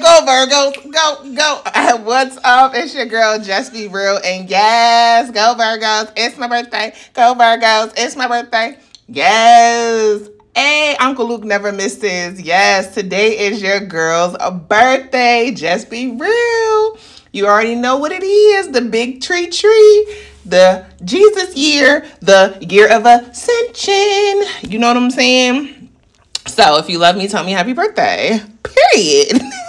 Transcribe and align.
Go 0.00 0.20
Virgos, 0.24 0.92
go, 0.92 1.34
go. 1.34 2.02
What's 2.04 2.38
up? 2.44 2.72
It's 2.74 2.94
your 2.94 3.06
girl, 3.06 3.40
Just 3.40 3.72
Be 3.72 3.88
Real. 3.88 4.20
And 4.24 4.48
yes, 4.48 5.28
go 5.32 5.56
Virgos. 5.58 6.12
It's 6.16 6.38
my 6.38 6.46
birthday. 6.46 6.94
Go 7.14 7.34
Virgos. 7.34 7.94
It's 7.96 8.14
my 8.14 8.28
birthday. 8.28 8.78
Yes. 9.08 10.28
Hey, 10.54 10.94
Uncle 11.00 11.26
Luke 11.26 11.42
never 11.42 11.72
misses. 11.72 12.40
Yes, 12.40 12.94
today 12.94 13.38
is 13.38 13.60
your 13.60 13.80
girl's 13.80 14.36
birthday. 14.68 15.50
Just 15.50 15.90
be 15.90 16.12
real. 16.12 16.98
You 17.32 17.46
already 17.46 17.74
know 17.74 17.96
what 17.96 18.12
it 18.12 18.22
is 18.22 18.70
the 18.70 18.82
big 18.82 19.20
tree 19.20 19.48
tree, 19.48 20.16
the 20.46 20.86
Jesus 21.04 21.56
year, 21.56 22.06
the 22.20 22.56
year 22.60 22.88
of 22.88 23.04
ascension. 23.04 24.70
You 24.70 24.78
know 24.78 24.88
what 24.88 24.96
I'm 24.96 25.10
saying? 25.10 25.90
So 26.46 26.76
if 26.76 26.88
you 26.88 26.98
love 26.98 27.16
me, 27.16 27.26
tell 27.26 27.42
me 27.42 27.50
happy 27.50 27.72
birthday. 27.72 28.40
Period. 28.62 29.42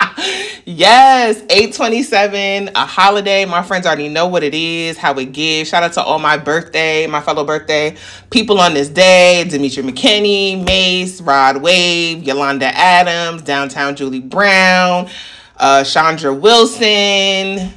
Yes, 0.66 1.40
827, 1.50 2.70
a 2.74 2.86
holiday. 2.86 3.44
My 3.44 3.62
friends 3.62 3.84
already 3.84 4.08
know 4.08 4.26
what 4.28 4.42
it 4.42 4.54
is, 4.54 4.96
how 4.96 5.12
it 5.18 5.32
gives. 5.32 5.68
Shout 5.68 5.82
out 5.82 5.92
to 5.92 6.02
all 6.02 6.18
my 6.18 6.38
birthday, 6.38 7.06
my 7.06 7.20
fellow 7.20 7.44
birthday 7.44 7.96
people 8.34 8.58
on 8.58 8.74
this 8.74 8.88
day 8.88 9.44
Demetria 9.48 9.84
McKinney, 9.86 10.64
Mace, 10.64 11.20
Rod 11.20 11.62
Wave, 11.62 12.24
Yolanda 12.24 12.66
Adams, 12.66 13.42
Downtown 13.42 13.94
Julie 13.94 14.20
Brown, 14.20 15.08
uh, 15.56 15.84
Chandra 15.84 16.34
Wilson. 16.34 17.72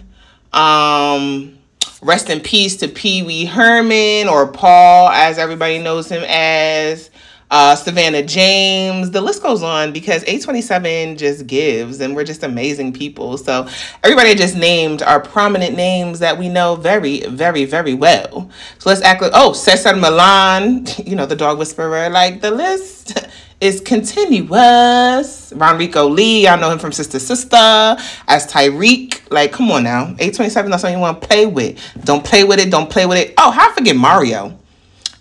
Um, 0.51 1.59
rest 2.01 2.31
in 2.31 2.39
peace 2.39 2.77
to 2.77 2.87
Pee 2.87 3.21
Wee 3.21 3.45
Herman 3.45 4.27
or 4.27 4.47
Paul, 4.51 5.09
as 5.09 5.37
everybody 5.37 5.77
knows 5.77 6.09
him 6.09 6.23
as 6.27 7.11
uh, 7.49 7.75
Savannah 7.75 8.23
James. 8.23 9.11
The 9.11 9.21
list 9.21 9.41
goes 9.41 9.63
on 9.63 9.93
because 9.93 10.23
A27 10.25 11.17
just 11.17 11.47
gives, 11.47 11.99
and 12.01 12.15
we're 12.15 12.23
just 12.23 12.43
amazing 12.43 12.93
people. 12.93 13.37
So 13.37 13.67
everybody 14.03 14.35
just 14.35 14.55
named 14.55 15.01
are 15.01 15.19
prominent 15.19 15.75
names 15.75 16.19
that 16.19 16.37
we 16.37 16.49
know 16.49 16.75
very, 16.75 17.21
very, 17.21 17.65
very 17.65 17.93
well. 17.93 18.49
So 18.79 18.89
let's 18.89 19.01
act 19.01 19.21
like 19.21 19.31
oh 19.33 19.53
Cesar 19.53 19.95
Millan, 19.95 20.85
you 21.05 21.15
know 21.15 21.25
the 21.25 21.35
dog 21.35 21.57
whisperer. 21.57 22.09
Like 22.09 22.41
the 22.41 22.51
list 22.51 23.17
is 23.61 23.81
continuous. 23.81 25.51
RonReaco 25.53 26.09
Lee, 26.13 26.47
I 26.47 26.55
know 26.59 26.69
him 26.69 26.79
from 26.79 26.91
Sister 26.91 27.19
Sister 27.19 27.55
as 27.55 28.51
Tyreek. 28.51 29.31
Like, 29.31 29.51
come 29.51 29.71
on 29.71 29.83
now. 29.83 30.13
A27, 30.15 30.53
that's 30.53 30.81
something 30.81 30.93
you 30.93 30.99
want 30.99 31.21
to 31.21 31.27
play 31.27 31.45
with. 31.45 31.79
Don't 32.03 32.23
play 32.23 32.43
with 32.43 32.59
it. 32.59 32.69
Don't 32.69 32.89
play 32.89 33.05
with 33.05 33.17
it. 33.17 33.33
Oh, 33.37 33.51
how 33.51 33.69
I 33.69 33.73
forget 33.73 33.95
Mario. 33.95 34.57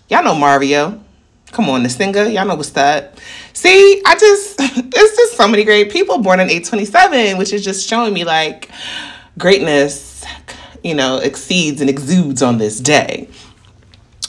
Y'all 0.09 0.23
know 0.23 0.35
Mario. 0.35 1.03
Come 1.51 1.69
on, 1.69 1.83
the 1.83 1.89
singer, 1.89 2.25
y'all 2.25 2.45
know 2.45 2.55
what's 2.55 2.71
that. 2.71 3.19
See, 3.53 4.01
I 4.05 4.15
just, 4.15 4.55
it's 4.59 5.17
just 5.17 5.37
so 5.37 5.47
many 5.47 5.63
great 5.63 5.91
people 5.91 6.19
born 6.19 6.39
in 6.39 6.49
827, 6.49 7.37
which 7.37 7.53
is 7.53 7.63
just 7.63 7.87
showing 7.87 8.13
me 8.13 8.25
like 8.25 8.69
greatness, 9.37 10.25
you 10.83 10.93
know, 10.93 11.17
exceeds 11.17 11.81
and 11.81 11.89
exudes 11.89 12.41
on 12.41 12.57
this 12.57 12.79
day. 12.79 13.29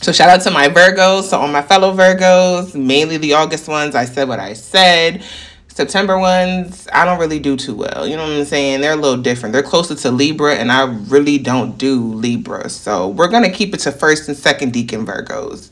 So 0.01 0.13
shout 0.13 0.31
out 0.31 0.43
to 0.43 0.51
my 0.53 0.69
Virgos, 0.69 1.25
So 1.25 1.39
all 1.39 1.49
my 1.49 1.61
fellow 1.63 1.93
Virgos, 1.93 2.75
mainly 2.75 3.17
the 3.17 3.35
August 3.35 3.67
ones. 3.67 3.97
I 3.97 4.05
said 4.05 4.29
what 4.29 4.39
I 4.39 4.53
said. 4.53 5.25
September 5.67 6.19
ones, 6.19 6.89
I 6.93 7.05
don't 7.05 7.19
really 7.19 7.39
do 7.39 7.57
too 7.57 7.75
well. 7.75 8.07
You 8.07 8.17
know 8.17 8.23
what 8.23 8.33
I'm 8.33 8.45
saying? 8.45 8.81
They're 8.81 8.93
a 8.93 8.97
little 8.97 9.21
different. 9.21 9.53
They're 9.53 9.63
closer 9.63 9.95
to 9.95 10.11
Libra, 10.11 10.55
and 10.55 10.73
I 10.73 10.85
really 11.09 11.39
don't 11.39 11.79
do 11.79 12.01
Libra. 12.15 12.69
So 12.69 13.09
we're 13.09 13.29
gonna 13.29 13.51
keep 13.51 13.75
it 13.75 13.81
to 13.81 13.93
first 13.93 14.29
and 14.29 14.37
second 14.37 14.73
decan 14.73 15.05
Virgos. 15.05 15.71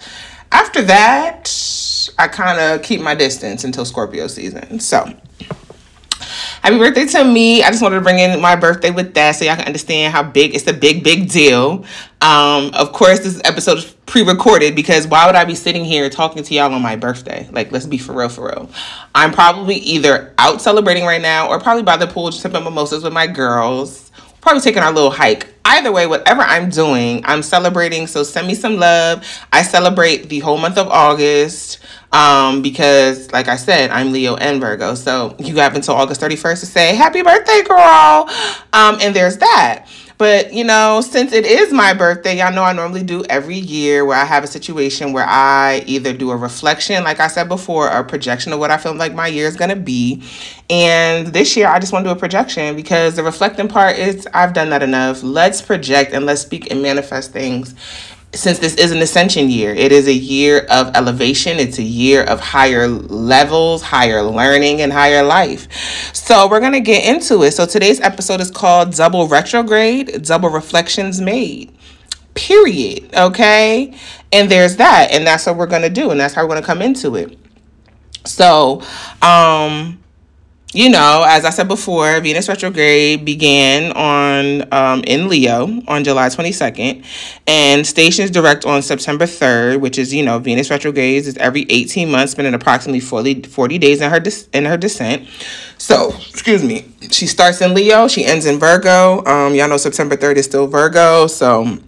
After 0.53 0.83
that, 0.83 1.53
I 2.19 2.29
kind 2.29 2.61
of 2.61 2.83
keep 2.83 3.01
my 3.01 3.15
distance 3.15 3.65
until 3.65 3.85
Scorpio 3.85 4.27
season. 4.27 4.81
So, 4.81 5.13
happy 6.63 6.79
birthday 6.79 7.07
to 7.07 7.25
me. 7.25 7.63
I 7.63 7.71
just 7.71 7.83
wanted 7.83 7.97
to 7.97 8.03
bring 8.03 8.19
in 8.19 8.41
my 8.41 8.57
birthday 8.57 8.91
with 8.91 9.15
that 9.15 9.33
so 9.33 9.45
y'all 9.45 9.57
can 9.57 9.67
understand 9.67 10.13
how 10.13 10.23
big 10.23 10.55
it's 10.55 10.67
a 10.67 10.73
big, 10.73 11.03
big 11.03 11.31
deal. 11.31 11.85
Um, 12.21 12.71
of 12.75 12.93
course, 12.93 13.21
this 13.21 13.41
episode 13.45 13.79
is 13.79 13.85
pre 14.07 14.23
recorded 14.23 14.75
because 14.75 15.07
why 15.07 15.27
would 15.27 15.35
I 15.35 15.45
be 15.45 15.55
sitting 15.55 15.85
here 15.85 16.09
talking 16.09 16.43
to 16.43 16.55
y'all 16.55 16.73
on 16.73 16.83
my 16.83 16.97
birthday? 16.97 17.49
Like, 17.53 17.73
let's 17.73 17.87
be 17.87 17.99
for 17.99 18.13
real, 18.13 18.29
for 18.29 18.47
real. 18.47 18.71
I'm 19.15 19.33
probably 19.33 19.77
either 19.77 20.33
out 20.39 20.63
celebrating 20.63 21.05
right 21.05 21.23
now 21.23 21.49
or 21.49 21.61
probably 21.61 21.83
by 21.83 21.97
the 21.97 22.07
pool 22.07 22.31
just 22.31 22.43
sipping 22.43 22.65
mimosas 22.65 23.03
with 23.03 23.13
my 23.13 23.27
girls 23.27 24.07
probably 24.47 24.63
taking 24.63 24.81
our 24.81 24.93
little 24.93 25.11
hike. 25.11 25.49
Either 25.69 25.91
way, 25.91 26.07
whatever 26.07 26.43
I'm 26.43 26.71
doing, 26.71 27.23
I'm 27.25 27.43
celebrating. 27.43 28.07
So 28.07 28.23
send 28.23 28.47
me 28.47 28.55
some 28.55 28.77
love. 28.77 29.27
I 29.53 29.63
celebrate 29.63 30.29
the 30.29 30.39
whole 30.39 30.59
month 30.59 30.79
of 30.79 30.87
August 30.87 31.81
um, 32.13 32.63
because, 32.63 33.33
like 33.33 33.49
I 33.49 33.57
said, 33.57 33.91
I'm 33.91 34.13
Leo 34.13 34.37
and 34.37 34.61
Virgo. 34.61 34.95
So 34.95 35.35
you 35.41 35.57
have 35.57 35.75
until 35.75 35.95
August 35.95 36.21
31st 36.21 36.61
to 36.61 36.67
say, 36.67 36.95
Happy 36.95 37.21
birthday, 37.21 37.63
girl. 37.65 38.31
Um, 38.73 38.99
and 39.01 39.15
there's 39.15 39.39
that. 39.39 39.87
But, 40.19 40.55
you 40.55 40.65
know, 40.65 41.03
since 41.03 41.33
it 41.33 41.45
is 41.45 41.73
my 41.73 41.93
birthday, 41.93 42.39
y'all 42.39 42.53
know 42.53 42.63
I 42.63 42.73
normally 42.73 43.03
do 43.03 43.23
every 43.25 43.57
year 43.57 44.05
where 44.05 44.17
I 44.17 44.25
have 44.25 44.45
a 44.45 44.47
situation 44.47 45.13
where 45.13 45.27
I 45.27 45.83
either 45.87 46.15
do 46.15 46.31
a 46.31 46.37
reflection, 46.37 47.05
like 47.05 47.21
I 47.21 47.27
said 47.27 47.49
before, 47.49 47.91
or 47.91 47.99
a 47.99 48.05
projection 48.05 48.53
of 48.55 48.59
what 48.59 48.71
I 48.71 48.79
feel 48.79 48.95
like 48.95 49.15
my 49.15 49.27
year 49.27 49.47
is 49.47 49.57
going 49.57 49.71
to 49.71 49.77
be. 49.77 50.23
And 50.71 51.29
this 51.29 51.57
year, 51.57 51.69
I 51.69 51.79
just 51.79 51.93
want 51.93 52.05
to 52.07 52.11
do 52.11 52.17
a 52.17 52.19
projection 52.19 52.77
because 52.77 53.17
the 53.17 53.23
reflecting 53.23 53.69
part 53.69 53.99
is 53.99 54.27
I've 54.33 54.55
done 54.55 54.71
that 54.71 54.83
enough. 54.83 55.23
Let's 55.23 55.61
project 55.61 56.13
and 56.13 56.25
let's 56.25 56.41
speak 56.41 56.71
and 56.71 56.81
manifest 56.81 57.33
things 57.33 57.75
since 58.37 58.59
this 58.59 58.75
is 58.75 58.93
an 58.93 58.99
ascension 58.99 59.51
year, 59.51 59.75
it 59.75 59.93
is 59.93 60.07
a 60.07 60.13
year 60.13 60.67
of 60.71 60.95
elevation. 60.95 61.59
It's 61.59 61.79
a 61.79 61.83
year 61.83 62.23
of 62.23 62.41
higher 62.41 62.87
levels, 62.89 63.83
higher 63.83 64.23
learning, 64.23 64.81
and 64.81 64.93
higher 64.93 65.23
life. 65.23 65.71
So, 66.15 66.49
we're 66.49 66.61
going 66.61 66.73
to 66.73 66.81
get 66.81 67.05
into 67.05 67.43
it. 67.43 67.53
So, 67.53 67.67
today's 67.67 68.01
episode 68.01 68.41
is 68.41 68.51
called 68.51 68.93
Double 68.93 69.27
Retrograde, 69.27 70.23
Double 70.23 70.51
Reflections 70.51 71.21
Made. 71.21 71.77
Period. 72.35 73.15
Okay. 73.15 73.97
And 74.33 74.51
there's 74.51 74.77
that. 74.77 75.09
And 75.11 75.27
that's 75.27 75.47
what 75.47 75.57
we're 75.57 75.67
going 75.67 75.83
to 75.83 75.91
do. 75.91 76.11
And 76.11 76.21
that's 76.21 76.35
how 76.35 76.43
we're 76.43 76.49
going 76.49 76.61
to 76.61 76.67
come 76.67 76.83
into 76.83 77.17
it. 77.17 77.39
So, 78.27 78.83
um, 79.23 79.99
you 80.77 80.91
know, 80.91 81.25
as 81.27 81.47
I 81.47 81.51
said 81.51 81.69
before, 81.69 82.21
Venus 82.21 82.51
retrograde 82.51 83.25
began 83.25 83.93
on 83.93 84.71
um, 84.75 85.03
in 85.05 85.27
Leo 85.27 85.81
on 85.89 86.05
July 86.05 86.29
22nd, 86.29 87.03
and 87.47 87.87
stations 87.87 88.31
direct 88.31 88.67
on 88.67 88.83
September 88.83 89.25
3rd, 89.25 89.81
which 89.81 89.99
is 89.99 90.13
you 90.13 90.23
know 90.23 90.39
Venus 90.39 90.69
retrogrades 90.69 91.27
is 91.27 91.39
every 91.39 91.65
18 91.71 92.11
months, 92.11 92.33
spending 92.33 92.53
approximately 92.53 93.01
40, 93.01 93.45
40 93.45 93.79
days 93.79 94.03
in 94.03 94.11
her 94.11 94.23
in 94.53 94.67
her 94.67 94.77
descent. 94.77 95.27
So, 95.79 96.11
excuse 96.11 96.63
me, 96.63 96.85
she 97.11 97.27
starts 97.27 97.63
in 97.63 97.73
Leo, 97.73 98.07
she 98.07 98.27
ends 98.27 98.45
in 98.45 98.59
Virgo. 98.59 99.25
Um, 99.25 99.55
y'all 99.55 99.69
know 99.69 99.79
September 99.79 100.15
3rd 100.15 100.37
is 100.37 100.45
still 100.45 100.67
Virgo, 100.67 101.27
so 101.27 101.79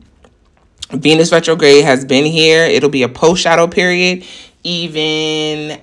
Venus 0.93 1.31
retrograde 1.31 1.84
has 1.84 2.06
been 2.06 2.25
here. 2.25 2.65
It'll 2.65 2.88
be 2.88 3.03
a 3.03 3.09
post 3.10 3.43
shadow 3.43 3.66
period, 3.66 4.25
even 4.65 5.78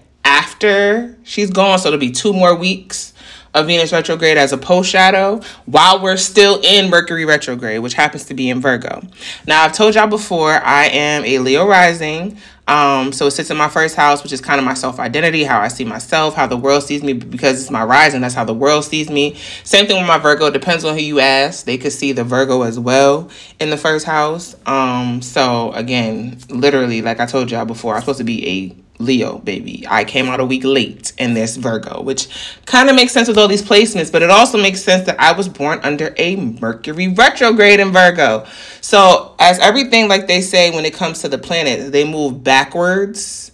after 0.56 1.18
she's 1.24 1.50
gone. 1.50 1.80
So 1.80 1.90
it'll 1.90 2.00
be 2.00 2.12
two 2.12 2.34
more 2.34 2.56
weeks 2.56 3.14
of 3.54 3.68
Venus 3.68 3.94
retrograde 3.94 4.38
as 4.38 4.52
a 4.52 4.58
post 4.58 4.90
shadow 4.90 5.42
while 5.66 6.02
we're 6.02 6.18
still 6.18 6.60
in 6.62 6.90
Mercury 6.90 7.26
retrograde, 7.26 7.82
which 7.82 7.94
happens 7.94 8.26
to 8.26 8.34
be 8.34 8.50
in 8.50 8.60
Virgo. 8.62 9.02
Now, 9.48 9.64
I've 9.64 9.74
told 9.74 9.96
y'all 9.96 10.08
before, 10.08 10.52
I 10.52 10.86
am 10.88 11.24
a 11.24 11.40
Leo 11.40 11.68
rising. 11.68 12.38
Um, 12.68 13.14
so 13.14 13.28
it 13.28 13.32
sits 13.32 13.52
in 13.52 13.58
my 13.58 13.70
first 13.70 13.96
house, 13.96 14.24
which 14.24 14.34
is 14.34 14.42
kind 14.42 14.58
of 14.58 14.66
my 14.66 14.74
self 14.74 15.00
identity, 15.00 15.44
how 15.44 15.60
I 15.60 15.68
see 15.68 15.86
myself, 15.86 16.34
how 16.34 16.48
the 16.48 16.58
world 16.58 16.82
sees 16.82 17.04
me, 17.04 17.14
because 17.14 17.62
it's 17.62 17.70
my 17.70 17.84
rising, 17.84 18.22
that's 18.22 18.34
how 18.34 18.44
the 18.44 18.56
world 18.56 18.86
sees 18.86 19.10
me. 19.10 19.36
Same 19.64 19.86
thing 19.86 19.98
with 19.98 20.08
my 20.08 20.18
Virgo, 20.18 20.50
depends 20.50 20.84
on 20.84 20.96
who 20.96 21.02
you 21.02 21.20
ask. 21.20 21.66
They 21.66 21.78
could 21.78 21.92
see 21.92 22.12
the 22.12 22.24
Virgo 22.24 22.64
as 22.64 22.80
well 22.80 23.30
in 23.60 23.70
the 23.70 23.78
first 23.78 24.06
house. 24.06 24.56
Um, 24.66 25.22
so 25.22 25.74
again, 25.74 26.40
literally, 26.50 27.04
like 27.04 27.20
I 27.20 27.28
told 27.28 27.52
y'all 27.52 27.66
before, 27.66 27.94
I'm 27.94 28.00
supposed 28.00 28.18
to 28.18 28.24
be 28.24 28.48
a 28.48 28.85
Leo, 29.00 29.40
baby. 29.40 29.86
I 29.90 30.06
came 30.06 30.28
out 30.28 30.40
a 30.40 30.46
week 30.46 30.64
late 30.64 31.12
in 31.18 31.34
this 31.34 31.58
Virgo, 31.58 32.02
which 32.02 32.28
kind 32.66 32.90
of 32.90 32.96
makes 32.96 33.12
sense 33.12 33.28
with 33.28 33.38
all 33.38 33.48
these 33.48 33.62
placements, 33.62 34.12
but 34.12 34.22
it 34.22 34.30
also 34.30 34.58
makes 34.58 34.82
sense 34.82 35.06
that 35.06 35.20
I 35.20 35.34
was 35.34 35.50
born 35.50 35.80
under 35.84 36.14
a 36.18 36.36
Mercury 36.36 37.10
retrograde 37.10 37.80
in 37.80 37.92
Virgo. 37.92 38.46
So, 38.82 39.36
as 39.40 39.60
everything, 39.60 40.08
like 40.08 40.28
they 40.28 40.42
say, 40.42 40.72
when 40.72 40.86
it 40.86 40.94
comes 40.94 41.22
to 41.22 41.30
the 41.30 41.38
planet, 41.38 41.92
they 41.92 42.10
move 42.10 42.44
backwards, 42.44 43.52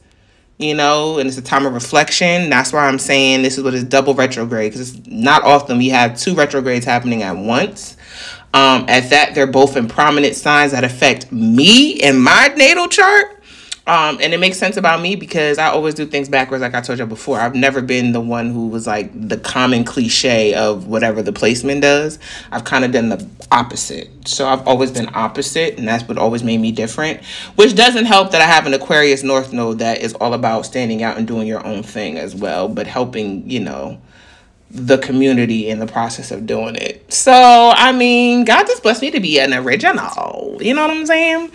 you 0.59 0.75
know, 0.75 1.17
and 1.17 1.27
it's 1.27 1.38
a 1.38 1.41
time 1.41 1.65
of 1.65 1.73
reflection. 1.73 2.49
That's 2.49 2.71
why 2.71 2.88
I'm 2.88 2.99
saying 2.99 3.41
this 3.41 3.57
is 3.57 3.63
what 3.63 3.73
is 3.73 3.83
double 3.83 4.13
retrograde, 4.13 4.71
because 4.71 4.95
it's 4.95 5.07
not 5.07 5.43
often 5.43 5.79
we 5.79 5.89
have 5.89 6.19
two 6.19 6.35
retrogrades 6.35 6.85
happening 6.85 7.23
at 7.23 7.35
once. 7.35 7.97
Um, 8.53 8.85
at 8.89 9.09
that, 9.09 9.33
they're 9.33 9.47
both 9.47 9.77
in 9.77 9.88
prominent 9.88 10.35
signs 10.35 10.73
that 10.73 10.83
affect 10.83 11.31
me 11.31 12.01
and 12.01 12.21
my 12.21 12.53
natal 12.55 12.89
chart 12.89 13.40
um, 13.87 14.19
and 14.21 14.33
it 14.33 14.39
makes 14.39 14.57
sense 14.57 14.77
about 14.77 15.01
me 15.01 15.15
because 15.15 15.57
I 15.57 15.67
always 15.67 15.95
do 15.95 16.05
things 16.05 16.29
backwards, 16.29 16.61
like 16.61 16.75
I 16.75 16.81
told 16.81 16.99
you 16.99 17.05
before. 17.07 17.39
I've 17.39 17.55
never 17.55 17.81
been 17.81 18.11
the 18.11 18.21
one 18.21 18.51
who 18.51 18.67
was 18.67 18.85
like 18.85 19.09
the 19.27 19.37
common 19.37 19.83
cliche 19.83 20.53
of 20.53 20.85
whatever 20.85 21.23
the 21.23 21.33
placement 21.33 21.81
does. 21.81 22.19
I've 22.51 22.63
kind 22.63 22.85
of 22.85 22.91
done 22.91 23.09
the 23.09 23.27
opposite. 23.51 24.27
So 24.27 24.47
I've 24.47 24.67
always 24.67 24.91
been 24.91 25.09
opposite, 25.15 25.79
and 25.79 25.87
that's 25.87 26.07
what 26.07 26.19
always 26.19 26.43
made 26.43 26.59
me 26.59 26.71
different. 26.71 27.23
Which 27.55 27.75
doesn't 27.75 28.05
help 28.05 28.31
that 28.31 28.41
I 28.41 28.45
have 28.45 28.67
an 28.67 28.73
Aquarius 28.75 29.23
North 29.23 29.51
Node 29.51 29.79
that 29.79 30.01
is 30.01 30.13
all 30.13 30.35
about 30.35 30.65
standing 30.67 31.01
out 31.01 31.17
and 31.17 31.27
doing 31.27 31.47
your 31.47 31.65
own 31.65 31.81
thing 31.81 32.19
as 32.19 32.35
well, 32.35 32.67
but 32.67 32.85
helping, 32.85 33.49
you 33.49 33.61
know, 33.61 33.99
the 34.69 34.99
community 34.99 35.67
in 35.67 35.79
the 35.79 35.87
process 35.87 36.31
of 36.31 36.45
doing 36.45 36.75
it. 36.75 37.11
So, 37.11 37.33
I 37.75 37.91
mean, 37.91 38.45
God 38.45 38.67
just 38.67 38.83
blessed 38.83 39.01
me 39.01 39.11
to 39.11 39.19
be 39.19 39.39
an 39.39 39.53
original. 39.53 40.57
You 40.61 40.75
know 40.75 40.87
what 40.87 40.91
I'm 40.91 41.05
saying? 41.07 41.51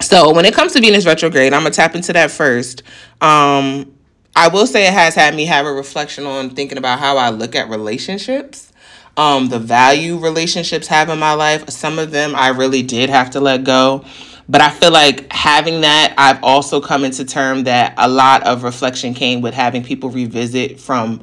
So, 0.00 0.32
when 0.32 0.44
it 0.46 0.54
comes 0.54 0.72
to 0.72 0.80
Venus 0.80 1.04
retrograde, 1.04 1.52
I'm 1.52 1.64
to 1.64 1.70
tap 1.70 1.94
into 1.94 2.12
that 2.14 2.30
first. 2.30 2.82
Um, 3.20 3.94
I 4.34 4.48
will 4.48 4.66
say 4.66 4.86
it 4.86 4.94
has 4.94 5.14
had 5.14 5.34
me 5.34 5.44
have 5.46 5.66
a 5.66 5.72
reflection 5.72 6.24
on 6.24 6.50
thinking 6.50 6.78
about 6.78 6.98
how 6.98 7.18
I 7.18 7.30
look 7.30 7.54
at 7.54 7.68
relationships, 7.68 8.72
um, 9.16 9.48
the 9.48 9.58
value 9.58 10.16
relationships 10.18 10.86
have 10.86 11.10
in 11.10 11.18
my 11.18 11.34
life. 11.34 11.68
Some 11.68 11.98
of 11.98 12.10
them 12.10 12.34
I 12.34 12.48
really 12.48 12.82
did 12.82 13.10
have 13.10 13.30
to 13.30 13.40
let 13.40 13.64
go. 13.64 14.04
But 14.48 14.62
I 14.62 14.70
feel 14.70 14.90
like 14.90 15.30
having 15.32 15.82
that, 15.82 16.14
I've 16.16 16.42
also 16.42 16.80
come 16.80 17.04
into 17.04 17.24
term 17.24 17.64
that 17.64 17.94
a 17.96 18.08
lot 18.08 18.42
of 18.44 18.62
reflection 18.64 19.14
came 19.14 19.42
with 19.42 19.54
having 19.54 19.84
people 19.84 20.10
revisit 20.10 20.80
from 20.80 21.22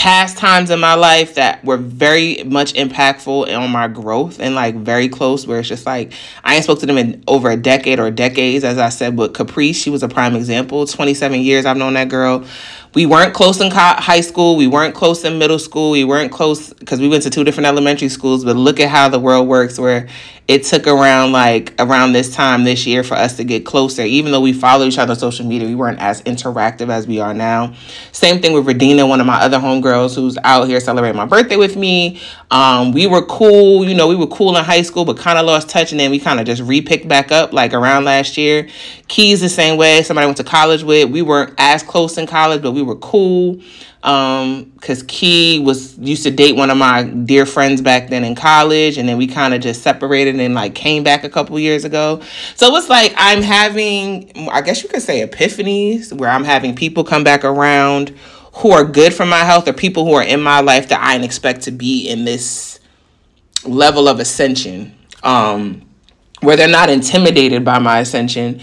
past 0.00 0.38
times 0.38 0.70
in 0.70 0.80
my 0.80 0.94
life 0.94 1.34
that 1.34 1.62
were 1.62 1.76
very 1.76 2.42
much 2.44 2.72
impactful 2.72 3.54
on 3.54 3.70
my 3.70 3.86
growth 3.86 4.40
and 4.40 4.54
like 4.54 4.74
very 4.74 5.10
close 5.10 5.46
where 5.46 5.58
it's 5.58 5.68
just 5.68 5.84
like 5.84 6.14
I 6.42 6.54
ain't 6.54 6.64
spoke 6.64 6.80
to 6.80 6.86
them 6.86 6.96
in 6.96 7.22
over 7.28 7.50
a 7.50 7.56
decade 7.58 8.00
or 8.00 8.10
decades. 8.10 8.64
As 8.64 8.78
I 8.78 8.88
said 8.88 9.18
with 9.18 9.34
Caprice 9.34 9.76
she 9.76 9.90
was 9.90 10.02
a 10.02 10.08
prime 10.08 10.34
example. 10.34 10.86
27 10.86 11.42
years 11.42 11.66
I've 11.66 11.76
known 11.76 11.92
that 11.94 12.08
girl. 12.08 12.46
We 12.94 13.04
weren't 13.04 13.34
close 13.34 13.60
in 13.60 13.70
high 13.70 14.22
school. 14.22 14.56
We 14.56 14.66
weren't 14.66 14.94
close 14.94 15.22
in 15.22 15.38
middle 15.38 15.58
school. 15.58 15.90
We 15.90 16.04
weren't 16.04 16.32
close 16.32 16.72
because 16.72 16.98
we 16.98 17.06
went 17.06 17.24
to 17.24 17.30
two 17.30 17.44
different 17.44 17.66
elementary 17.66 18.08
schools. 18.08 18.42
But 18.42 18.56
look 18.56 18.80
at 18.80 18.88
how 18.88 19.10
the 19.10 19.20
world 19.20 19.48
works 19.48 19.78
where 19.78 20.08
it 20.50 20.64
took 20.64 20.88
around 20.88 21.30
like 21.30 21.72
around 21.78 22.10
this 22.12 22.34
time 22.34 22.64
this 22.64 22.84
year 22.84 23.04
for 23.04 23.14
us 23.14 23.36
to 23.36 23.44
get 23.44 23.64
closer. 23.64 24.02
Even 24.02 24.32
though 24.32 24.40
we 24.40 24.52
follow 24.52 24.84
each 24.84 24.98
other 24.98 25.12
on 25.12 25.16
social 25.16 25.46
media, 25.46 25.68
we 25.68 25.76
weren't 25.76 26.00
as 26.00 26.22
interactive 26.22 26.90
as 26.90 27.06
we 27.06 27.20
are 27.20 27.32
now. 27.32 27.72
Same 28.10 28.42
thing 28.42 28.52
with 28.52 28.66
Radina, 28.66 29.08
one 29.08 29.20
of 29.20 29.28
my 29.28 29.40
other 29.40 29.58
homegirls 29.60 30.16
who's 30.16 30.36
out 30.42 30.66
here 30.66 30.80
celebrating 30.80 31.16
my 31.16 31.24
birthday 31.24 31.54
with 31.54 31.76
me. 31.76 32.20
Um, 32.50 32.90
we 32.90 33.06
were 33.06 33.24
cool, 33.26 33.84
you 33.84 33.94
know, 33.94 34.08
we 34.08 34.16
were 34.16 34.26
cool 34.26 34.56
in 34.56 34.64
high 34.64 34.82
school, 34.82 35.04
but 35.04 35.16
kind 35.16 35.38
of 35.38 35.46
lost 35.46 35.68
touch, 35.68 35.92
and 35.92 36.00
then 36.00 36.10
we 36.10 36.18
kind 36.18 36.40
of 36.40 36.46
just 36.46 36.62
repicked 36.62 37.06
back 37.06 37.30
up 37.30 37.52
like 37.52 37.72
around 37.72 38.04
last 38.04 38.36
year. 38.36 38.68
Keys 39.06 39.40
the 39.40 39.48
same 39.48 39.78
way. 39.78 40.02
Somebody 40.02 40.24
I 40.24 40.26
went 40.26 40.38
to 40.38 40.44
college 40.44 40.82
with. 40.82 41.10
We 41.10 41.22
weren't 41.22 41.54
as 41.58 41.84
close 41.84 42.18
in 42.18 42.26
college, 42.26 42.60
but 42.60 42.72
we 42.72 42.82
were 42.82 42.96
cool 42.96 43.60
um 44.02 44.64
because 44.76 45.02
key 45.02 45.58
was 45.58 45.98
used 45.98 46.22
to 46.22 46.30
date 46.30 46.56
one 46.56 46.70
of 46.70 46.76
my 46.78 47.02
dear 47.02 47.44
friends 47.44 47.82
back 47.82 48.08
then 48.08 48.24
in 48.24 48.34
college 48.34 48.96
and 48.96 49.08
then 49.08 49.18
we 49.18 49.26
kind 49.26 49.52
of 49.52 49.60
just 49.60 49.82
separated 49.82 50.40
and 50.40 50.54
like 50.54 50.74
came 50.74 51.02
back 51.02 51.22
a 51.22 51.28
couple 51.28 51.58
years 51.58 51.84
ago. 51.84 52.20
So 52.54 52.74
it's 52.76 52.88
like 52.88 53.12
i'm 53.16 53.42
having 53.42 54.48
i 54.50 54.62
guess 54.62 54.82
you 54.82 54.88
could 54.88 55.02
say 55.02 55.26
epiphanies 55.26 56.12
where 56.12 56.30
i'm 56.30 56.44
having 56.44 56.74
people 56.74 57.04
come 57.04 57.24
back 57.24 57.44
around 57.44 58.10
who 58.54 58.70
are 58.70 58.84
good 58.84 59.12
for 59.12 59.26
my 59.26 59.44
health 59.44 59.68
or 59.68 59.72
people 59.72 60.04
who 60.04 60.14
are 60.14 60.24
in 60.24 60.40
my 60.40 60.60
life 60.60 60.88
that 60.88 61.00
i 61.00 61.16
expect 61.22 61.62
to 61.62 61.70
be 61.70 62.08
in 62.08 62.24
this 62.24 62.80
level 63.64 64.08
of 64.08 64.18
ascension 64.18 64.96
um 65.22 65.82
where 66.40 66.56
they're 66.56 66.68
not 66.68 66.90
intimidated 66.90 67.64
by 67.64 67.78
my 67.78 68.00
ascension. 68.00 68.60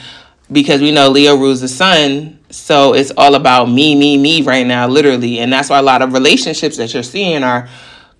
Because 0.51 0.81
we 0.81 0.91
know 0.91 1.09
leo 1.09 1.35
rules 1.35 1.61
the 1.61 1.67
sun 1.67 2.36
so 2.49 2.93
it's 2.93 3.11
all 3.17 3.35
about 3.35 3.65
me, 3.65 3.95
me, 3.95 4.17
me 4.17 4.41
right 4.41 4.65
now, 4.65 4.87
literally. 4.87 5.39
And 5.39 5.51
that's 5.51 5.69
why 5.69 5.79
a 5.79 5.83
lot 5.83 6.01
of 6.01 6.13
relationships 6.13 6.77
that 6.77 6.93
you're 6.93 7.03
seeing 7.03 7.43
are 7.43 7.67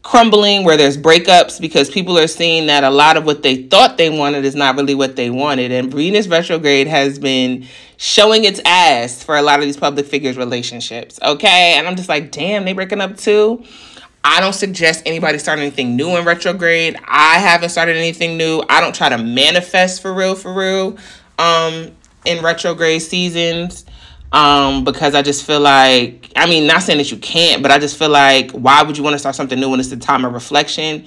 crumbling, 0.03 0.63
where 0.63 0.77
there's 0.77 0.97
breakups, 0.97 1.59
because 1.59 1.89
people 1.89 2.17
are 2.17 2.27
seeing 2.27 2.67
that 2.67 2.83
a 2.83 2.89
lot 2.89 3.17
of 3.17 3.25
what 3.25 3.43
they 3.43 3.63
thought 3.63 3.97
they 3.97 4.09
wanted 4.09 4.45
is 4.45 4.55
not 4.55 4.75
really 4.75 4.95
what 4.95 5.15
they 5.15 5.29
wanted. 5.29 5.71
And 5.71 5.93
Venus 5.93 6.27
retrograde 6.27 6.87
has 6.87 7.19
been 7.19 7.65
showing 7.97 8.43
its 8.45 8.61
ass 8.65 9.23
for 9.23 9.35
a 9.35 9.41
lot 9.41 9.59
of 9.59 9.65
these 9.65 9.77
public 9.77 10.05
figures' 10.05 10.37
relationships. 10.37 11.19
Okay. 11.21 11.73
And 11.77 11.87
I'm 11.87 11.95
just 11.95 12.09
like, 12.09 12.31
damn, 12.31 12.65
they 12.65 12.73
breaking 12.73 13.01
up 13.01 13.17
too. 13.17 13.63
I 14.23 14.41
don't 14.41 14.53
suggest 14.53 15.03
anybody 15.05 15.39
start 15.39 15.59
anything 15.59 15.95
new 15.95 16.17
in 16.17 16.25
retrograde. 16.25 16.97
I 17.07 17.39
haven't 17.39 17.69
started 17.69 17.95
anything 17.95 18.37
new. 18.37 18.61
I 18.69 18.81
don't 18.81 18.93
try 18.93 19.09
to 19.09 19.17
manifest 19.17 20.01
for 20.01 20.13
real, 20.13 20.35
for 20.35 20.53
real. 20.53 20.97
Um, 21.39 21.91
in 22.25 22.43
retrograde 22.43 23.01
seasons 23.01 23.85
um, 24.31 24.83
because 24.83 25.15
I 25.15 25.21
just 25.21 25.45
feel 25.45 25.59
like, 25.59 26.31
I 26.35 26.47
mean, 26.47 26.67
not 26.67 26.83
saying 26.83 26.97
that 26.97 27.11
you 27.11 27.17
can't, 27.17 27.61
but 27.61 27.71
I 27.71 27.79
just 27.79 27.97
feel 27.97 28.09
like, 28.09 28.51
why 28.51 28.83
would 28.83 28.97
you 28.97 29.03
want 29.03 29.13
to 29.13 29.19
start 29.19 29.35
something 29.35 29.59
new 29.59 29.69
when 29.69 29.79
it's 29.79 29.89
the 29.89 29.97
time 29.97 30.25
of 30.25 30.33
reflection? 30.33 31.05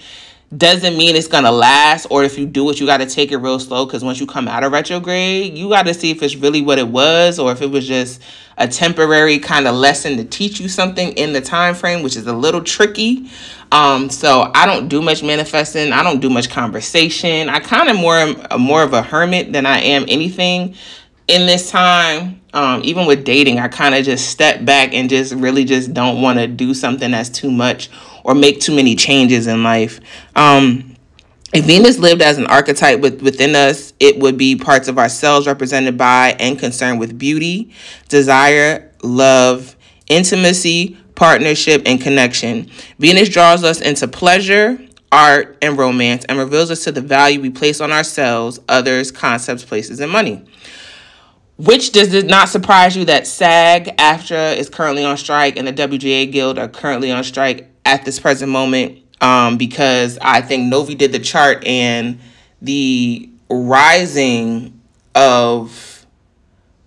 Doesn't 0.56 0.96
mean 0.96 1.14
it's 1.14 1.28
gonna 1.28 1.52
last, 1.52 2.06
or 2.10 2.24
if 2.24 2.36
you 2.36 2.44
do 2.44 2.68
it, 2.70 2.80
you 2.80 2.86
got 2.86 2.96
to 2.96 3.06
take 3.06 3.30
it 3.30 3.36
real 3.36 3.60
slow. 3.60 3.86
Because 3.86 4.02
once 4.02 4.18
you 4.18 4.26
come 4.26 4.48
out 4.48 4.64
of 4.64 4.72
retrograde, 4.72 5.56
you 5.56 5.68
got 5.68 5.86
to 5.86 5.94
see 5.94 6.10
if 6.10 6.24
it's 6.24 6.34
really 6.34 6.60
what 6.60 6.78
it 6.78 6.88
was, 6.88 7.38
or 7.38 7.52
if 7.52 7.62
it 7.62 7.70
was 7.70 7.86
just 7.86 8.20
a 8.58 8.66
temporary 8.66 9.38
kind 9.38 9.68
of 9.68 9.76
lesson 9.76 10.16
to 10.16 10.24
teach 10.24 10.58
you 10.58 10.68
something 10.68 11.12
in 11.12 11.32
the 11.32 11.40
time 11.40 11.74
frame, 11.74 12.02
which 12.02 12.16
is 12.16 12.26
a 12.26 12.32
little 12.32 12.62
tricky. 12.62 13.30
Um, 13.70 14.10
so 14.10 14.50
I 14.52 14.66
don't 14.66 14.88
do 14.88 15.00
much 15.00 15.22
manifesting. 15.22 15.92
I 15.92 16.02
don't 16.02 16.18
do 16.18 16.28
much 16.28 16.50
conversation. 16.50 17.48
I 17.48 17.60
kind 17.60 17.88
of 17.88 17.96
more 17.96 18.58
more 18.58 18.82
of 18.82 18.92
a 18.92 19.02
hermit 19.02 19.52
than 19.52 19.66
I 19.66 19.78
am 19.78 20.04
anything 20.08 20.74
in 21.28 21.46
this 21.46 21.70
time, 21.70 22.39
um, 22.52 22.82
even 22.84 23.06
with 23.06 23.24
dating, 23.24 23.58
I 23.58 23.68
kind 23.68 23.94
of 23.94 24.04
just 24.04 24.28
step 24.30 24.64
back 24.64 24.92
and 24.92 25.08
just 25.08 25.34
really 25.34 25.64
just 25.64 25.94
don't 25.94 26.20
want 26.20 26.38
to 26.38 26.46
do 26.46 26.74
something 26.74 27.10
that's 27.10 27.28
too 27.28 27.50
much 27.50 27.90
or 28.24 28.34
make 28.34 28.60
too 28.60 28.74
many 28.74 28.96
changes 28.96 29.46
in 29.46 29.62
life. 29.62 30.00
Um, 30.34 30.96
if 31.52 31.64
Venus 31.64 31.98
lived 31.98 32.22
as 32.22 32.38
an 32.38 32.46
archetype 32.46 33.00
with, 33.00 33.22
within 33.22 33.56
us, 33.56 33.92
it 33.98 34.18
would 34.20 34.38
be 34.38 34.56
parts 34.56 34.88
of 34.88 34.98
ourselves 34.98 35.46
represented 35.46 35.98
by 35.98 36.36
and 36.38 36.58
concerned 36.58 37.00
with 37.00 37.18
beauty, 37.18 37.72
desire, 38.08 38.92
love, 39.02 39.76
intimacy, 40.08 40.96
partnership, 41.16 41.82
and 41.86 42.00
connection. 42.00 42.70
Venus 42.98 43.28
draws 43.28 43.64
us 43.64 43.80
into 43.80 44.06
pleasure, 44.06 44.80
art, 45.10 45.58
and 45.60 45.76
romance 45.76 46.24
and 46.26 46.38
reveals 46.38 46.70
us 46.70 46.84
to 46.84 46.92
the 46.92 47.00
value 47.00 47.40
we 47.40 47.50
place 47.50 47.80
on 47.80 47.90
ourselves, 47.90 48.60
others, 48.68 49.10
concepts, 49.10 49.64
places, 49.64 49.98
and 50.00 50.10
money. 50.10 50.44
Which 51.60 51.92
does 51.92 52.14
it 52.14 52.24
not 52.24 52.48
surprise 52.48 52.96
you 52.96 53.04
that 53.04 53.26
SAG 53.26 53.94
AFTRA 53.98 54.56
is 54.56 54.70
currently 54.70 55.04
on 55.04 55.18
strike 55.18 55.58
and 55.58 55.68
the 55.68 55.74
WGA 55.74 56.32
Guild 56.32 56.58
are 56.58 56.68
currently 56.68 57.12
on 57.12 57.22
strike 57.22 57.70
at 57.84 58.06
this 58.06 58.18
present 58.18 58.50
moment? 58.50 59.00
Um, 59.20 59.58
because 59.58 60.18
I 60.22 60.40
think 60.40 60.68
Novi 60.68 60.94
did 60.94 61.12
the 61.12 61.18
chart 61.18 61.62
and 61.66 62.18
the 62.62 63.28
rising 63.50 64.80
of 65.14 66.06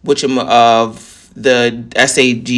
which 0.01 0.23
of 0.23 1.29
the 1.35 1.85
SAG 2.07 2.49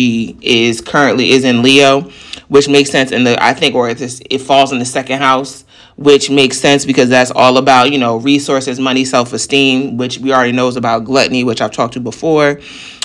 is 0.42 0.80
currently 0.80 1.32
is 1.32 1.44
in 1.44 1.62
Leo, 1.62 2.10
which 2.48 2.70
makes 2.70 2.92
sense 2.92 3.12
in 3.12 3.26
the 3.26 3.44
I 3.44 3.54
think 3.54 3.76
or 3.76 3.90
it 3.90 4.40
falls 4.40 4.72
in 4.72 4.80
the 4.80 4.86
second 4.86 5.20
house 5.20 5.65
which 5.98 6.30
makes 6.30 6.60
sense 6.60 6.86
because 6.86 7.08
that's 7.08 7.32
all 7.32 7.58
about, 7.58 7.92
you 7.92 7.98
know, 7.98 8.18
resources, 8.18 8.80
money, 8.80 9.06
self 9.06 9.32
esteem, 9.32 9.98
which 9.98 10.20
we 10.20 10.34
already 10.34 10.52
knows 10.52 10.76
about 10.76 11.06
gluttony, 11.06 11.44
which 11.44 11.62
I've 11.62 11.72
talked 11.72 11.94
to 11.94 12.00
before. 12.00 12.60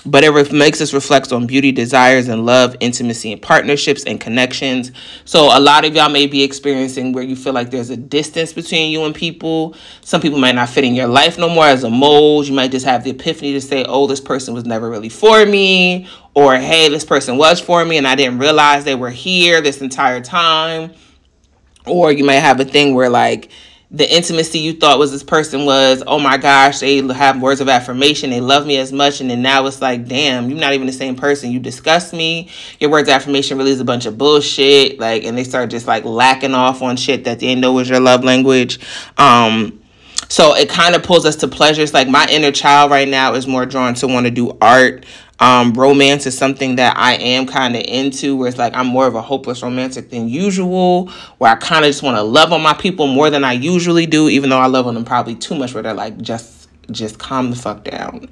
But 0.06 0.24
it 0.24 0.30
re- 0.30 0.48
makes 0.50 0.80
us 0.80 0.94
reflect 0.94 1.30
on 1.30 1.46
beauty, 1.46 1.72
desires, 1.72 2.26
and 2.28 2.46
love, 2.46 2.74
intimacy, 2.80 3.32
and 3.32 3.40
partnerships 3.40 4.02
and 4.04 4.18
connections. 4.18 4.92
So, 5.26 5.56
a 5.56 5.60
lot 5.60 5.84
of 5.84 5.94
y'all 5.94 6.08
may 6.08 6.26
be 6.26 6.42
experiencing 6.42 7.12
where 7.12 7.22
you 7.22 7.36
feel 7.36 7.52
like 7.52 7.70
there's 7.70 7.90
a 7.90 7.98
distance 7.98 8.52
between 8.52 8.90
you 8.90 9.04
and 9.04 9.14
people. 9.14 9.76
Some 10.00 10.22
people 10.22 10.38
might 10.38 10.54
not 10.54 10.70
fit 10.70 10.84
in 10.84 10.94
your 10.94 11.06
life 11.06 11.38
no 11.38 11.50
more 11.50 11.66
as 11.66 11.84
a 11.84 11.90
mold. 11.90 12.48
You 12.48 12.54
might 12.54 12.70
just 12.70 12.86
have 12.86 13.04
the 13.04 13.10
epiphany 13.10 13.52
to 13.52 13.60
say, 13.60 13.84
oh, 13.86 14.06
this 14.06 14.20
person 14.20 14.54
was 14.54 14.64
never 14.64 14.88
really 14.88 15.10
for 15.10 15.44
me, 15.44 16.08
or 16.34 16.56
hey, 16.56 16.88
this 16.88 17.04
person 17.04 17.36
was 17.36 17.60
for 17.60 17.84
me 17.84 17.98
and 17.98 18.08
I 18.08 18.14
didn't 18.14 18.38
realize 18.38 18.84
they 18.84 18.94
were 18.94 19.10
here 19.10 19.60
this 19.60 19.82
entire 19.82 20.20
time 20.20 20.92
or 21.86 22.12
you 22.12 22.24
might 22.24 22.34
have 22.34 22.60
a 22.60 22.64
thing 22.64 22.94
where 22.94 23.10
like 23.10 23.50
the 23.92 24.14
intimacy 24.14 24.60
you 24.60 24.72
thought 24.72 25.00
was 25.00 25.10
this 25.10 25.24
person 25.24 25.64
was, 25.64 26.02
oh 26.06 26.18
my 26.18 26.36
gosh, 26.36 26.78
they 26.78 26.98
have 27.12 27.42
words 27.42 27.60
of 27.60 27.68
affirmation, 27.68 28.30
they 28.30 28.40
love 28.40 28.64
me 28.64 28.76
as 28.76 28.92
much, 28.92 29.20
and 29.20 29.28
then 29.28 29.42
now 29.42 29.66
it's 29.66 29.82
like, 29.82 30.06
damn, 30.06 30.48
you're 30.48 30.60
not 30.60 30.74
even 30.74 30.86
the 30.86 30.92
same 30.92 31.16
person. 31.16 31.50
You 31.50 31.58
disgust 31.58 32.12
me. 32.12 32.50
Your 32.78 32.90
words 32.90 33.08
of 33.08 33.14
affirmation 33.14 33.58
really 33.58 33.72
is 33.72 33.80
a 33.80 33.84
bunch 33.84 34.06
of 34.06 34.16
bullshit. 34.16 35.00
Like, 35.00 35.24
and 35.24 35.36
they 35.36 35.42
start 35.42 35.70
just 35.70 35.88
like 35.88 36.04
lacking 36.04 36.54
off 36.54 36.82
on 36.82 36.96
shit 36.96 37.24
that 37.24 37.40
they 37.40 37.54
know 37.56 37.72
was 37.72 37.88
your 37.88 37.98
love 37.98 38.22
language. 38.22 38.78
Um, 39.18 39.79
so 40.30 40.54
it 40.54 40.68
kind 40.68 40.94
of 40.94 41.02
pulls 41.02 41.26
us 41.26 41.36
to 41.36 41.48
pleasures. 41.48 41.92
Like 41.92 42.08
my 42.08 42.26
inner 42.30 42.52
child 42.52 42.90
right 42.90 43.08
now 43.08 43.34
is 43.34 43.46
more 43.46 43.66
drawn 43.66 43.94
to 43.94 44.06
want 44.06 44.26
to 44.26 44.30
do 44.30 44.56
art. 44.62 45.04
Um, 45.40 45.72
romance 45.72 46.26
is 46.26 46.38
something 46.38 46.76
that 46.76 46.96
I 46.96 47.14
am 47.14 47.46
kind 47.46 47.74
of 47.74 47.82
into, 47.82 48.36
where 48.36 48.48
it's 48.48 48.58
like 48.58 48.74
I'm 48.76 48.86
more 48.86 49.06
of 49.06 49.16
a 49.16 49.22
hopeless 49.22 49.62
romantic 49.62 50.10
than 50.10 50.28
usual, 50.28 51.08
where 51.38 51.50
I 51.50 51.56
kind 51.56 51.84
of 51.84 51.88
just 51.88 52.02
want 52.02 52.16
to 52.16 52.22
love 52.22 52.52
on 52.52 52.62
my 52.62 52.74
people 52.74 53.06
more 53.06 53.28
than 53.28 53.42
I 53.42 53.52
usually 53.52 54.06
do, 54.06 54.28
even 54.28 54.50
though 54.50 54.58
I 54.58 54.66
love 54.66 54.86
on 54.86 54.94
them 54.94 55.04
probably 55.04 55.34
too 55.34 55.56
much, 55.56 55.74
where 55.74 55.82
they're 55.82 55.94
like, 55.94 56.18
just 56.18 56.68
just 56.90 57.18
calm 57.18 57.50
the 57.50 57.56
fuck 57.56 57.84
down. 57.84 58.28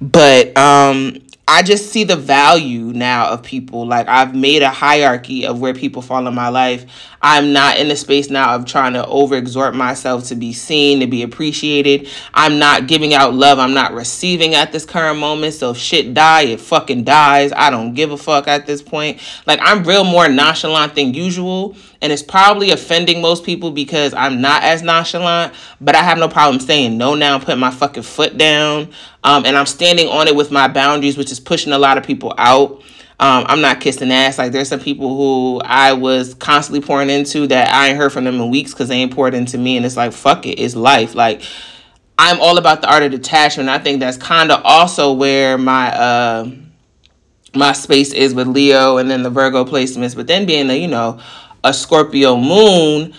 But 0.00 0.56
um, 0.56 1.18
I 1.46 1.62
just 1.62 1.92
see 1.92 2.04
the 2.04 2.16
value 2.16 2.92
now 2.94 3.30
of 3.30 3.42
people. 3.42 3.86
Like 3.86 4.08
I've 4.08 4.34
made 4.34 4.62
a 4.62 4.70
hierarchy 4.70 5.46
of 5.46 5.60
where 5.60 5.74
people 5.74 6.00
fall 6.00 6.26
in 6.26 6.34
my 6.34 6.48
life. 6.48 6.86
I'm 7.20 7.52
not 7.52 7.78
in 7.78 7.88
the 7.88 7.96
space 7.96 8.30
now 8.30 8.54
of 8.54 8.64
trying 8.64 8.94
to 8.94 9.02
overexert 9.02 9.74
myself 9.74 10.24
to 10.28 10.36
be 10.36 10.54
seen, 10.54 11.00
to 11.00 11.06
be 11.06 11.22
appreciated. 11.22 12.08
I'm 12.32 12.58
not 12.58 12.86
giving 12.86 13.12
out 13.12 13.34
love. 13.34 13.58
I'm 13.58 13.74
not 13.74 13.92
receiving 13.92 14.54
at 14.54 14.72
this 14.72 14.86
current 14.86 15.18
moment. 15.18 15.54
So 15.54 15.72
if 15.72 15.76
shit 15.76 16.14
die, 16.14 16.42
it 16.42 16.60
fucking 16.60 17.04
dies. 17.04 17.52
I 17.52 17.68
don't 17.68 17.92
give 17.92 18.10
a 18.10 18.16
fuck 18.16 18.48
at 18.48 18.66
this 18.66 18.80
point. 18.80 19.20
Like 19.46 19.58
I'm 19.62 19.84
real 19.84 20.04
more 20.04 20.28
nonchalant 20.28 20.94
than 20.94 21.12
usual. 21.12 21.76
And 22.00 22.12
it's 22.12 22.22
probably 22.22 22.70
offending 22.70 23.22
most 23.22 23.44
people 23.44 23.70
because 23.70 24.12
I'm 24.12 24.42
not 24.42 24.62
as 24.62 24.82
nonchalant, 24.82 25.54
but 25.80 25.94
I 25.94 26.02
have 26.02 26.18
no 26.18 26.28
problem 26.28 26.60
saying 26.60 26.98
no 26.98 27.14
now, 27.14 27.36
and 27.36 27.42
putting 27.42 27.60
my 27.60 27.70
fucking 27.70 28.02
foot 28.02 28.36
down. 28.36 28.90
Um, 29.24 29.46
and 29.46 29.56
I'm 29.56 29.66
standing 29.66 30.06
on 30.08 30.28
it 30.28 30.36
with 30.36 30.50
my 30.50 30.68
boundaries, 30.68 31.16
which 31.16 31.32
is 31.32 31.40
pushing 31.40 31.72
a 31.72 31.78
lot 31.78 31.98
of 31.98 32.04
people 32.04 32.34
out. 32.36 32.82
Um, 33.18 33.44
I'm 33.48 33.60
not 33.60 33.80
kissing 33.80 34.12
ass. 34.12 34.38
Like 34.38 34.52
there's 34.52 34.68
some 34.68 34.80
people 34.80 35.16
who 35.16 35.60
I 35.64 35.94
was 35.94 36.34
constantly 36.34 36.86
pouring 36.86 37.08
into 37.10 37.46
that 37.46 37.72
I 37.72 37.88
ain't 37.88 37.96
heard 37.96 38.12
from 38.12 38.24
them 38.24 38.34
in 38.34 38.50
weeks 38.50 38.72
because 38.72 38.88
they 38.88 38.96
ain't 38.96 39.14
poured 39.14 39.34
into 39.34 39.56
me, 39.56 39.76
and 39.76 39.86
it's 39.86 39.96
like 39.96 40.12
fuck 40.12 40.46
it, 40.46 40.60
it's 40.60 40.76
life. 40.76 41.14
Like 41.14 41.42
I'm 42.18 42.40
all 42.40 42.58
about 42.58 42.82
the 42.82 42.92
art 42.92 43.02
of 43.02 43.12
detachment. 43.12 43.68
I 43.68 43.78
think 43.78 44.00
that's 44.00 44.16
kind 44.16 44.52
of 44.52 44.60
also 44.64 45.12
where 45.12 45.56
my 45.56 45.94
uh 45.96 46.50
my 47.54 47.72
space 47.72 48.12
is 48.12 48.34
with 48.34 48.48
Leo 48.48 48.98
and 48.98 49.10
then 49.10 49.22
the 49.22 49.30
Virgo 49.30 49.64
placements. 49.64 50.14
But 50.16 50.26
then 50.26 50.44
being 50.44 50.68
a 50.68 50.74
you 50.74 50.88
know 50.88 51.20
a 51.62 51.72
Scorpio 51.72 52.36
moon, 52.36 53.14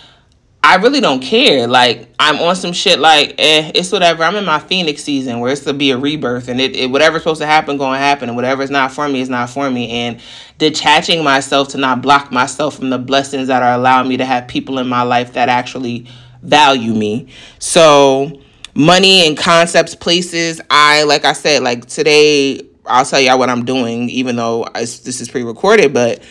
I 0.66 0.78
really 0.78 1.00
don't 1.00 1.22
care. 1.22 1.68
Like 1.68 2.10
I'm 2.18 2.40
on 2.40 2.56
some 2.56 2.74
shit 2.74 2.98
like 2.98 3.36
eh, 3.38 3.72
it's 3.76 3.92
whatever. 3.92 4.24
I'm 4.24 4.36
in 4.36 4.46
my 4.46 4.58
Phoenix 4.58 5.04
season 5.04 5.40
where 5.40 5.52
it's 5.52 5.64
to 5.66 5.74
be 5.74 5.92
a 5.92 5.98
rebirth 5.98 6.48
and 6.48 6.60
it, 6.60 6.76
it 6.76 6.90
whatever's 6.90 7.22
supposed 7.22 7.42
to 7.42 7.46
happen 7.46 7.78
gonna 7.78 8.00
happen 8.00 8.30
and 8.30 8.36
whatever's 8.36 8.72
not 8.72 8.92
for 8.92 9.08
me 9.08 9.22
is 9.22 9.30
not 9.30 9.52
for 9.52 9.70
me. 9.70 9.92
And 9.92 10.20
detaching 10.58 11.24
myself 11.24 11.68
to 11.70 11.78
not 11.78 12.02
block 12.02 12.32
myself 12.32 12.78
from 12.78 12.90
the 12.90 12.98
blessings 12.98 13.48
that 13.48 13.62
are 13.62 13.74
allowing 13.74 14.10
me 14.10 14.18
to 14.18 14.26
have 14.26 14.48
people 14.48 14.80
in 14.80 14.88
my 14.88 15.04
life 15.04 15.34
that 15.34 15.50
actually 15.50 16.08
value 16.42 16.96
me. 16.96 17.28
So 17.60 18.42
money 18.74 19.28
and 19.28 19.38
concepts, 19.38 19.94
places, 19.94 20.62
I 20.72 21.04
like 21.04 21.26
I 21.26 21.34
said, 21.34 21.62
like 21.62 21.86
today 21.86 22.60
I'll 22.88 23.06
tell 23.06 23.20
y'all 23.20 23.38
what 23.38 23.52
I'm 23.52 23.66
doing, 23.66 24.10
even 24.10 24.36
though 24.36 24.66
this 24.74 25.22
is 25.22 25.30
pre-recorded, 25.30 25.94
but 25.94 26.24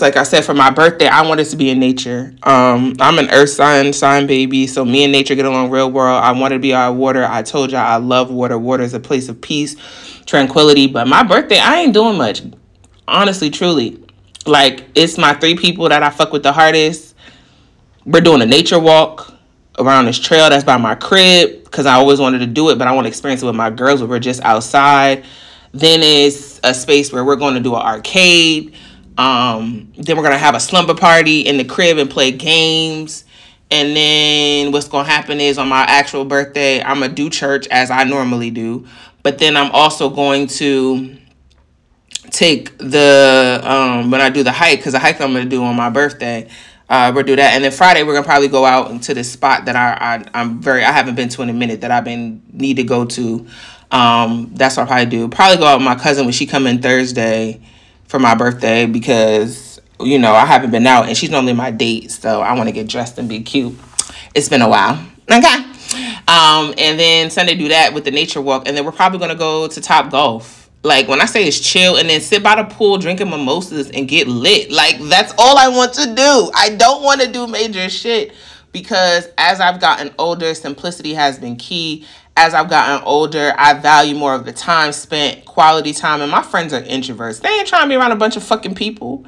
like 0.00 0.16
I 0.16 0.22
said 0.22 0.44
for 0.44 0.54
my 0.54 0.70
birthday, 0.70 1.08
I 1.08 1.26
wanted 1.26 1.46
to 1.46 1.56
be 1.56 1.70
in 1.70 1.80
nature. 1.80 2.32
Um, 2.44 2.94
I'm 3.00 3.18
an 3.18 3.30
earth 3.30 3.50
sign, 3.50 3.92
sign 3.92 4.26
baby, 4.26 4.66
so 4.66 4.84
me 4.84 5.02
and 5.02 5.12
nature 5.12 5.34
get 5.34 5.44
along 5.44 5.70
real 5.70 5.90
well. 5.90 6.16
I 6.16 6.30
wanted 6.32 6.56
to 6.56 6.60
be 6.60 6.72
out 6.72 6.92
water. 6.92 7.24
I 7.24 7.42
told 7.42 7.72
y'all 7.72 7.80
I 7.80 7.96
love 7.96 8.30
water. 8.30 8.58
Water 8.58 8.84
is 8.84 8.94
a 8.94 9.00
place 9.00 9.28
of 9.28 9.40
peace, 9.40 9.74
tranquility. 10.24 10.86
But 10.86 11.08
my 11.08 11.24
birthday, 11.24 11.58
I 11.58 11.80
ain't 11.80 11.94
doing 11.94 12.16
much. 12.16 12.42
Honestly, 13.08 13.50
truly. 13.50 14.02
Like, 14.46 14.84
it's 14.94 15.18
my 15.18 15.34
three 15.34 15.56
people 15.56 15.88
that 15.88 16.02
I 16.02 16.10
fuck 16.10 16.32
with 16.32 16.44
the 16.44 16.52
hardest. 16.52 17.16
We're 18.04 18.20
doing 18.20 18.42
a 18.42 18.46
nature 18.46 18.78
walk 18.78 19.34
around 19.80 20.04
this 20.04 20.18
trail 20.18 20.48
that's 20.48 20.62
by 20.62 20.76
my 20.76 20.94
crib 20.94 21.64
because 21.64 21.86
I 21.86 21.94
always 21.94 22.20
wanted 22.20 22.38
to 22.38 22.46
do 22.46 22.70
it, 22.70 22.78
but 22.78 22.86
I 22.86 22.92
want 22.92 23.06
to 23.06 23.08
experience 23.08 23.42
it 23.42 23.46
with 23.46 23.56
my 23.56 23.70
girls 23.70 24.02
we're 24.02 24.20
just 24.20 24.40
outside. 24.42 25.24
Then 25.72 26.00
it's 26.02 26.60
a 26.62 26.72
space 26.72 27.12
where 27.12 27.24
we're 27.24 27.36
going 27.36 27.54
to 27.54 27.60
do 27.60 27.74
an 27.74 27.82
arcade 27.82 28.74
um, 29.18 29.92
then 29.96 30.16
we're 30.16 30.22
gonna 30.22 30.38
have 30.38 30.54
a 30.54 30.60
slumber 30.60 30.94
party 30.94 31.40
in 31.40 31.56
the 31.56 31.64
crib 31.64 31.98
and 31.98 32.10
play 32.10 32.30
games. 32.30 33.24
And 33.70 33.96
then 33.96 34.72
what's 34.72 34.88
gonna 34.88 35.08
happen 35.08 35.40
is 35.40 35.58
on 35.58 35.68
my 35.68 35.82
actual 35.82 36.24
birthday, 36.24 36.82
I'm 36.82 37.00
gonna 37.00 37.12
do 37.12 37.30
church 37.30 37.66
as 37.68 37.90
I 37.90 38.04
normally 38.04 38.50
do. 38.50 38.86
But 39.22 39.38
then 39.38 39.56
I'm 39.56 39.70
also 39.72 40.10
going 40.10 40.46
to 40.48 41.16
take 42.30 42.76
the 42.78 43.60
um 43.64 44.10
when 44.10 44.20
I 44.20 44.30
do 44.30 44.42
the 44.42 44.52
hike, 44.52 44.78
because 44.78 44.92
the 44.92 44.98
hike 44.98 45.20
I'm 45.20 45.32
gonna 45.32 45.46
do 45.46 45.64
on 45.64 45.76
my 45.76 45.90
birthday. 45.90 46.48
Uh, 46.88 47.10
we'll 47.12 47.24
do 47.24 47.34
that, 47.34 47.54
and 47.54 47.64
then 47.64 47.72
Friday 47.72 48.04
we're 48.04 48.12
gonna 48.12 48.24
probably 48.24 48.46
go 48.46 48.64
out 48.64 48.92
into 48.92 49.12
this 49.12 49.32
spot 49.32 49.64
that 49.64 49.74
I, 49.74 50.14
I 50.14 50.40
I'm 50.40 50.60
very 50.60 50.84
I 50.84 50.92
haven't 50.92 51.16
been 51.16 51.28
to 51.30 51.42
in 51.42 51.48
a 51.48 51.52
minute 51.52 51.80
that 51.80 51.90
I've 51.90 52.04
been 52.04 52.42
need 52.52 52.76
to 52.76 52.84
go 52.84 53.04
to. 53.04 53.46
Um, 53.90 54.52
that's 54.54 54.76
what 54.76 54.82
I'll 54.82 54.88
probably 54.88 55.06
do. 55.06 55.28
Probably 55.28 55.56
go 55.56 55.66
out 55.66 55.78
with 55.78 55.84
my 55.84 55.96
cousin 55.96 56.26
when 56.26 56.32
she 56.32 56.46
come 56.46 56.66
in 56.68 56.80
Thursday 56.80 57.60
for 58.08 58.18
my 58.18 58.34
birthday 58.34 58.86
because 58.86 59.80
you 60.00 60.18
know 60.18 60.32
I 60.32 60.44
haven't 60.44 60.70
been 60.70 60.86
out 60.86 61.06
and 61.08 61.16
she's 61.16 61.30
normally 61.30 61.52
my 61.54 61.70
date, 61.70 62.10
so 62.10 62.40
I 62.40 62.54
want 62.54 62.68
to 62.68 62.72
get 62.72 62.88
dressed 62.88 63.18
and 63.18 63.28
be 63.28 63.42
cute. 63.42 63.74
It's 64.34 64.48
been 64.48 64.62
a 64.62 64.68
while. 64.68 65.04
Okay. 65.30 65.64
Um, 66.28 66.74
and 66.78 66.98
then 66.98 67.30
Sunday 67.30 67.54
do 67.54 67.68
that 67.68 67.94
with 67.94 68.04
the 68.04 68.10
nature 68.10 68.40
walk, 68.40 68.66
and 68.66 68.76
then 68.76 68.84
we're 68.84 68.92
probably 68.92 69.18
gonna 69.18 69.34
go 69.34 69.68
to 69.68 69.80
Top 69.80 70.10
Golf. 70.10 70.70
Like 70.82 71.08
when 71.08 71.20
I 71.20 71.24
say 71.24 71.46
it's 71.46 71.58
chill, 71.58 71.96
and 71.96 72.08
then 72.08 72.20
sit 72.20 72.42
by 72.42 72.56
the 72.56 72.64
pool 72.64 72.98
drinking 72.98 73.30
mimosas 73.30 73.90
and 73.90 74.08
get 74.08 74.28
lit. 74.28 74.70
Like 74.70 74.98
that's 75.00 75.32
all 75.38 75.58
I 75.58 75.68
want 75.68 75.94
to 75.94 76.14
do. 76.14 76.50
I 76.54 76.76
don't 76.76 77.02
want 77.02 77.20
to 77.20 77.30
do 77.30 77.46
major 77.46 77.88
shit 77.88 78.32
because 78.76 79.26
as 79.38 79.58
I've 79.58 79.80
gotten 79.80 80.12
older, 80.18 80.52
simplicity 80.52 81.14
has 81.14 81.38
been 81.38 81.56
key 81.56 82.04
as 82.36 82.52
I've 82.52 82.68
gotten 82.68 83.02
older, 83.06 83.54
I 83.56 83.72
value 83.72 84.14
more 84.14 84.34
of 84.34 84.44
the 84.44 84.52
time 84.52 84.92
spent, 84.92 85.46
quality 85.46 85.94
time. 85.94 86.20
And 86.20 86.30
my 86.30 86.42
friends 86.42 86.74
are 86.74 86.82
introverts. 86.82 87.40
They 87.40 87.48
ain't 87.48 87.66
trying 87.66 87.84
to 87.84 87.88
be 87.88 87.94
around 87.94 88.12
a 88.12 88.16
bunch 88.16 88.36
of 88.36 88.44
fucking 88.44 88.74
people. 88.74 89.24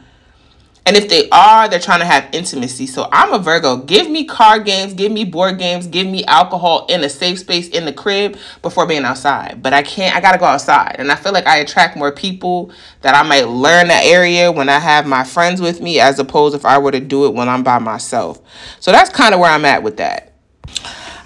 And 0.88 0.96
if 0.96 1.10
they 1.10 1.28
are, 1.28 1.68
they're 1.68 1.78
trying 1.78 2.00
to 2.00 2.06
have 2.06 2.30
intimacy. 2.32 2.86
So 2.86 3.10
I'm 3.12 3.34
a 3.34 3.38
Virgo. 3.38 3.76
Give 3.76 4.08
me 4.08 4.24
card 4.24 4.64
games, 4.64 4.94
give 4.94 5.12
me 5.12 5.22
board 5.22 5.58
games, 5.58 5.86
give 5.86 6.06
me 6.06 6.24
alcohol 6.24 6.86
in 6.88 7.04
a 7.04 7.10
safe 7.10 7.40
space 7.40 7.68
in 7.68 7.84
the 7.84 7.92
crib 7.92 8.38
before 8.62 8.86
being 8.86 9.04
outside. 9.04 9.62
But 9.62 9.74
I 9.74 9.82
can't, 9.82 10.16
I 10.16 10.22
gotta 10.22 10.38
go 10.38 10.46
outside. 10.46 10.96
And 10.98 11.12
I 11.12 11.16
feel 11.16 11.34
like 11.34 11.46
I 11.46 11.58
attract 11.58 11.94
more 11.94 12.10
people 12.10 12.72
that 13.02 13.14
I 13.14 13.22
might 13.22 13.48
learn 13.48 13.88
the 13.88 14.02
area 14.02 14.50
when 14.50 14.70
I 14.70 14.78
have 14.78 15.06
my 15.06 15.24
friends 15.24 15.60
with 15.60 15.82
me 15.82 16.00
as 16.00 16.18
opposed 16.18 16.56
if 16.56 16.64
I 16.64 16.78
were 16.78 16.92
to 16.92 17.00
do 17.00 17.26
it 17.26 17.34
when 17.34 17.50
I'm 17.50 17.62
by 17.62 17.78
myself. 17.78 18.40
So 18.80 18.90
that's 18.90 19.10
kind 19.10 19.34
of 19.34 19.40
where 19.40 19.50
I'm 19.50 19.66
at 19.66 19.82
with 19.82 19.98
that. 19.98 20.32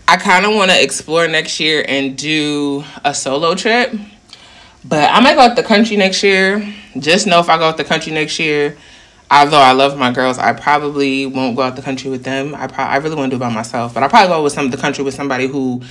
I 0.08 0.16
kind 0.16 0.44
of 0.44 0.56
want 0.56 0.72
to 0.72 0.82
explore 0.82 1.28
next 1.28 1.60
year 1.60 1.84
and 1.86 2.18
do 2.18 2.82
a 3.04 3.14
solo 3.14 3.54
trip. 3.54 3.94
But 4.84 5.08
I 5.08 5.20
might 5.20 5.34
go 5.34 5.42
out 5.42 5.54
the 5.54 5.62
country 5.62 5.96
next 5.96 6.24
year. 6.24 6.68
Just 6.98 7.28
know 7.28 7.38
if 7.38 7.48
I 7.48 7.58
go 7.58 7.68
out 7.68 7.76
the 7.76 7.84
country 7.84 8.12
next 8.12 8.40
year, 8.40 8.76
although 9.32 9.58
I 9.58 9.72
love 9.72 9.98
my 9.98 10.12
girls, 10.12 10.38
I 10.38 10.52
probably 10.52 11.26
won't 11.26 11.56
go 11.56 11.62
out 11.62 11.74
the 11.76 11.82
country 11.82 12.10
with 12.10 12.22
them. 12.22 12.54
I 12.54 12.66
I 12.76 12.96
really 12.98 13.16
want 13.16 13.30
to 13.30 13.36
do 13.38 13.42
it 13.42 13.46
by 13.46 13.52
myself, 13.52 13.94
but 13.94 14.02
I 14.02 14.08
probably 14.08 14.28
go 14.28 14.42
with 14.42 14.52
some 14.52 14.66
of 14.66 14.70
the 14.70 14.76
country 14.76 15.02
with 15.02 15.14
somebody 15.14 15.46
who 15.46 15.82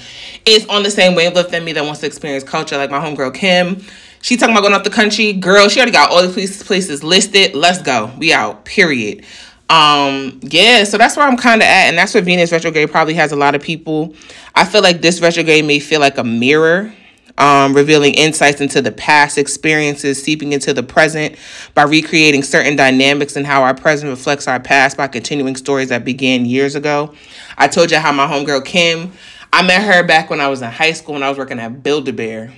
is 0.46 0.66
on 0.68 0.84
the 0.84 0.92
same 0.92 1.16
wavelength 1.16 1.50
than 1.50 1.66
me 1.66 1.74
that 1.74 1.84
wants 1.84 2.02
to 2.02 2.08
experience 2.08 2.44
culture, 2.44 2.78
like 2.78 2.92
my 2.92 3.00
homegirl 3.00 3.34
Kim. 3.34 3.82
She 4.22 4.38
talking 4.38 4.54
about 4.54 4.62
going 4.62 4.74
out 4.74 4.84
the 4.84 4.92
country. 4.92 5.34
Girl, 5.34 5.68
she 5.68 5.80
already 5.80 5.92
got 5.92 6.12
all 6.12 6.22
the 6.22 6.32
places 6.32 7.04
listed. 7.04 7.56
Let's 7.56 7.82
go. 7.82 8.12
We 8.20 8.32
out. 8.32 8.66
Period. 8.66 9.26
Um, 9.72 10.42
yeah, 10.44 10.84
so 10.84 10.98
that's 10.98 11.16
where 11.16 11.26
I'm 11.26 11.38
kind 11.38 11.62
of 11.62 11.66
at, 11.66 11.88
and 11.88 11.98
that's 11.98 12.14
where 12.14 12.22
Venus 12.22 12.52
retrograde 12.52 12.92
probably 12.92 13.14
has 13.14 13.32
a 13.32 13.38
lot 13.38 13.56
of 13.56 13.62
people. 13.62 14.14
I 14.54 14.66
feel 14.66 14.82
like 14.82 15.02
this 15.02 15.22
retrograde 15.22 15.64
may 15.64 15.80
feel 15.80 16.02
like 16.02 16.18
a 16.18 16.26
mirror, 16.26 16.94
um, 17.38 17.74
revealing 17.74 18.14
insights 18.14 18.62
into 18.62 18.82
the 18.82 18.92
past 18.92 19.38
experiences, 19.38 20.22
seeping 20.22 20.54
into 20.54 20.74
the 20.74 20.84
present 20.84 21.36
by 21.74 21.84
recreating 21.84 22.44
certain 22.44 22.76
dynamics 22.76 23.36
and 23.36 23.46
how 23.46 23.64
our 23.64 23.74
present 23.74 24.10
reflects 24.10 24.48
our 24.48 24.60
past 24.60 24.98
by 24.98 25.08
continuing 25.08 25.56
stories 25.56 25.90
that 25.90 26.06
began 26.06 26.46
years 26.46 26.76
ago. 26.76 27.14
I 27.58 27.68
told 27.68 27.92
you 27.92 27.98
how 27.98 28.12
my 28.12 28.28
homegirl 28.28 28.66
Kim, 28.66 29.12
I 29.54 29.64
met 29.64 29.82
her 29.84 30.04
back 30.06 30.30
when 30.30 30.40
I 30.40 30.48
was 30.48 30.62
in 30.62 30.72
high 30.72 30.94
school 30.94 31.14
when 31.14 31.24
I 31.24 31.30
was 31.30 31.38
working 31.38 31.60
at 31.60 31.84
Build 31.84 32.08
a 32.08 32.14
Bear. 32.14 32.54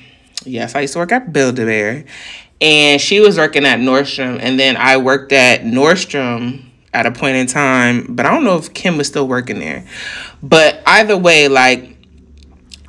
Yes, 0.46 0.76
I 0.76 0.82
used 0.82 0.94
to 0.94 1.00
work 1.00 1.12
at 1.12 1.32
Build 1.32 1.60
a 1.60 1.66
Bear. 1.66 2.06
And 2.62 3.02
she 3.02 3.20
was 3.20 3.38
working 3.38 3.66
at 3.66 3.80
Nordstrom, 3.80 4.40
and 4.40 4.60
then 4.60 4.78
I 4.78 4.98
worked 4.98 5.34
at 5.34 5.62
Nordstrom 5.62 6.64
at 6.94 7.06
a 7.06 7.12
point 7.12 7.36
in 7.36 7.48
time, 7.48 8.06
but 8.10 8.26
I 8.26 8.32
don't 8.32 8.44
know 8.44 8.58
if 8.58 8.74
Kim 8.74 8.98
was 8.98 9.08
still 9.08 9.28
working 9.28 9.60
there. 9.60 9.86
But 10.42 10.82
either 10.86 11.18
way, 11.18 11.48
like 11.48 11.93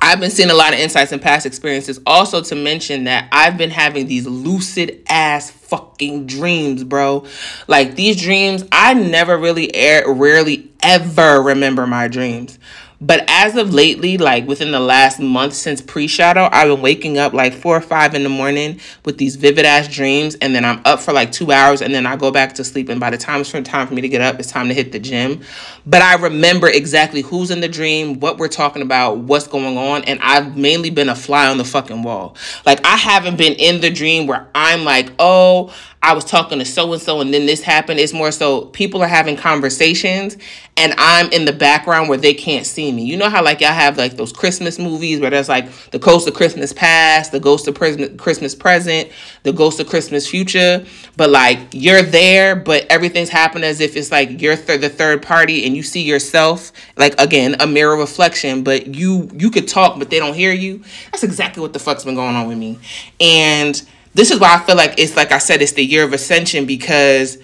I've 0.05 0.19
been 0.19 0.29
seeing 0.29 0.51
a 0.51 0.53
lot 0.53 0.71
of 0.71 0.79
insights 0.79 1.11
and 1.11 1.19
past 1.19 1.47
experiences. 1.47 1.99
Also, 2.05 2.39
to 2.43 2.55
mention 2.55 3.05
that 3.05 3.27
I've 3.31 3.57
been 3.57 3.71
having 3.71 4.05
these 4.05 4.27
lucid 4.27 5.01
ass 5.09 5.49
fucking 5.49 6.27
dreams, 6.27 6.83
bro. 6.83 7.25
Like 7.67 7.95
these 7.95 8.21
dreams, 8.21 8.63
I 8.71 8.93
never 8.93 9.35
really, 9.35 9.73
air, 9.73 10.03
rarely 10.07 10.71
ever 10.83 11.41
remember 11.41 11.87
my 11.87 12.07
dreams. 12.07 12.59
But 13.05 13.23
as 13.27 13.55
of 13.55 13.71
lately, 13.71 14.17
like 14.17 14.47
within 14.47 14.71
the 14.71 14.79
last 14.79 15.19
month 15.19 15.53
since 15.53 15.79
pre 15.79 16.07
shadow, 16.07 16.49
I've 16.51 16.69
been 16.69 16.81
waking 16.81 17.19
up 17.19 17.33
like 17.33 17.53
four 17.53 17.77
or 17.77 17.81
five 17.81 18.15
in 18.15 18.23
the 18.23 18.29
morning 18.29 18.79
with 19.03 19.19
these 19.19 19.35
vivid 19.35 19.63
ass 19.63 19.87
dreams. 19.87 20.33
And 20.41 20.55
then 20.55 20.65
I'm 20.65 20.81
up 20.85 20.99
for 20.99 21.13
like 21.13 21.31
two 21.31 21.51
hours 21.51 21.83
and 21.83 21.93
then 21.93 22.07
I 22.07 22.15
go 22.15 22.31
back 22.31 22.53
to 22.55 22.63
sleep. 22.63 22.89
And 22.89 22.99
by 22.99 23.11
the 23.11 23.17
time 23.17 23.41
it's 23.41 23.51
time 23.51 23.87
for 23.87 23.93
me 23.93 24.01
to 24.01 24.09
get 24.09 24.21
up, 24.21 24.39
it's 24.39 24.49
time 24.49 24.69
to 24.69 24.73
hit 24.73 24.91
the 24.91 24.97
gym. 24.97 25.41
But 25.85 26.01
I 26.01 26.15
remember 26.15 26.67
exactly 26.67 27.21
who's 27.21 27.51
in 27.51 27.61
the 27.61 27.67
dream, 27.67 28.19
what 28.19 28.39
we're 28.39 28.47
talking 28.47 28.81
about, 28.81 29.19
what's 29.19 29.45
going 29.45 29.77
on. 29.77 30.03
And 30.05 30.19
I've 30.23 30.57
mainly 30.57 30.89
been 30.89 31.09
a 31.09 31.15
fly 31.15 31.47
on 31.47 31.59
the 31.59 31.65
fucking 31.65 32.01
wall. 32.01 32.35
Like 32.65 32.83
I 32.83 32.97
haven't 32.97 33.37
been 33.37 33.53
in 33.53 33.81
the 33.81 33.91
dream 33.91 34.25
where 34.25 34.47
I'm 34.55 34.83
like, 34.83 35.11
oh, 35.19 35.71
I 36.05 36.13
was 36.13 36.23
talking 36.23 36.59
to 36.59 36.65
so 36.65 36.93
and 36.93 37.01
so 37.01 37.19
and 37.19 37.33
then 37.33 37.47
this 37.47 37.63
happened. 37.63 37.99
It's 37.99 38.13
more 38.13 38.31
so 38.31 38.65
people 38.65 39.01
are 39.01 39.07
having 39.07 39.35
conversations 39.35 40.37
and 40.77 40.93
I'm 40.99 41.31
in 41.31 41.45
the 41.45 41.51
background 41.51 42.09
where 42.09 42.17
they 42.19 42.35
can't 42.35 42.63
see 42.63 42.91
me. 42.91 43.05
You 43.05 43.17
know 43.17 43.27
how 43.27 43.43
like 43.43 43.59
y'all 43.59 43.73
have 43.73 43.97
like 43.97 44.15
those 44.15 44.31
Christmas 44.31 44.77
movies 44.77 45.19
where 45.19 45.31
there's 45.31 45.49
like 45.49 45.71
the 45.89 45.97
ghost 45.97 46.27
of 46.27 46.35
Christmas 46.35 46.73
past, 46.73 47.31
the 47.31 47.39
ghost 47.39 47.67
of 47.67 47.73
Christmas 47.73 48.53
present, 48.53 49.09
the 49.41 49.51
ghost 49.51 49.79
of 49.79 49.87
Christmas 49.87 50.29
future, 50.29 50.85
but 51.17 51.31
like 51.31 51.57
you're 51.71 52.03
there, 52.03 52.55
but 52.55 52.85
everything's 52.91 53.29
happening 53.29 53.63
as 53.63 53.81
if 53.81 53.95
it's 53.95 54.11
like 54.11 54.39
you're 54.39 54.55
th- 54.55 54.81
the 54.81 54.89
third 54.89 55.23
party 55.23 55.65
and 55.65 55.75
you 55.75 55.81
see 55.81 56.03
yourself 56.03 56.71
like 56.97 57.19
again 57.19 57.55
a 57.59 57.65
mirror 57.65 57.97
reflection, 57.97 58.63
but 58.63 58.93
you 58.93 59.27
you 59.33 59.49
could 59.49 59.67
talk 59.67 59.97
but 59.97 60.11
they 60.11 60.19
don't 60.19 60.35
hear 60.35 60.53
you. 60.53 60.83
That's 61.11 61.23
exactly 61.23 61.61
what 61.61 61.73
the 61.73 61.79
fuck's 61.79 62.03
been 62.03 62.13
going 62.13 62.35
on 62.35 62.47
with 62.47 62.59
me, 62.59 62.77
and 63.19 63.81
this 64.15 64.31
is 64.31 64.39
why 64.39 64.55
I 64.55 64.59
feel 64.59 64.77
like 64.77 64.97
it's 64.97 65.15
like 65.15 65.31
I 65.33 65.37
said, 65.37 65.61
it's 65.61 65.73
the 65.73 65.83
year 65.83 66.03
of 66.03 66.13
ascension 66.13 66.65
because 66.65 67.37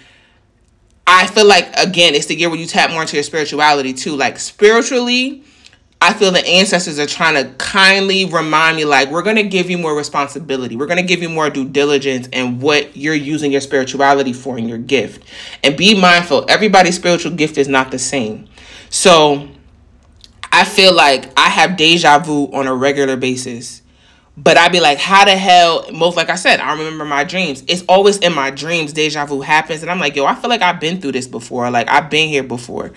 I 1.05 1.27
feel 1.27 1.45
like 1.45 1.67
again, 1.77 2.15
it's 2.15 2.27
the 2.27 2.35
year 2.35 2.49
where 2.49 2.57
you 2.57 2.65
tap 2.65 2.91
more 2.91 3.01
into 3.01 3.17
your 3.17 3.23
spirituality 3.23 3.93
too. 3.93 4.15
Like 4.15 4.39
spiritually, 4.39 5.43
I 5.99 6.13
feel 6.13 6.31
the 6.31 6.47
ancestors 6.47 6.97
are 6.97 7.05
trying 7.05 7.35
to 7.35 7.53
kindly 7.57 8.25
remind 8.25 8.77
me, 8.77 8.85
like, 8.85 9.11
we're 9.11 9.21
gonna 9.21 9.43
give 9.43 9.69
you 9.69 9.77
more 9.77 9.95
responsibility. 9.95 10.75
We're 10.75 10.87
gonna 10.87 11.03
give 11.03 11.21
you 11.21 11.29
more 11.29 11.49
due 11.49 11.67
diligence 11.67 12.27
and 12.33 12.59
what 12.61 12.95
you're 12.97 13.13
using 13.13 13.51
your 13.51 13.61
spirituality 13.61 14.33
for 14.33 14.57
and 14.57 14.67
your 14.67 14.79
gift. 14.79 15.23
And 15.63 15.77
be 15.77 15.99
mindful, 15.99 16.45
everybody's 16.49 16.95
spiritual 16.95 17.33
gift 17.33 17.57
is 17.57 17.67
not 17.67 17.91
the 17.91 17.99
same. 17.99 18.47
So 18.89 19.49
I 20.53 20.63
feel 20.63 20.95
like 20.95 21.37
I 21.37 21.49
have 21.49 21.75
deja 21.75 22.17
vu 22.19 22.45
on 22.53 22.65
a 22.65 22.73
regular 22.73 23.17
basis 23.17 23.80
but 24.37 24.57
I'd 24.57 24.71
be 24.71 24.79
like, 24.79 24.97
how 24.97 25.25
the 25.25 25.35
hell? 25.35 25.85
Most 25.91 26.15
like 26.15 26.29
I 26.29 26.35
said, 26.35 26.61
I 26.61 26.71
remember 26.71 27.03
my 27.03 27.23
dreams. 27.23 27.63
It's 27.67 27.83
always 27.89 28.17
in 28.19 28.33
my 28.33 28.49
dreams, 28.49 28.93
deja 28.93 29.25
vu 29.25 29.41
happens. 29.41 29.81
And 29.81 29.91
I'm 29.91 29.99
like, 29.99 30.15
yo, 30.15 30.25
I 30.25 30.35
feel 30.35 30.49
like 30.49 30.61
I've 30.61 30.79
been 30.79 31.01
through 31.01 31.11
this 31.11 31.27
before. 31.27 31.69
Like, 31.69 31.89
I've 31.89 32.09
been 32.09 32.29
here 32.29 32.43
before. 32.43 32.93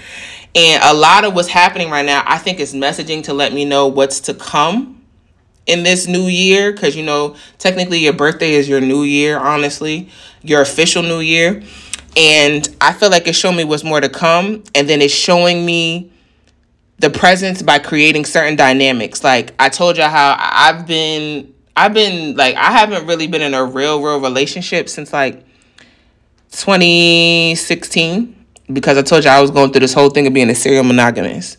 And 0.55 0.83
a 0.85 0.95
lot 0.95 1.25
of 1.25 1.35
what's 1.35 1.49
happening 1.49 1.91
right 1.91 2.07
now, 2.07 2.23
I 2.25 2.38
think, 2.38 2.61
is 2.61 2.73
messaging 2.73 3.25
to 3.25 3.35
let 3.35 3.53
me 3.53 3.64
know 3.64 3.88
what's 3.88 4.21
to 4.21 4.35
come 4.35 5.03
in 5.67 5.83
this 5.83 6.07
new 6.07 6.26
year. 6.26 6.73
Because, 6.73 6.95
you 6.95 7.05
know, 7.05 7.35
technically 7.59 7.99
your 7.99 8.12
birthday 8.12 8.53
is 8.53 8.69
your 8.69 8.81
new 8.81 9.03
year, 9.03 9.37
honestly, 9.37 10.09
your 10.43 10.62
official 10.62 11.03
new 11.03 11.21
year. 11.21 11.64
And 12.17 12.69
I 12.81 12.93
feel 12.93 13.11
like 13.11 13.26
it's 13.26 13.37
showing 13.37 13.57
me 13.57 13.64
what's 13.64 13.83
more 13.83 14.00
to 14.00 14.09
come. 14.09 14.62
And 14.73 14.88
then 14.88 15.03
it's 15.03 15.12
showing 15.12 15.67
me 15.67 16.12
the 16.99 17.11
presence 17.11 17.63
by 17.63 17.79
creating 17.79 18.25
certain 18.25 18.57
dynamics. 18.57 19.23
Like 19.25 19.53
I 19.59 19.69
told 19.69 19.97
you 19.97 20.05
how 20.05 20.37
I've 20.39 20.87
been 20.87 21.53
I've 21.77 21.93
been 21.93 22.37
like 22.37 22.55
I 22.57 22.71
haven't 22.73 23.07
really 23.07 23.27
been 23.27 23.43
in 23.43 23.55
a 23.55 23.65
real 23.65 24.03
real 24.03 24.21
relationship 24.21 24.89
since 24.89 25.13
like 25.13 25.45
2016 26.53 28.47
because 28.73 28.97
I 28.97 29.03
told 29.03 29.25
you 29.25 29.31
I 29.31 29.41
was 29.41 29.51
going 29.51 29.73
through 29.73 29.81
this 29.81 29.93
whole 29.93 30.11
thing 30.11 30.27
of 30.27 30.33
being 30.33 30.49
a 30.51 30.55
serial 30.55 30.85
monogamous. 30.85 31.57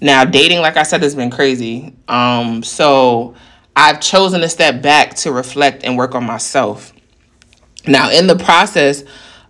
Now 0.00 0.24
dating 0.24 0.60
like 0.60 0.76
I 0.76 0.84
said 0.84 1.02
has 1.02 1.14
been 1.14 1.30
crazy. 1.30 1.94
Um 2.08 2.62
so 2.62 3.34
I've 3.76 4.00
chosen 4.00 4.40
to 4.40 4.48
step 4.48 4.82
back 4.82 5.14
to 5.16 5.30
reflect 5.32 5.84
and 5.84 5.98
work 5.98 6.14
on 6.14 6.24
myself. 6.24 6.94
Now 7.86 8.10
in 8.10 8.26
the 8.26 8.36
process 8.36 9.04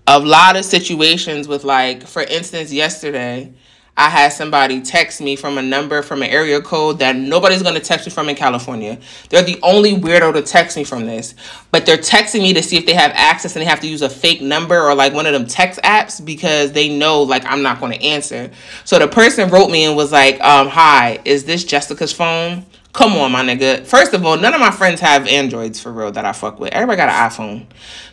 of 0.09 0.25
a 0.25 0.27
lot 0.27 0.57
of 0.57 0.65
situations 0.65 1.47
with 1.47 1.63
like 1.65 2.07
for 2.07 2.23
instance 2.23 2.73
yesterday 2.73 3.53
I 3.99 4.09
had 4.09 4.33
somebody 4.33 4.81
text 4.81 5.21
me 5.21 5.35
from 5.35 5.59
a 5.59 5.63
number 5.63 6.03
from 6.03 6.23
an 6.23 6.31
area 6.31 6.61
code 6.63 7.01
that 7.01 7.17
nobody's 7.17 7.63
to 7.65 7.81
text 7.81 8.07
me 8.07 8.13
from 8.13 8.29
in 8.29 8.37
California. 8.37 8.97
They're 9.29 9.43
the 9.43 9.59
only 9.61 9.97
weirdo 9.97 10.35
to 10.35 10.43
text 10.43 10.77
me 10.77 10.85
from 10.85 11.05
this. 11.05 11.35
But 11.73 11.85
they're 11.85 11.97
texting 11.99 12.43
me 12.43 12.55
to 12.55 12.63
see 12.63 12.77
if 12.77 12.87
they 12.87 12.95
have 12.95 13.11
access 13.15 13.57
and 13.57 13.61
they 13.61 13.69
have 13.69 13.81
to 13.81 13.89
use 13.89 14.03
a 14.03 14.09
fake 14.09 14.41
number 14.41 14.81
or 14.81 14.95
like 14.95 15.13
one 15.13 15.27
of 15.27 15.33
them 15.33 15.47
text 15.47 15.81
apps 15.83 16.25
because 16.25 16.71
they 16.71 16.89
know 16.89 17.23
like 17.23 17.45
I'm 17.45 17.61
not 17.63 17.81
to 17.81 18.01
answer. 18.01 18.53
So 18.85 19.01
the 19.01 19.09
person 19.09 19.51
wrote 19.51 19.69
me 19.69 19.85
and 19.85 19.97
was 19.97 20.13
like, 20.13 20.41
um, 20.43 20.69
Hi, 20.69 21.19
is 21.25 21.45
this 21.45 21.65
Jessica's 21.65 22.13
phone? 22.13 22.65
Come 22.93 23.17
on, 23.17 23.33
my 23.33 23.43
nigga. 23.43 23.85
First 23.85 24.15
of 24.15 24.25
all, 24.25 24.37
none 24.37 24.55
of 24.55 24.61
my 24.61 24.71
friends 24.71 25.01
have 25.01 25.27
Androids 25.27 25.81
for 25.81 25.93
real 25.93 26.13
that 26.13 26.25
I 26.25 26.33
fuck 26.33 26.59
with. 26.59 26.73
Everybody 26.73 26.97
got 26.97 27.09
an 27.09 27.31
iPhone. 27.31 27.67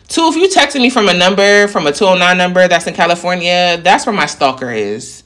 Two, 0.08 0.28
if 0.28 0.36
you 0.36 0.48
texting 0.48 0.80
me 0.80 0.90
from 0.90 1.08
a 1.08 1.14
number, 1.14 1.68
from 1.68 1.86
a 1.86 1.92
209 1.92 2.36
number 2.36 2.68
that's 2.68 2.86
in 2.86 2.94
California, 2.94 3.80
that's 3.82 4.04
where 4.04 4.14
my 4.14 4.26
stalker 4.26 4.70
is. 4.70 5.24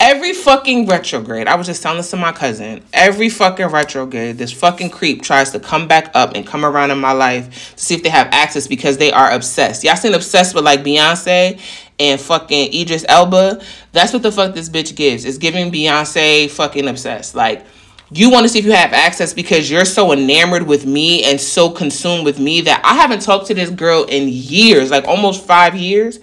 Every 0.00 0.32
fucking 0.32 0.86
retrograde, 0.86 1.46
I 1.46 1.56
was 1.56 1.66
just 1.66 1.82
telling 1.82 1.98
this 1.98 2.10
to 2.12 2.16
my 2.16 2.32
cousin. 2.32 2.82
Every 2.94 3.28
fucking 3.28 3.66
retrograde, 3.66 4.38
this 4.38 4.50
fucking 4.50 4.88
creep 4.88 5.20
tries 5.20 5.50
to 5.50 5.60
come 5.60 5.88
back 5.88 6.10
up 6.14 6.34
and 6.34 6.46
come 6.46 6.64
around 6.64 6.90
in 6.90 6.98
my 6.98 7.12
life 7.12 7.74
to 7.76 7.84
see 7.84 7.96
if 7.96 8.02
they 8.02 8.08
have 8.08 8.28
access 8.32 8.66
because 8.66 8.96
they 8.96 9.12
are 9.12 9.30
obsessed. 9.30 9.84
Y'all 9.84 9.96
seen 9.96 10.14
obsessed 10.14 10.54
with 10.54 10.64
like 10.64 10.80
Beyonce 10.80 11.60
and 11.98 12.18
fucking 12.18 12.72
Idris 12.72 13.04
Elba? 13.10 13.60
That's 13.92 14.14
what 14.14 14.22
the 14.22 14.32
fuck 14.32 14.54
this 14.54 14.70
bitch 14.70 14.96
gives. 14.96 15.26
It's 15.26 15.36
giving 15.36 15.70
Beyonce 15.70 16.50
fucking 16.50 16.88
obsessed. 16.88 17.34
Like, 17.34 17.66
you 18.10 18.30
want 18.30 18.44
to 18.44 18.48
see 18.48 18.58
if 18.58 18.64
you 18.64 18.72
have 18.72 18.94
access 18.94 19.34
because 19.34 19.70
you're 19.70 19.84
so 19.84 20.12
enamored 20.12 20.62
with 20.66 20.86
me 20.86 21.24
and 21.24 21.38
so 21.38 21.68
consumed 21.68 22.24
with 22.24 22.40
me 22.40 22.62
that 22.62 22.80
I 22.86 22.94
haven't 22.94 23.20
talked 23.20 23.48
to 23.48 23.54
this 23.54 23.68
girl 23.68 24.04
in 24.04 24.28
years, 24.30 24.90
like 24.90 25.04
almost 25.04 25.44
five 25.44 25.76
years. 25.76 26.20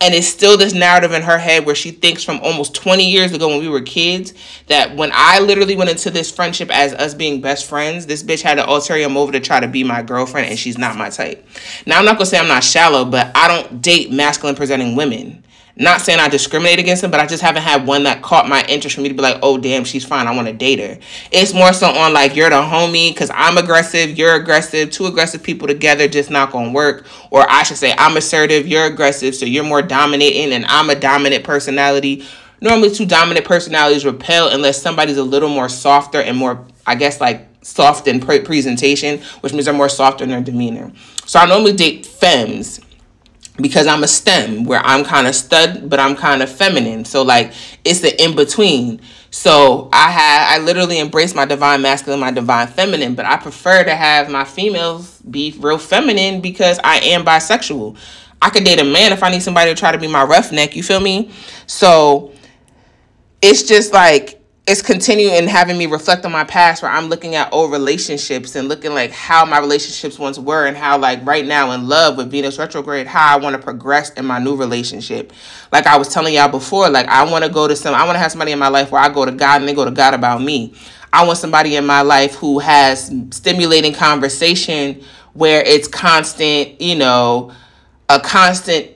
And 0.00 0.14
it's 0.14 0.28
still 0.28 0.56
this 0.56 0.74
narrative 0.74 1.10
in 1.12 1.22
her 1.22 1.38
head 1.38 1.66
where 1.66 1.74
she 1.74 1.90
thinks 1.90 2.22
from 2.22 2.38
almost 2.40 2.74
20 2.76 3.10
years 3.10 3.32
ago 3.32 3.48
when 3.48 3.58
we 3.58 3.68
were 3.68 3.80
kids 3.80 4.32
that 4.68 4.94
when 4.94 5.10
I 5.12 5.40
literally 5.40 5.74
went 5.74 5.90
into 5.90 6.10
this 6.10 6.30
friendship 6.30 6.70
as 6.70 6.94
us 6.94 7.14
being 7.14 7.40
best 7.40 7.66
friends, 7.66 8.06
this 8.06 8.22
bitch 8.22 8.40
had 8.40 8.60
an 8.60 8.68
ulterior 8.68 9.08
motive 9.08 9.32
to 9.32 9.40
try 9.40 9.58
to 9.58 9.66
be 9.66 9.82
my 9.82 10.02
girlfriend 10.02 10.50
and 10.50 10.58
she's 10.58 10.78
not 10.78 10.96
my 10.96 11.10
type. 11.10 11.44
Now, 11.84 11.98
I'm 11.98 12.04
not 12.04 12.14
gonna 12.14 12.26
say 12.26 12.38
I'm 12.38 12.46
not 12.46 12.62
shallow, 12.62 13.04
but 13.04 13.32
I 13.34 13.48
don't 13.48 13.82
date 13.82 14.12
masculine 14.12 14.54
presenting 14.54 14.94
women. 14.94 15.42
Not 15.80 16.00
saying 16.00 16.18
I 16.18 16.28
discriminate 16.28 16.80
against 16.80 17.02
them, 17.02 17.12
but 17.12 17.20
I 17.20 17.26
just 17.26 17.40
haven't 17.40 17.62
had 17.62 17.86
one 17.86 18.02
that 18.02 18.20
caught 18.20 18.48
my 18.48 18.64
interest 18.64 18.96
for 18.96 19.00
me 19.00 19.08
to 19.10 19.14
be 19.14 19.22
like, 19.22 19.38
oh, 19.44 19.58
damn, 19.58 19.84
she's 19.84 20.04
fine. 20.04 20.26
I 20.26 20.34
want 20.34 20.48
to 20.48 20.52
date 20.52 20.80
her. 20.80 20.98
It's 21.30 21.54
more 21.54 21.72
so 21.72 21.86
on 21.86 22.12
like, 22.12 22.34
you're 22.34 22.50
the 22.50 22.56
homie 22.56 23.10
because 23.10 23.30
I'm 23.32 23.56
aggressive, 23.58 24.18
you're 24.18 24.34
aggressive. 24.34 24.90
Two 24.90 25.06
aggressive 25.06 25.40
people 25.40 25.68
together 25.68 26.08
just 26.08 26.30
not 26.30 26.50
to 26.50 26.72
work. 26.72 27.06
Or 27.30 27.48
I 27.48 27.62
should 27.62 27.76
say, 27.76 27.94
I'm 27.96 28.16
assertive, 28.16 28.66
you're 28.66 28.86
aggressive, 28.86 29.36
so 29.36 29.46
you're 29.46 29.62
more 29.62 29.80
dominating, 29.80 30.52
and 30.52 30.66
I'm 30.66 30.90
a 30.90 30.96
dominant 30.96 31.44
personality. 31.44 32.26
Normally, 32.60 32.90
two 32.90 33.06
dominant 33.06 33.46
personalities 33.46 34.04
repel 34.04 34.48
unless 34.48 34.82
somebody's 34.82 35.16
a 35.16 35.22
little 35.22 35.48
more 35.48 35.68
softer 35.68 36.20
and 36.20 36.36
more, 36.36 36.66
I 36.88 36.96
guess, 36.96 37.20
like 37.20 37.46
soft 37.62 38.08
in 38.08 38.18
pre- 38.18 38.40
presentation, 38.40 39.20
which 39.42 39.52
means 39.52 39.66
they're 39.66 39.74
more 39.74 39.88
soft 39.88 40.22
in 40.22 40.28
their 40.28 40.40
demeanor. 40.40 40.90
So 41.24 41.38
I 41.38 41.46
normally 41.46 41.74
date 41.74 42.04
femmes 42.04 42.80
because 43.60 43.86
I'm 43.86 44.04
a 44.04 44.08
STEM 44.08 44.64
where 44.64 44.80
I'm 44.84 45.04
kind 45.04 45.26
of 45.26 45.34
stud, 45.34 45.90
but 45.90 45.98
I'm 45.98 46.16
kind 46.16 46.42
of 46.42 46.50
feminine. 46.50 47.04
So 47.04 47.22
like 47.22 47.52
it's 47.84 48.00
the 48.00 48.22
in 48.22 48.36
between. 48.36 49.00
So 49.30 49.88
I 49.92 50.10
had 50.10 50.54
I 50.54 50.58
literally 50.62 50.98
embrace 50.98 51.34
my 51.34 51.44
divine 51.44 51.82
masculine, 51.82 52.20
my 52.20 52.30
divine 52.30 52.68
feminine, 52.68 53.14
but 53.14 53.26
I 53.26 53.36
prefer 53.36 53.84
to 53.84 53.94
have 53.94 54.30
my 54.30 54.44
females 54.44 55.20
be 55.22 55.54
real 55.58 55.78
feminine 55.78 56.40
because 56.40 56.78
I 56.82 56.98
am 56.98 57.24
bisexual. 57.24 57.96
I 58.40 58.50
could 58.50 58.64
date 58.64 58.80
a 58.80 58.84
man 58.84 59.12
if 59.12 59.22
I 59.22 59.30
need 59.30 59.42
somebody 59.42 59.74
to 59.74 59.78
try 59.78 59.90
to 59.90 59.98
be 59.98 60.06
my 60.06 60.22
roughneck. 60.22 60.76
You 60.76 60.82
feel 60.82 61.00
me? 61.00 61.30
So 61.66 62.32
it's 63.42 63.64
just 63.64 63.92
like 63.92 64.37
it's 64.68 64.82
continuing 64.82 65.48
having 65.48 65.78
me 65.78 65.86
reflect 65.86 66.26
on 66.26 66.32
my 66.32 66.44
past 66.44 66.82
where 66.82 66.90
I'm 66.90 67.08
looking 67.08 67.34
at 67.34 67.50
old 67.54 67.72
relationships 67.72 68.54
and 68.54 68.68
looking 68.68 68.92
like 68.92 69.10
how 69.10 69.46
my 69.46 69.58
relationships 69.60 70.18
once 70.18 70.38
were 70.38 70.66
and 70.66 70.76
how 70.76 70.98
like 70.98 71.24
right 71.24 71.46
now 71.46 71.70
in 71.70 71.88
love 71.88 72.18
with 72.18 72.30
Venus 72.30 72.58
retrograde, 72.58 73.06
how 73.06 73.34
I 73.34 73.40
want 73.40 73.56
to 73.56 73.62
progress 73.62 74.10
in 74.10 74.26
my 74.26 74.38
new 74.38 74.56
relationship. 74.56 75.32
Like 75.72 75.86
I 75.86 75.96
was 75.96 76.08
telling 76.08 76.34
y'all 76.34 76.50
before, 76.50 76.90
like 76.90 77.06
I 77.06 77.24
want 77.24 77.46
to 77.46 77.50
go 77.50 77.66
to 77.66 77.74
some 77.74 77.94
I 77.94 78.04
want 78.04 78.16
to 78.16 78.18
have 78.18 78.30
somebody 78.30 78.52
in 78.52 78.58
my 78.58 78.68
life 78.68 78.92
where 78.92 79.00
I 79.00 79.08
go 79.08 79.24
to 79.24 79.32
God 79.32 79.62
and 79.62 79.68
they 79.68 79.74
go 79.74 79.86
to 79.86 79.90
God 79.90 80.12
about 80.12 80.42
me. 80.42 80.74
I 81.14 81.26
want 81.26 81.38
somebody 81.38 81.76
in 81.76 81.86
my 81.86 82.02
life 82.02 82.34
who 82.34 82.58
has 82.58 83.10
stimulating 83.30 83.94
conversation 83.94 85.02
where 85.32 85.62
it's 85.62 85.88
constant, 85.88 86.78
you 86.78 86.94
know, 86.94 87.52
a 88.10 88.20
constant 88.20 88.90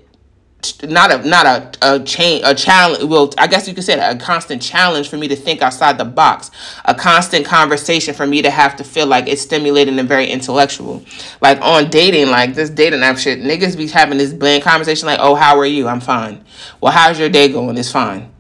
not 0.83 1.13
a 1.13 1.29
not 1.29 1.47
a 1.47 1.71
a 1.83 2.01
change 2.01 2.43
a 2.45 2.55
challenge 2.55 3.05
well 3.05 3.33
i 3.39 3.47
guess 3.47 3.69
you 3.69 3.75
could 3.75 3.85
say 3.85 3.97
that 3.97 4.17
a 4.17 4.19
constant 4.19 4.61
challenge 4.61 5.09
for 5.09 5.17
me 5.17 5.29
to 5.29 5.37
think 5.37 5.63
outside 5.63 5.99
the 5.99 6.05
box. 6.05 6.51
A 6.85 6.95
constant 6.95 7.45
conversation 7.45 8.15
for 8.15 8.27
me 8.27 8.43
to 8.43 8.51
have 8.51 8.77
to 8.77 8.85
feel 8.85 9.07
like 9.07 9.29
it's 9.29 9.43
stimulating 9.43 9.99
and 9.99 10.09
very 10.09 10.27
intellectual. 10.27 11.03
Like 11.41 11.61
on 11.61 11.91
dating 11.91 12.31
like 12.31 12.55
this 12.55 12.71
dating 12.71 13.03
app 13.03 13.19
shit 13.19 13.41
niggas 13.41 13.77
be 13.77 13.87
having 13.89 14.19
this 14.19 14.33
bland 14.33 14.63
conversation 14.63 15.07
like 15.07 15.21
oh 15.21 15.35
how 15.35 15.59
are 15.59 15.67
you? 15.67 15.89
I'm 15.89 16.01
fine. 16.01 16.45
Well 16.81 16.93
how's 16.93 17.19
your 17.19 17.29
day 17.29 17.49
going? 17.49 17.77
It's 17.77 17.93
fine. 17.93 18.31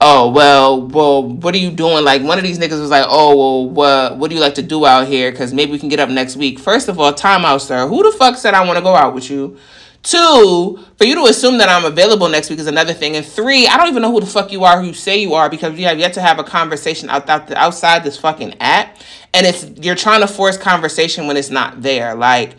Oh 0.00 0.30
well 0.30 0.86
well 0.86 1.22
what 1.22 1.54
are 1.54 1.58
you 1.58 1.70
doing? 1.70 2.04
Like 2.04 2.22
one 2.22 2.38
of 2.38 2.44
these 2.44 2.58
niggas 2.58 2.80
was 2.80 2.90
like 2.90 3.06
oh 3.08 3.36
well 3.36 3.70
what 3.70 4.18
what 4.18 4.28
do 4.28 4.34
you 4.34 4.40
like 4.40 4.54
to 4.56 4.62
do 4.62 4.84
out 4.86 5.08
here? 5.08 5.30
Because 5.30 5.52
maybe 5.52 5.72
we 5.72 5.78
can 5.78 5.88
get 5.88 6.00
up 6.00 6.10
next 6.10 6.36
week. 6.36 6.58
First 6.58 6.88
of 6.88 7.00
all 7.00 7.12
time 7.12 7.44
out 7.44 7.62
sir. 7.62 7.86
Who 7.88 8.02
the 8.02 8.16
fuck 8.16 8.36
said 8.36 8.54
i 8.54 8.64
want 8.64 8.76
to 8.76 8.82
go 8.82 8.94
out 8.94 9.14
with 9.14 9.30
you 9.30 9.58
Two, 10.02 10.78
for 10.96 11.04
you 11.04 11.14
to 11.16 11.24
assume 11.24 11.58
that 11.58 11.68
I'm 11.68 11.84
available 11.84 12.28
next 12.28 12.50
week 12.50 12.58
is 12.58 12.66
another 12.66 12.94
thing. 12.94 13.16
And 13.16 13.26
three, 13.26 13.66
I 13.66 13.76
don't 13.76 13.88
even 13.88 14.00
know 14.00 14.12
who 14.12 14.20
the 14.20 14.26
fuck 14.26 14.52
you 14.52 14.64
are, 14.64 14.80
who 14.80 14.88
you 14.88 14.94
say 14.94 15.18
you 15.20 15.34
are, 15.34 15.50
because 15.50 15.74
we 15.74 15.82
have 15.82 15.98
yet 15.98 16.14
to 16.14 16.20
have 16.20 16.38
a 16.38 16.44
conversation 16.44 17.10
out, 17.10 17.28
out 17.28 17.50
outside 17.52 18.04
this 18.04 18.16
fucking 18.16 18.54
app. 18.60 18.96
And 19.34 19.46
it's 19.46 19.64
you're 19.84 19.96
trying 19.96 20.20
to 20.20 20.28
force 20.28 20.56
conversation 20.56 21.26
when 21.26 21.36
it's 21.36 21.50
not 21.50 21.82
there. 21.82 22.14
Like 22.14 22.56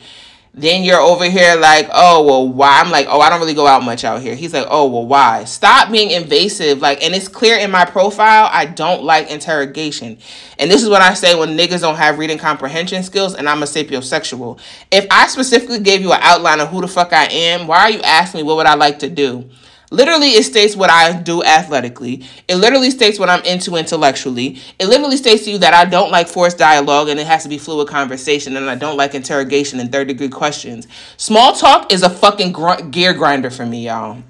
Then 0.53 0.83
you're 0.83 0.99
over 0.99 1.25
here 1.25 1.55
like, 1.55 1.87
oh, 1.93 2.25
well, 2.25 2.47
why? 2.47 2.81
I'm 2.81 2.89
like, 2.89 3.05
oh, 3.07 3.21
I 3.21 3.29
don't 3.29 3.39
really 3.39 3.53
go 3.53 3.67
out 3.67 3.83
much 3.83 4.03
out 4.03 4.21
here. 4.21 4.35
He's 4.35 4.53
like, 4.53 4.65
oh, 4.69 4.89
well, 4.89 5.05
why? 5.05 5.43
Stop 5.43 5.91
being 5.91 6.09
invasive. 6.09 6.79
Like, 6.79 7.03
and 7.03 7.13
it's 7.13 7.27
clear 7.27 7.57
in 7.57 7.69
my 7.69 7.85
profile, 7.85 8.49
I 8.51 8.65
don't 8.65 9.03
like 9.03 9.29
interrogation. 9.29 10.17
And 10.57 10.69
this 10.69 10.81
is 10.81 10.89
what 10.89 11.01
I 11.01 11.13
say 11.13 11.37
when 11.37 11.55
niggas 11.55 11.81
don't 11.81 11.95
have 11.95 12.17
reading 12.17 12.39
comprehension 12.39 13.03
skills 13.03 13.35
and 13.35 13.47
I'm 13.47 13.61
a 13.61 13.67
sapiosexual. 13.67 14.59
If 14.91 15.05
I 15.11 15.27
specifically 15.27 15.79
gave 15.79 16.01
you 16.01 16.11
an 16.11 16.19
outline 16.21 16.59
of 16.59 16.69
who 16.69 16.81
the 16.81 16.87
fuck 16.87 17.13
I 17.13 17.25
am, 17.25 17.67
why 17.67 17.81
are 17.81 17.91
you 17.91 18.01
asking 18.01 18.39
me 18.39 18.43
what 18.43 18.57
would 18.57 18.65
I 18.65 18.73
like 18.73 18.99
to 18.99 19.09
do? 19.09 19.49
Literally, 19.91 20.29
it 20.29 20.43
states 20.43 20.75
what 20.75 20.91
I 20.91 21.19
do 21.19 21.43
athletically. 21.43 22.23
It 22.47 22.57
literally 22.57 22.91
states 22.91 23.17
what 23.17 23.29
I'm 23.29 23.43
into 23.43 23.75
intellectually. 23.75 24.59
It 24.77 24.87
literally 24.87 25.17
states 25.17 25.45
to 25.45 25.51
you 25.51 25.57
that 25.59 25.73
I 25.73 25.85
don't 25.85 26.11
like 26.11 26.27
forced 26.27 26.59
dialogue 26.59 27.09
and 27.09 27.19
it 27.19 27.25
has 27.25 27.43
to 27.43 27.49
be 27.49 27.57
fluid 27.57 27.87
conversation 27.87 28.55
and 28.55 28.69
I 28.69 28.75
don't 28.75 28.97
like 28.97 29.15
interrogation 29.15 29.79
and 29.79 29.91
third 29.91 30.07
degree 30.07 30.29
questions. 30.29 30.87
Small 31.17 31.53
talk 31.53 31.91
is 31.91 32.03
a 32.03 32.09
fucking 32.09 32.51
gr- 32.51 32.81
gear 32.91 33.13
grinder 33.13 33.49
for 33.49 33.65
me, 33.65 33.87
y'all. 33.87 34.21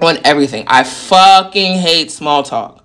On 0.00 0.18
everything. 0.24 0.64
I 0.68 0.84
fucking 0.84 1.78
hate 1.80 2.10
small 2.10 2.42
talk. 2.42 2.77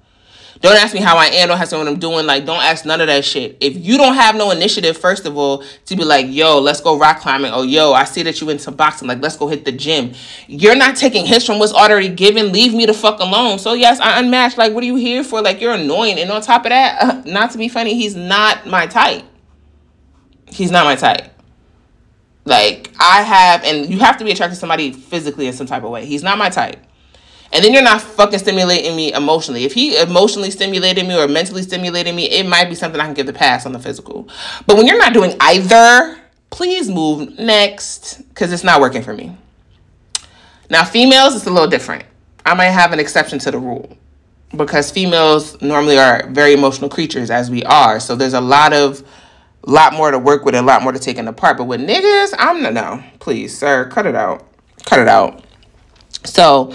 Don't 0.63 0.77
ask 0.77 0.93
me 0.93 1.01
how 1.01 1.17
I 1.17 1.25
am. 1.25 1.49
Don't 1.49 1.59
ask 1.59 1.73
me 1.73 1.77
what 1.77 1.89
I'm 1.89 1.99
doing. 1.99 2.25
Like, 2.25 2.45
don't 2.45 2.63
ask 2.63 2.85
none 2.85 3.01
of 3.01 3.07
that 3.07 3.25
shit. 3.25 3.57
If 3.59 3.75
you 3.75 3.97
don't 3.97 4.13
have 4.13 4.33
no 4.37 4.49
initiative, 4.49 4.97
first 4.97 5.25
of 5.25 5.35
all, 5.35 5.61
to 5.87 5.95
be 5.97 6.05
like, 6.05 6.27
yo, 6.29 6.57
let's 6.57 6.79
go 6.79 6.97
rock 6.97 7.19
climbing. 7.19 7.51
Oh, 7.53 7.63
yo, 7.63 7.91
I 7.91 8.05
see 8.05 8.23
that 8.23 8.39
you 8.39 8.49
into 8.49 8.71
boxing. 8.71 9.09
Like, 9.09 9.21
let's 9.21 9.35
go 9.35 9.49
hit 9.49 9.65
the 9.65 9.73
gym. 9.73 10.13
You're 10.47 10.77
not 10.77 10.95
taking 10.95 11.25
hits 11.25 11.45
from 11.45 11.59
what's 11.59 11.73
already 11.73 12.07
given. 12.07 12.53
Leave 12.53 12.73
me 12.73 12.85
the 12.85 12.93
fuck 12.93 13.19
alone. 13.19 13.59
So, 13.59 13.73
yes, 13.73 13.99
I 13.99 14.19
unmatched. 14.19 14.57
Like, 14.57 14.71
what 14.71 14.83
are 14.83 14.87
you 14.87 14.95
here 14.95 15.21
for? 15.25 15.41
Like, 15.41 15.59
you're 15.59 15.73
annoying. 15.73 16.17
And 16.17 16.31
on 16.31 16.41
top 16.41 16.63
of 16.63 16.69
that, 16.69 17.03
uh, 17.03 17.21
not 17.25 17.51
to 17.51 17.57
be 17.57 17.67
funny, 17.67 17.95
he's 17.95 18.15
not 18.15 18.65
my 18.65 18.87
type. 18.87 19.25
He's 20.47 20.71
not 20.71 20.85
my 20.85 20.95
type. 20.95 21.29
Like, 22.45 22.89
I 23.01 23.21
have, 23.21 23.65
and 23.65 23.89
you 23.89 23.99
have 23.99 24.15
to 24.15 24.23
be 24.23 24.31
attracted 24.31 24.55
to 24.55 24.59
somebody 24.61 24.93
physically 24.93 25.47
in 25.47 25.53
some 25.53 25.67
type 25.67 25.83
of 25.83 25.89
way. 25.89 26.05
He's 26.05 26.23
not 26.23 26.37
my 26.37 26.47
type. 26.47 26.77
And 27.53 27.63
then 27.63 27.71
you're 27.71 27.83
not 27.83 28.01
fucking 28.01 28.39
stimulating 28.39 28.95
me 28.95 29.13
emotionally. 29.13 29.63
If 29.63 29.73
he 29.73 29.95
emotionally 29.97 30.49
stimulated 30.49 31.07
me 31.07 31.15
or 31.15 31.27
mentally 31.27 31.61
stimulated 31.61 32.15
me, 32.15 32.25
it 32.25 32.47
might 32.47 32.67
be 32.67 32.75
something 32.75 32.99
I 32.99 33.05
can 33.05 33.13
give 33.13 33.27
the 33.27 33.33
pass 33.33 33.65
on 33.67 33.73
the 33.73 33.79
physical. 33.79 34.27
But 34.65 34.75
when 34.75 34.87
you're 34.87 34.97
not 34.97 35.13
doing 35.13 35.35
either, 35.39 36.17
please 36.49 36.89
move 36.89 37.37
next 37.37 38.23
because 38.29 38.51
it's 38.51 38.63
not 38.63 38.81
working 38.81 39.03
for 39.03 39.13
me. 39.13 39.37
Now, 40.69 40.83
females, 40.83 41.35
it's 41.35 41.45
a 41.45 41.51
little 41.51 41.69
different. 41.69 42.05
I 42.43 42.55
might 42.55 42.65
have 42.65 42.91
an 42.91 42.99
exception 42.99 43.37
to 43.39 43.51
the 43.51 43.59
rule 43.59 43.95
because 44.55 44.89
females 44.89 45.61
normally 45.61 45.97
are 45.97 46.27
very 46.29 46.53
emotional 46.53 46.89
creatures 46.89 47.29
as 47.29 47.51
we 47.51 47.63
are. 47.63 47.99
So 47.99 48.15
there's 48.15 48.33
a 48.33 48.41
lot 48.41 48.73
of 48.73 49.03
lot 49.65 49.93
more 49.93 50.11
to 50.11 50.19
work 50.19 50.43
with 50.43 50.55
a 50.55 50.61
lot 50.61 50.81
more 50.81 50.91
to 50.91 50.99
take 50.99 51.17
in 51.17 51.27
apart. 51.27 51.57
But 51.57 51.65
with 51.65 51.81
niggas, 51.81 52.33
I'm 52.37 52.61
no 52.63 52.71
no. 52.71 53.03
Please, 53.19 53.57
sir, 53.57 53.87
cut 53.89 54.05
it 54.05 54.15
out. 54.15 54.45
Cut 54.85 54.99
it 54.99 55.07
out. 55.07 55.43
So 56.25 56.73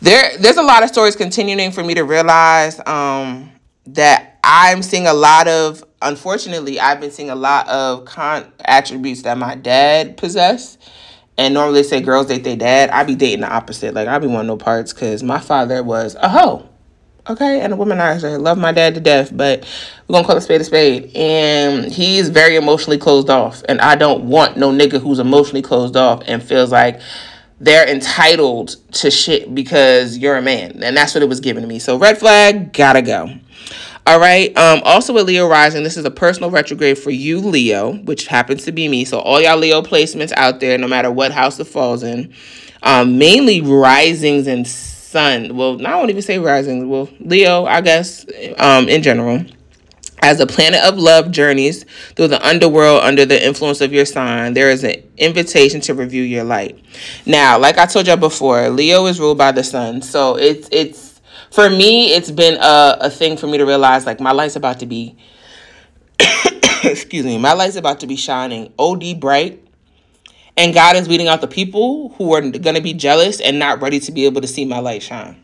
there 0.00 0.36
there's 0.38 0.56
a 0.56 0.62
lot 0.62 0.82
of 0.82 0.88
stories 0.88 1.16
continuing 1.16 1.70
for 1.72 1.84
me 1.84 1.94
to 1.94 2.02
realize 2.02 2.80
um, 2.86 3.50
that 3.86 4.38
I'm 4.42 4.82
seeing 4.82 5.06
a 5.06 5.14
lot 5.14 5.48
of 5.48 5.84
unfortunately 6.02 6.80
I've 6.80 7.00
been 7.00 7.10
seeing 7.10 7.30
a 7.30 7.34
lot 7.34 7.68
of 7.68 8.04
con 8.04 8.50
attributes 8.64 9.22
that 9.22 9.38
my 9.38 9.54
dad 9.54 10.16
possessed. 10.16 10.78
And 11.38 11.54
normally 11.54 11.84
say 11.84 12.02
girls 12.02 12.26
date 12.26 12.44
their 12.44 12.56
dad. 12.56 12.90
I 12.90 13.02
be 13.02 13.14
dating 13.14 13.40
the 13.40 13.50
opposite. 13.50 13.94
Like 13.94 14.08
I 14.08 14.18
be 14.18 14.26
wanting 14.26 14.48
no 14.48 14.58
parts 14.58 14.92
because 14.92 15.22
my 15.22 15.38
father 15.38 15.82
was 15.82 16.14
a 16.16 16.28
hoe. 16.28 16.68
Okay, 17.30 17.60
and 17.60 17.72
a 17.72 17.76
womanizer. 17.76 18.32
I 18.32 18.36
love 18.36 18.58
my 18.58 18.72
dad 18.72 18.94
to 18.94 19.00
death, 19.00 19.34
but 19.34 19.66
we're 20.06 20.14
gonna 20.14 20.26
call 20.26 20.36
a 20.36 20.40
spade 20.42 20.60
a 20.60 20.64
spade. 20.64 21.14
And 21.16 21.90
he's 21.90 22.28
very 22.28 22.56
emotionally 22.56 22.98
closed 22.98 23.30
off. 23.30 23.62
And 23.68 23.80
I 23.80 23.94
don't 23.94 24.24
want 24.24 24.58
no 24.58 24.70
nigga 24.70 25.00
who's 25.00 25.18
emotionally 25.18 25.62
closed 25.62 25.96
off 25.96 26.22
and 26.26 26.42
feels 26.42 26.72
like 26.72 27.00
they're 27.60 27.86
entitled 27.86 28.76
to 28.92 29.10
shit 29.10 29.54
because 29.54 30.16
you're 30.16 30.36
a 30.36 30.42
man. 30.42 30.82
And 30.82 30.96
that's 30.96 31.14
what 31.14 31.22
it 31.22 31.28
was 31.28 31.40
given 31.40 31.62
to 31.62 31.68
me. 31.68 31.78
So 31.78 31.98
red 31.98 32.18
flag, 32.18 32.72
gotta 32.72 33.02
go. 33.02 33.30
All 34.06 34.18
right. 34.18 34.56
Um, 34.56 34.80
also 34.84 35.12
with 35.12 35.26
Leo 35.26 35.46
rising, 35.46 35.84
this 35.84 35.98
is 35.98 36.06
a 36.06 36.10
personal 36.10 36.50
retrograde 36.50 36.98
for 36.98 37.10
you, 37.10 37.38
Leo, 37.38 37.92
which 37.98 38.26
happens 38.26 38.64
to 38.64 38.72
be 38.72 38.88
me. 38.88 39.04
So 39.04 39.20
all 39.20 39.40
y'all 39.40 39.58
Leo 39.58 39.82
placements 39.82 40.32
out 40.36 40.60
there, 40.60 40.78
no 40.78 40.88
matter 40.88 41.10
what 41.10 41.32
house 41.32 41.60
it 41.60 41.66
falls 41.66 42.02
in, 42.02 42.32
um, 42.82 43.18
mainly 43.18 43.60
risings 43.60 44.46
and 44.46 44.66
sun. 44.66 45.54
Well, 45.54 45.86
I 45.86 45.96
won't 45.96 46.08
even 46.08 46.22
say 46.22 46.38
risings. 46.38 46.86
Well, 46.86 47.10
Leo, 47.20 47.66
I 47.66 47.82
guess, 47.82 48.24
um, 48.58 48.88
in 48.88 49.02
general. 49.02 49.44
As 50.22 50.38
the 50.38 50.46
planet 50.46 50.80
of 50.82 50.98
love 50.98 51.30
journeys 51.30 51.84
through 52.14 52.28
the 52.28 52.46
underworld 52.46 53.02
under 53.02 53.24
the 53.24 53.44
influence 53.44 53.80
of 53.80 53.92
your 53.92 54.04
sign, 54.04 54.52
there 54.52 54.70
is 54.70 54.84
an 54.84 55.02
invitation 55.16 55.80
to 55.82 55.94
review 55.94 56.22
your 56.22 56.44
light. 56.44 56.78
Now, 57.24 57.58
like 57.58 57.78
I 57.78 57.86
told 57.86 58.06
y'all 58.06 58.18
before, 58.18 58.68
Leo 58.68 59.06
is 59.06 59.18
ruled 59.18 59.38
by 59.38 59.52
the 59.52 59.64
sun. 59.64 60.02
So 60.02 60.36
it's 60.36 60.68
it's 60.70 61.20
for 61.50 61.70
me, 61.70 62.12
it's 62.12 62.30
been 62.30 62.58
a, 62.60 62.98
a 63.00 63.10
thing 63.10 63.36
for 63.36 63.46
me 63.46 63.58
to 63.58 63.64
realize 63.64 64.04
like 64.04 64.20
my 64.20 64.32
light's 64.32 64.56
about 64.56 64.80
to 64.80 64.86
be 64.86 65.16
excuse 66.84 67.24
me, 67.24 67.38
my 67.38 67.54
light's 67.54 67.76
about 67.76 68.00
to 68.00 68.06
be 68.06 68.16
shining 68.16 68.72
OD 68.78 69.18
bright. 69.18 69.64
And 70.56 70.74
God 70.74 70.96
is 70.96 71.08
weeding 71.08 71.28
out 71.28 71.40
the 71.40 71.48
people 71.48 72.10
who 72.18 72.34
are 72.34 72.42
gonna 72.42 72.82
be 72.82 72.92
jealous 72.92 73.40
and 73.40 73.58
not 73.58 73.80
ready 73.80 74.00
to 74.00 74.12
be 74.12 74.26
able 74.26 74.42
to 74.42 74.46
see 74.46 74.66
my 74.66 74.80
light 74.80 75.02
shine. 75.02 75.42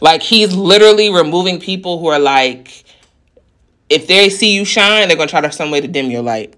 Like 0.00 0.22
he's 0.22 0.54
literally 0.54 1.10
removing 1.10 1.60
people 1.60 1.98
who 1.98 2.06
are 2.08 2.18
like, 2.18 2.84
if 3.88 4.06
they 4.06 4.28
see 4.28 4.54
you 4.54 4.64
shine, 4.64 5.08
they're 5.08 5.16
gonna 5.16 5.28
try 5.28 5.40
to 5.40 5.52
some 5.52 5.70
way 5.70 5.80
to 5.80 5.88
dim 5.88 6.10
your 6.10 6.22
light. 6.22 6.54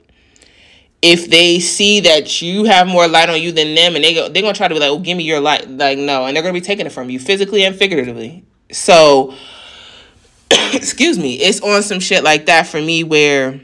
If 1.01 1.31
they 1.31 1.61
see 1.61 2.01
that 2.01 2.43
you 2.43 2.65
have 2.65 2.89
more 2.89 3.07
light 3.07 3.31
on 3.31 3.41
you 3.41 3.53
than 3.53 3.75
them, 3.75 3.95
and 3.95 4.05
they 4.05 4.15
go, 4.15 4.29
they're 4.29 4.43
gonna 4.43 4.55
try 4.55 4.69
to 4.69 4.75
be 4.75 4.81
like, 4.81 4.91
"Oh, 4.91 4.99
give 4.99 5.17
me 5.17 5.25
your 5.25 5.41
light." 5.41 5.69
Like 5.69 5.99
no, 5.99 6.27
and 6.27 6.35
they're 6.35 6.43
gonna 6.43 6.53
be 6.53 6.61
taking 6.61 6.87
it 6.87 6.93
from 6.93 7.11
you 7.11 7.21
physically 7.21 7.65
and 7.65 7.77
figuratively. 7.77 8.45
So, 8.73 9.35
excuse 10.73 11.19
me, 11.19 11.35
it's 11.35 11.61
on 11.61 11.83
some 11.83 12.01
shit 12.01 12.25
like 12.25 12.47
that 12.47 12.67
for 12.67 12.81
me 12.81 13.05
where 13.05 13.61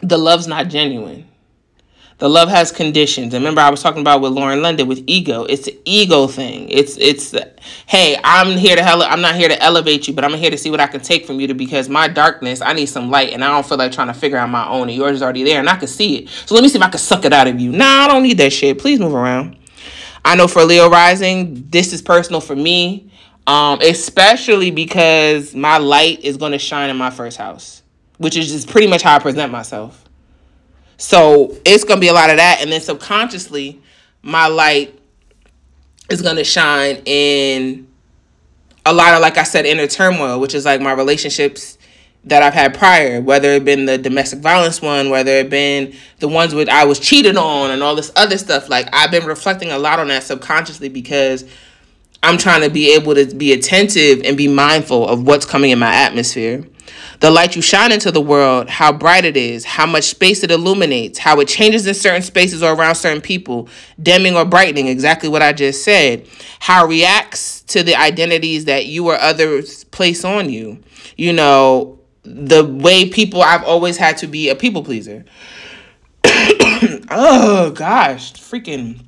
the 0.00 0.18
love's 0.18 0.46
not 0.46 0.68
genuine. 0.68 1.26
The 2.22 2.28
love 2.28 2.50
has 2.50 2.70
conditions. 2.70 3.34
And 3.34 3.42
remember, 3.42 3.60
I 3.60 3.68
was 3.68 3.82
talking 3.82 4.00
about 4.00 4.20
with 4.20 4.30
Lauren 4.30 4.62
London 4.62 4.86
with 4.86 5.02
ego. 5.08 5.42
It's 5.42 5.66
an 5.66 5.74
ego 5.84 6.28
thing. 6.28 6.68
It's 6.68 6.96
it's 6.98 7.34
hey, 7.88 8.16
I'm 8.22 8.56
here 8.56 8.76
to 8.76 8.82
hell. 8.84 9.02
I'm 9.02 9.20
not 9.20 9.34
here 9.34 9.48
to 9.48 9.60
elevate 9.60 10.06
you, 10.06 10.14
but 10.14 10.24
I'm 10.24 10.34
here 10.34 10.48
to 10.48 10.56
see 10.56 10.70
what 10.70 10.78
I 10.78 10.86
can 10.86 11.00
take 11.00 11.26
from 11.26 11.40
you 11.40 11.48
to 11.48 11.54
because 11.54 11.88
my 11.88 12.06
darkness, 12.06 12.60
I 12.60 12.74
need 12.74 12.86
some 12.86 13.10
light, 13.10 13.32
and 13.32 13.42
I 13.42 13.48
don't 13.48 13.66
feel 13.66 13.76
like 13.76 13.90
trying 13.90 14.06
to 14.06 14.14
figure 14.14 14.38
out 14.38 14.50
my 14.50 14.68
own. 14.68 14.88
And 14.88 14.96
yours 14.96 15.16
is 15.16 15.22
already 15.22 15.42
there, 15.42 15.58
and 15.58 15.68
I 15.68 15.74
can 15.74 15.88
see 15.88 16.18
it. 16.18 16.28
So 16.28 16.54
let 16.54 16.62
me 16.62 16.68
see 16.68 16.78
if 16.78 16.84
I 16.84 16.90
can 16.90 17.00
suck 17.00 17.24
it 17.24 17.32
out 17.32 17.48
of 17.48 17.58
you. 17.58 17.72
Nah, 17.72 18.04
I 18.04 18.06
don't 18.06 18.22
need 18.22 18.38
that 18.38 18.52
shit. 18.52 18.78
Please 18.78 19.00
move 19.00 19.14
around. 19.14 19.56
I 20.24 20.36
know 20.36 20.46
for 20.46 20.62
Leo 20.62 20.88
Rising, 20.88 21.66
this 21.70 21.92
is 21.92 22.02
personal 22.02 22.40
for 22.40 22.54
me, 22.54 23.10
um, 23.48 23.80
especially 23.80 24.70
because 24.70 25.56
my 25.56 25.78
light 25.78 26.20
is 26.20 26.36
going 26.36 26.52
to 26.52 26.58
shine 26.60 26.88
in 26.88 26.96
my 26.96 27.10
first 27.10 27.36
house, 27.36 27.82
which 28.18 28.36
is 28.36 28.52
just 28.52 28.68
pretty 28.68 28.86
much 28.86 29.02
how 29.02 29.16
I 29.16 29.18
present 29.18 29.50
myself. 29.50 30.08
So 31.02 31.56
it's 31.64 31.82
gonna 31.82 32.00
be 32.00 32.06
a 32.06 32.12
lot 32.12 32.30
of 32.30 32.36
that, 32.36 32.58
and 32.60 32.70
then 32.70 32.80
subconsciously, 32.80 33.80
my 34.22 34.46
light 34.46 34.96
is 36.08 36.22
gonna 36.22 36.44
shine 36.44 37.02
in 37.06 37.88
a 38.86 38.92
lot 38.92 39.12
of, 39.12 39.20
like 39.20 39.36
I 39.36 39.42
said, 39.42 39.66
inner 39.66 39.88
turmoil, 39.88 40.38
which 40.38 40.54
is 40.54 40.64
like 40.64 40.80
my 40.80 40.92
relationships 40.92 41.76
that 42.22 42.44
I've 42.44 42.54
had 42.54 42.74
prior, 42.74 43.20
whether 43.20 43.50
it 43.50 43.64
been 43.64 43.84
the 43.84 43.98
domestic 43.98 44.38
violence 44.38 44.80
one, 44.80 45.10
whether 45.10 45.32
it 45.32 45.50
been 45.50 45.92
the 46.20 46.28
ones 46.28 46.54
with 46.54 46.68
I 46.68 46.84
was 46.84 47.00
cheated 47.00 47.36
on 47.36 47.72
and 47.72 47.82
all 47.82 47.96
this 47.96 48.12
other 48.14 48.38
stuff. 48.38 48.68
Like 48.68 48.88
I've 48.92 49.10
been 49.10 49.26
reflecting 49.26 49.72
a 49.72 49.78
lot 49.78 49.98
on 49.98 50.06
that 50.06 50.22
subconsciously 50.22 50.88
because 50.88 51.44
I'm 52.22 52.38
trying 52.38 52.60
to 52.60 52.70
be 52.70 52.94
able 52.94 53.16
to 53.16 53.26
be 53.34 53.52
attentive 53.52 54.22
and 54.24 54.36
be 54.36 54.46
mindful 54.46 55.08
of 55.08 55.26
what's 55.26 55.46
coming 55.46 55.72
in 55.72 55.80
my 55.80 55.92
atmosphere. 55.92 56.64
The 57.20 57.30
light 57.30 57.54
you 57.54 57.62
shine 57.62 57.92
into 57.92 58.10
the 58.10 58.20
world, 58.20 58.68
how 58.68 58.92
bright 58.92 59.24
it 59.24 59.36
is, 59.36 59.64
how 59.64 59.86
much 59.86 60.04
space 60.04 60.42
it 60.42 60.50
illuminates, 60.50 61.18
how 61.18 61.38
it 61.40 61.48
changes 61.48 61.86
in 61.86 61.94
certain 61.94 62.22
spaces 62.22 62.62
or 62.62 62.74
around 62.74 62.96
certain 62.96 63.20
people, 63.20 63.68
dimming 64.02 64.36
or 64.36 64.44
brightening, 64.44 64.88
exactly 64.88 65.28
what 65.28 65.42
I 65.42 65.52
just 65.52 65.84
said. 65.84 66.26
How 66.60 66.84
it 66.84 66.88
reacts 66.88 67.60
to 67.62 67.82
the 67.82 67.94
identities 67.94 68.64
that 68.64 68.86
you 68.86 69.08
or 69.08 69.16
others 69.16 69.84
place 69.84 70.24
on 70.24 70.50
you. 70.50 70.82
You 71.16 71.32
know, 71.32 72.00
the 72.24 72.64
way 72.64 73.08
people, 73.08 73.42
I've 73.42 73.64
always 73.64 73.96
had 73.96 74.16
to 74.18 74.26
be 74.26 74.48
a 74.48 74.54
people 74.54 74.82
pleaser. 74.82 75.24
oh 76.24 77.72
gosh, 77.74 78.32
freaking 78.34 79.04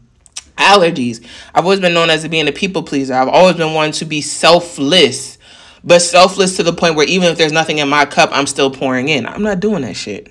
allergies. 0.57 1.25
I've 1.55 1.65
always 1.65 1.81
been 1.81 1.95
known 1.95 2.11
as 2.11 2.27
being 2.29 2.49
a 2.49 2.53
people 2.53 2.83
pleaser. 2.83 3.15
I've 3.15 3.29
always 3.29 3.57
been 3.57 3.75
one 3.75 3.93
to 3.93 4.05
be 4.05 4.21
selfless 4.21 5.34
but 5.85 6.01
selfless 6.03 6.57
to 6.57 6.65
the 6.65 6.73
point 6.75 6.97
where 6.97 7.07
even 7.09 7.31
if 7.33 7.39
there's 7.39 7.53
nothing 7.53 7.79
in 7.79 7.89
my 7.89 8.07
cup, 8.07 8.31
I'm 8.33 8.49
still 8.49 8.71
pouring 8.71 9.09
in. 9.11 9.27
I'm 9.27 9.43
not 9.43 9.61
doing 9.61 9.83
that 9.83 9.97
shit. 9.97 10.29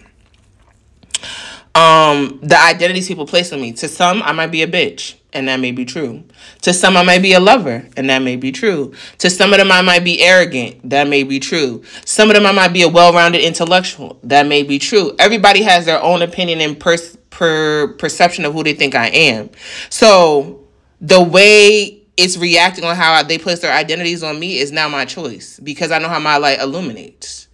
Um, 1.76 2.40
the 2.44 2.60
identities 2.60 3.08
people 3.08 3.28
place 3.28 3.54
on 3.54 3.62
me. 3.62 3.74
To 3.74 3.90
some, 3.90 4.24
I 4.24 4.34
might 4.34 4.52
be 4.52 4.64
a 4.64 4.68
bitch. 4.68 5.16
and 5.34 5.48
that 5.50 5.60
may 5.60 5.72
be 5.72 5.86
true. 5.86 6.24
To 6.64 6.74
some, 6.74 6.98
I 6.98 7.04
might 7.04 7.22
be 7.24 7.34
a 7.34 7.42
lover, 7.42 7.88
and 7.98 8.10
that 8.10 8.20
may 8.22 8.38
be 8.38 8.52
true. 8.52 8.94
To 9.20 9.30
some 9.30 9.54
of 9.54 9.60
them, 9.60 9.72
I 9.72 9.82
might 9.82 10.04
be 10.04 10.22
arrogant, 10.22 10.90
that 10.90 11.08
may 11.10 11.24
be 11.24 11.40
true. 11.40 11.84
Some 12.06 12.30
of 12.30 12.36
them, 12.36 12.46
I 12.46 12.54
might 12.54 12.74
be 12.74 12.84
a 12.84 12.90
well 12.90 13.14
rounded 13.14 13.42
intellectual, 13.44 14.20
that 14.24 14.48
may 14.48 14.64
be 14.64 14.80
true. 14.80 15.16
Everybody 15.20 15.64
has 15.64 15.86
their 15.86 16.02
own 16.04 16.22
opinion 16.24 16.62
and 16.62 16.80
per- 16.80 17.94
perception 18.00 18.46
of 18.46 18.54
who 18.54 18.64
they 18.64 18.76
think 18.76 18.96
I 18.96 19.08
am. 19.08 19.50
So 19.90 20.62
the 21.02 21.24
way 21.24 22.03
it's 22.18 22.38
reacting 22.38 22.84
on 22.84 22.96
how 22.96 23.24
they 23.24 23.38
place 23.38 23.60
their 23.60 23.74
identities 23.74 24.24
on 24.24 24.40
me 24.40 24.60
is 24.60 24.72
now 24.72 24.88
my 24.88 25.06
choice 25.06 25.60
because 25.60 25.92
I 25.92 26.00
know 26.00 26.10
how 26.10 26.20
my 26.20 26.38
light 26.38 26.60
illuminates 26.60 27.48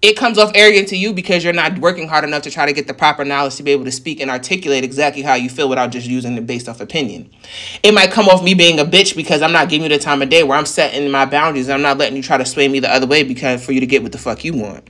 it 0.00 0.16
comes 0.16 0.38
off 0.38 0.52
arrogant 0.54 0.88
to 0.88 0.96
you 0.96 1.12
because 1.12 1.42
you're 1.42 1.52
not 1.52 1.78
working 1.78 2.06
hard 2.06 2.22
enough 2.22 2.42
to 2.42 2.50
try 2.50 2.66
to 2.66 2.72
get 2.72 2.86
the 2.86 2.94
proper 2.94 3.24
knowledge 3.24 3.56
to 3.56 3.64
be 3.64 3.72
able 3.72 3.84
to 3.84 3.90
speak 3.90 4.20
and 4.20 4.30
articulate 4.30 4.84
exactly 4.84 5.22
how 5.22 5.34
you 5.34 5.50
feel 5.50 5.68
without 5.68 5.90
just 5.90 6.06
using 6.06 6.36
it 6.36 6.46
based 6.46 6.68
off 6.68 6.80
opinion. 6.80 7.28
It 7.82 7.92
might 7.92 8.12
come 8.12 8.28
off 8.28 8.42
me 8.44 8.54
being 8.54 8.78
a 8.78 8.84
bitch 8.84 9.16
because 9.16 9.42
I'm 9.42 9.50
not 9.50 9.68
giving 9.68 9.90
you 9.90 9.96
the 9.96 10.02
time 10.02 10.22
of 10.22 10.28
day 10.28 10.44
where 10.44 10.56
I'm 10.56 10.66
setting 10.66 11.10
my 11.10 11.24
boundaries 11.24 11.66
and 11.66 11.74
I'm 11.74 11.82
not 11.82 11.98
letting 11.98 12.16
you 12.16 12.22
try 12.22 12.36
to 12.36 12.44
sway 12.44 12.68
me 12.68 12.78
the 12.78 12.92
other 12.92 13.08
way 13.08 13.24
because 13.24 13.64
for 13.64 13.72
you 13.72 13.80
to 13.80 13.86
get 13.86 14.04
what 14.04 14.12
the 14.12 14.18
fuck 14.18 14.44
you 14.44 14.54
want. 14.54 14.88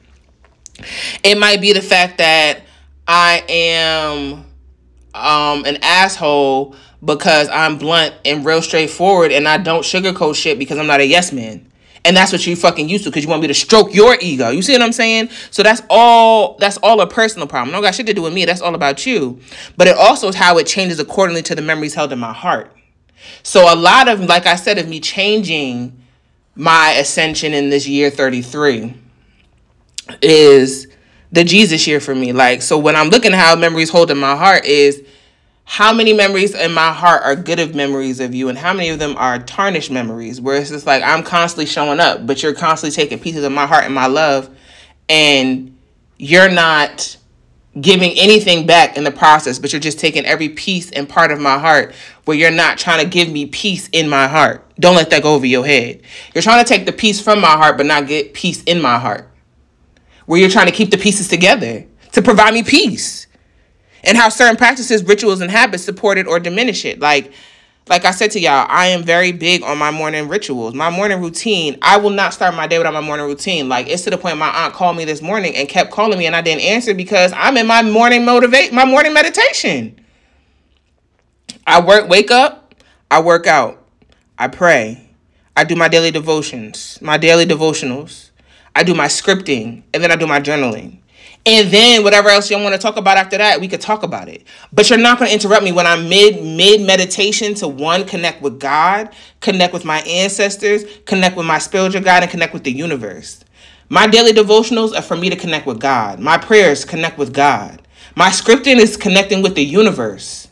It 1.24 1.38
might 1.38 1.62
be 1.62 1.72
the 1.72 1.82
fact 1.82 2.18
that 2.18 2.60
I 3.06 3.44
am 3.48 4.44
um 5.14 5.64
an 5.64 5.78
asshole 5.82 6.76
because 7.04 7.48
I'm 7.48 7.78
blunt 7.78 8.14
and 8.24 8.44
real 8.44 8.62
straightforward 8.62 9.32
and 9.32 9.46
I 9.46 9.58
don't 9.58 9.82
sugarcoat 9.82 10.34
shit 10.34 10.58
because 10.58 10.78
I'm 10.78 10.86
not 10.86 11.00
a 11.00 11.06
yes 11.06 11.32
man. 11.32 11.64
And 12.04 12.16
that's 12.16 12.32
what 12.32 12.46
you 12.46 12.56
fucking 12.56 12.88
used 12.88 13.04
to 13.04 13.10
because 13.10 13.24
you 13.24 13.30
want 13.30 13.42
me 13.42 13.48
to 13.48 13.54
stroke 13.54 13.94
your 13.94 14.16
ego. 14.20 14.50
You 14.50 14.62
see 14.62 14.72
what 14.72 14.82
I'm 14.82 14.92
saying? 14.92 15.30
So 15.50 15.62
that's 15.62 15.82
all 15.90 16.56
that's 16.58 16.78
all 16.78 17.00
a 17.00 17.06
personal 17.06 17.46
problem. 17.46 17.72
No 17.72 17.82
got 17.82 17.94
shit 17.94 18.06
to 18.06 18.14
do 18.14 18.22
with 18.22 18.32
me. 18.32 18.44
That's 18.44 18.60
all 18.60 18.74
about 18.74 19.04
you. 19.04 19.40
But 19.76 19.88
it 19.88 19.96
also 19.96 20.28
is 20.28 20.34
how 20.34 20.58
it 20.58 20.66
changes 20.66 20.98
accordingly 20.98 21.42
to 21.42 21.54
the 21.54 21.62
memories 21.62 21.94
held 21.94 22.12
in 22.12 22.18
my 22.18 22.32
heart. 22.32 22.74
So 23.42 23.72
a 23.72 23.76
lot 23.76 24.08
of 24.08 24.20
like 24.20 24.46
I 24.46 24.56
said 24.56 24.78
of 24.78 24.88
me 24.88 25.00
changing 25.00 26.00
my 26.54 26.92
ascension 26.98 27.52
in 27.52 27.70
this 27.70 27.86
year 27.86 28.10
33 28.10 28.94
is 30.22 30.88
the 31.30 31.44
Jesus 31.44 31.86
year 31.86 32.00
for 32.00 32.14
me. 32.14 32.32
Like 32.32 32.62
so 32.62 32.78
when 32.78 32.96
I'm 32.96 33.08
looking 33.08 33.32
at 33.32 33.38
how 33.38 33.54
memories 33.56 33.90
hold 33.90 34.10
in 34.10 34.18
my 34.18 34.36
heart 34.36 34.64
is 34.64 35.04
how 35.70 35.92
many 35.92 36.14
memories 36.14 36.54
in 36.54 36.72
my 36.72 36.90
heart 36.90 37.20
are 37.22 37.36
good 37.36 37.60
of 37.60 37.74
memories 37.74 38.20
of 38.20 38.34
you 38.34 38.48
and 38.48 38.56
how 38.56 38.72
many 38.72 38.88
of 38.88 38.98
them 38.98 39.14
are 39.18 39.38
tarnished 39.38 39.90
memories 39.90 40.40
where 40.40 40.56
it's 40.56 40.70
just 40.70 40.86
like 40.86 41.02
i'm 41.02 41.22
constantly 41.22 41.66
showing 41.66 42.00
up 42.00 42.26
but 42.26 42.42
you're 42.42 42.54
constantly 42.54 42.90
taking 42.90 43.18
pieces 43.18 43.44
of 43.44 43.52
my 43.52 43.66
heart 43.66 43.84
and 43.84 43.94
my 43.94 44.06
love 44.06 44.48
and 45.10 45.76
you're 46.16 46.50
not 46.50 47.18
giving 47.82 48.18
anything 48.18 48.66
back 48.66 48.96
in 48.96 49.04
the 49.04 49.10
process 49.10 49.58
but 49.58 49.70
you're 49.70 49.78
just 49.78 49.98
taking 49.98 50.24
every 50.24 50.48
piece 50.48 50.90
and 50.92 51.06
part 51.06 51.30
of 51.30 51.38
my 51.38 51.58
heart 51.58 51.94
where 52.24 52.36
you're 52.36 52.50
not 52.50 52.78
trying 52.78 53.04
to 53.04 53.08
give 53.08 53.30
me 53.30 53.46
peace 53.46 53.88
in 53.92 54.08
my 54.08 54.26
heart. 54.26 54.64
Don't 54.80 54.96
let 54.96 55.10
that 55.10 55.22
go 55.22 55.34
over 55.34 55.46
your 55.46 55.64
head. 55.64 56.00
You're 56.34 56.42
trying 56.42 56.64
to 56.64 56.68
take 56.68 56.86
the 56.86 56.92
peace 56.92 57.20
from 57.20 57.40
my 57.40 57.50
heart 57.50 57.76
but 57.76 57.86
not 57.86 58.08
get 58.08 58.32
peace 58.34 58.62
in 58.64 58.80
my 58.80 58.98
heart. 58.98 59.30
Where 60.26 60.40
you're 60.40 60.50
trying 60.50 60.66
to 60.66 60.72
keep 60.72 60.90
the 60.90 60.98
pieces 60.98 61.28
together 61.28 61.86
to 62.12 62.22
provide 62.22 62.54
me 62.54 62.62
peace 62.62 63.27
and 64.04 64.16
how 64.16 64.28
certain 64.28 64.56
practices, 64.56 65.02
rituals, 65.04 65.40
and 65.40 65.50
habits 65.50 65.84
support 65.84 66.18
it 66.18 66.26
or 66.26 66.38
diminish 66.40 66.84
it. 66.84 67.00
Like, 67.00 67.32
like 67.88 68.04
I 68.04 68.10
said 68.10 68.30
to 68.32 68.40
y'all, 68.40 68.66
I 68.68 68.88
am 68.88 69.02
very 69.02 69.32
big 69.32 69.62
on 69.62 69.78
my 69.78 69.90
morning 69.90 70.28
rituals, 70.28 70.74
my 70.74 70.90
morning 70.90 71.20
routine. 71.20 71.78
I 71.82 71.96
will 71.96 72.10
not 72.10 72.34
start 72.34 72.54
my 72.54 72.66
day 72.66 72.78
without 72.78 72.92
my 72.92 73.00
morning 73.00 73.26
routine. 73.26 73.68
Like 73.68 73.88
it's 73.88 74.04
to 74.04 74.10
the 74.10 74.18
point 74.18 74.38
my 74.38 74.48
aunt 74.48 74.74
called 74.74 74.96
me 74.96 75.04
this 75.04 75.22
morning 75.22 75.56
and 75.56 75.68
kept 75.68 75.90
calling 75.90 76.18
me, 76.18 76.26
and 76.26 76.36
I 76.36 76.42
didn't 76.42 76.62
answer 76.62 76.94
because 76.94 77.32
I'm 77.34 77.56
in 77.56 77.66
my 77.66 77.82
morning 77.82 78.24
motivate, 78.24 78.72
my 78.72 78.84
morning 78.84 79.14
meditation. 79.14 79.98
I 81.66 81.80
work, 81.80 82.08
wake 82.08 82.30
up, 82.30 82.74
I 83.10 83.20
work 83.20 83.46
out, 83.46 83.84
I 84.38 84.48
pray, 84.48 85.10
I 85.56 85.64
do 85.64 85.74
my 85.74 85.88
daily 85.88 86.10
devotions, 86.10 86.98
my 87.02 87.18
daily 87.18 87.46
devotionals, 87.46 88.30
I 88.74 88.84
do 88.84 88.94
my 88.94 89.06
scripting, 89.06 89.82
and 89.92 90.02
then 90.02 90.10
I 90.10 90.16
do 90.16 90.26
my 90.26 90.40
journaling. 90.40 91.00
And 91.46 91.70
then 91.70 92.02
whatever 92.04 92.28
else 92.28 92.50
you 92.50 92.58
want 92.58 92.74
to 92.74 92.80
talk 92.80 92.96
about 92.96 93.16
after 93.16 93.38
that, 93.38 93.60
we 93.60 93.68
could 93.68 93.80
talk 93.80 94.02
about 94.02 94.28
it. 94.28 94.44
But 94.72 94.90
you're 94.90 94.98
not 94.98 95.18
going 95.18 95.28
to 95.28 95.34
interrupt 95.34 95.64
me 95.64 95.72
when 95.72 95.86
I'm 95.86 96.08
mid 96.08 96.44
mid 96.44 96.82
meditation 96.82 97.54
to 97.54 97.68
one 97.68 98.04
connect 98.06 98.42
with 98.42 98.60
God, 98.60 99.14
connect 99.40 99.72
with 99.72 99.84
my 99.84 100.00
ancestors, 100.00 100.84
connect 101.06 101.36
with 101.36 101.46
my 101.46 101.58
spiritual 101.58 102.02
God, 102.02 102.22
and 102.22 102.30
connect 102.30 102.52
with 102.52 102.64
the 102.64 102.72
universe. 102.72 103.44
My 103.88 104.06
daily 104.06 104.32
devotionals 104.32 104.94
are 104.94 105.02
for 105.02 105.16
me 105.16 105.30
to 105.30 105.36
connect 105.36 105.66
with 105.66 105.80
God. 105.80 106.20
My 106.20 106.36
prayers 106.36 106.84
connect 106.84 107.16
with 107.16 107.32
God. 107.32 107.80
My 108.14 108.28
scripting 108.28 108.76
is 108.76 108.96
connecting 108.96 109.42
with 109.42 109.54
the 109.54 109.64
universe 109.64 110.47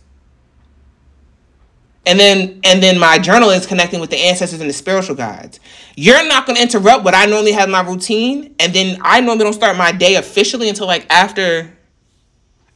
and 2.06 2.20
then 2.20 2.60
and 2.62 2.80
then 2.80 2.98
my 2.98 3.18
journal 3.18 3.50
is 3.50 3.66
connecting 3.66 4.00
with 4.00 4.10
the 4.10 4.16
ancestors 4.16 4.60
and 4.60 4.70
the 4.70 4.74
spiritual 4.74 5.16
guides. 5.16 5.58
You're 5.96 6.26
not 6.26 6.46
going 6.46 6.56
to 6.56 6.62
interrupt 6.62 7.04
what 7.04 7.14
i 7.14 7.26
normally 7.26 7.52
have 7.52 7.68
my 7.68 7.82
routine 7.82 8.54
and 8.60 8.72
then 8.72 8.98
i 9.02 9.20
normally 9.20 9.44
don't 9.44 9.52
start 9.52 9.76
my 9.76 9.92
day 9.92 10.14
officially 10.14 10.68
until 10.68 10.86
like 10.86 11.04
after 11.10 11.76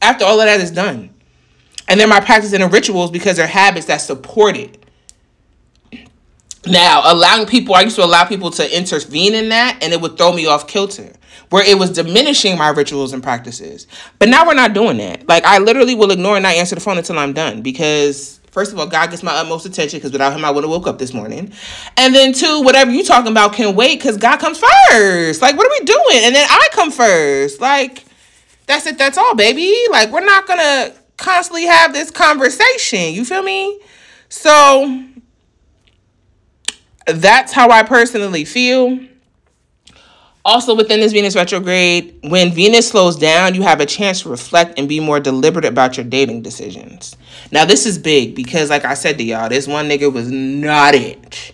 after 0.01 0.25
all 0.25 0.39
of 0.39 0.45
that 0.45 0.59
is 0.59 0.71
done. 0.71 1.09
And 1.87 1.99
then 1.99 2.09
my 2.09 2.19
practice 2.19 2.53
and 2.53 2.71
rituals 2.71 3.09
because 3.09 3.37
they're 3.37 3.47
habits 3.47 3.87
that 3.87 3.97
support 3.97 4.57
it. 4.57 4.77
Now 6.65 7.01
allowing 7.05 7.47
people 7.47 7.73
i 7.73 7.81
used 7.81 7.95
to 7.95 8.03
allow 8.03 8.25
people 8.25 8.51
to 8.51 8.77
intervene 8.77 9.33
in 9.33 9.49
that 9.49 9.79
and 9.81 9.93
it 9.93 10.01
would 10.01 10.17
throw 10.17 10.33
me 10.33 10.45
off 10.45 10.67
kilter 10.67 11.13
where 11.49 11.65
it 11.65 11.77
was 11.77 11.89
diminishing 11.89 12.57
my 12.57 12.69
rituals 12.69 13.13
and 13.13 13.23
practices. 13.23 13.87
But 14.19 14.29
now 14.29 14.45
we're 14.45 14.53
not 14.53 14.73
doing 14.73 14.97
that. 14.97 15.25
Like 15.29 15.45
i 15.45 15.57
literally 15.57 15.95
will 15.95 16.11
ignore 16.11 16.35
and 16.35 16.43
not 16.43 16.55
answer 16.55 16.75
the 16.75 16.81
phone 16.81 16.97
until 16.97 17.17
i'm 17.17 17.31
done 17.31 17.61
because 17.61 18.40
First 18.51 18.73
of 18.73 18.79
all, 18.79 18.85
God 18.85 19.09
gets 19.09 19.23
my 19.23 19.31
utmost 19.31 19.65
attention 19.65 19.99
because 19.99 20.11
without 20.11 20.33
him, 20.33 20.43
I 20.43 20.51
wouldn't 20.51 20.69
have 20.69 20.77
woke 20.77 20.87
up 20.87 20.99
this 20.99 21.13
morning. 21.13 21.53
And 21.95 22.13
then 22.13 22.33
two, 22.33 22.61
whatever 22.61 22.91
you 22.91 23.03
talking 23.03 23.31
about 23.31 23.53
can 23.53 23.75
wait 23.75 23.99
because 23.99 24.17
God 24.17 24.39
comes 24.39 24.59
first. 24.59 25.41
Like, 25.41 25.55
what 25.55 25.65
are 25.65 25.79
we 25.79 25.85
doing? 25.85 26.25
And 26.25 26.35
then 26.35 26.47
I 26.49 26.67
come 26.73 26.91
first. 26.91 27.61
Like, 27.61 28.03
that's 28.67 28.85
it. 28.85 28.97
That's 28.97 29.17
all, 29.17 29.35
baby. 29.35 29.73
Like, 29.89 30.11
we're 30.11 30.25
not 30.25 30.47
gonna 30.47 30.93
constantly 31.15 31.65
have 31.65 31.93
this 31.93 32.11
conversation. 32.11 33.13
You 33.13 33.23
feel 33.23 33.41
me? 33.41 33.79
So 34.27 35.05
that's 37.07 37.53
how 37.53 37.69
I 37.69 37.83
personally 37.83 38.43
feel. 38.43 38.99
Also, 40.43 40.75
within 40.75 40.99
this 40.99 41.11
Venus 41.11 41.35
retrograde, 41.35 42.17
when 42.23 42.51
Venus 42.51 42.89
slows 42.89 43.15
down, 43.15 43.53
you 43.53 43.61
have 43.61 43.79
a 43.79 43.85
chance 43.85 44.21
to 44.21 44.29
reflect 44.29 44.79
and 44.79 44.89
be 44.89 44.99
more 44.99 45.19
deliberate 45.19 45.65
about 45.65 45.97
your 45.97 46.05
dating 46.05 46.41
decisions. 46.41 47.15
Now, 47.51 47.65
this 47.65 47.85
is 47.85 47.99
big 47.99 48.33
because, 48.35 48.69
like 48.69 48.83
I 48.83 48.95
said 48.95 49.17
to 49.19 49.23
y'all, 49.23 49.49
this 49.49 49.67
one 49.67 49.87
nigga 49.87 50.11
was 50.11 50.31
not 50.31 50.95
it. 50.95 51.53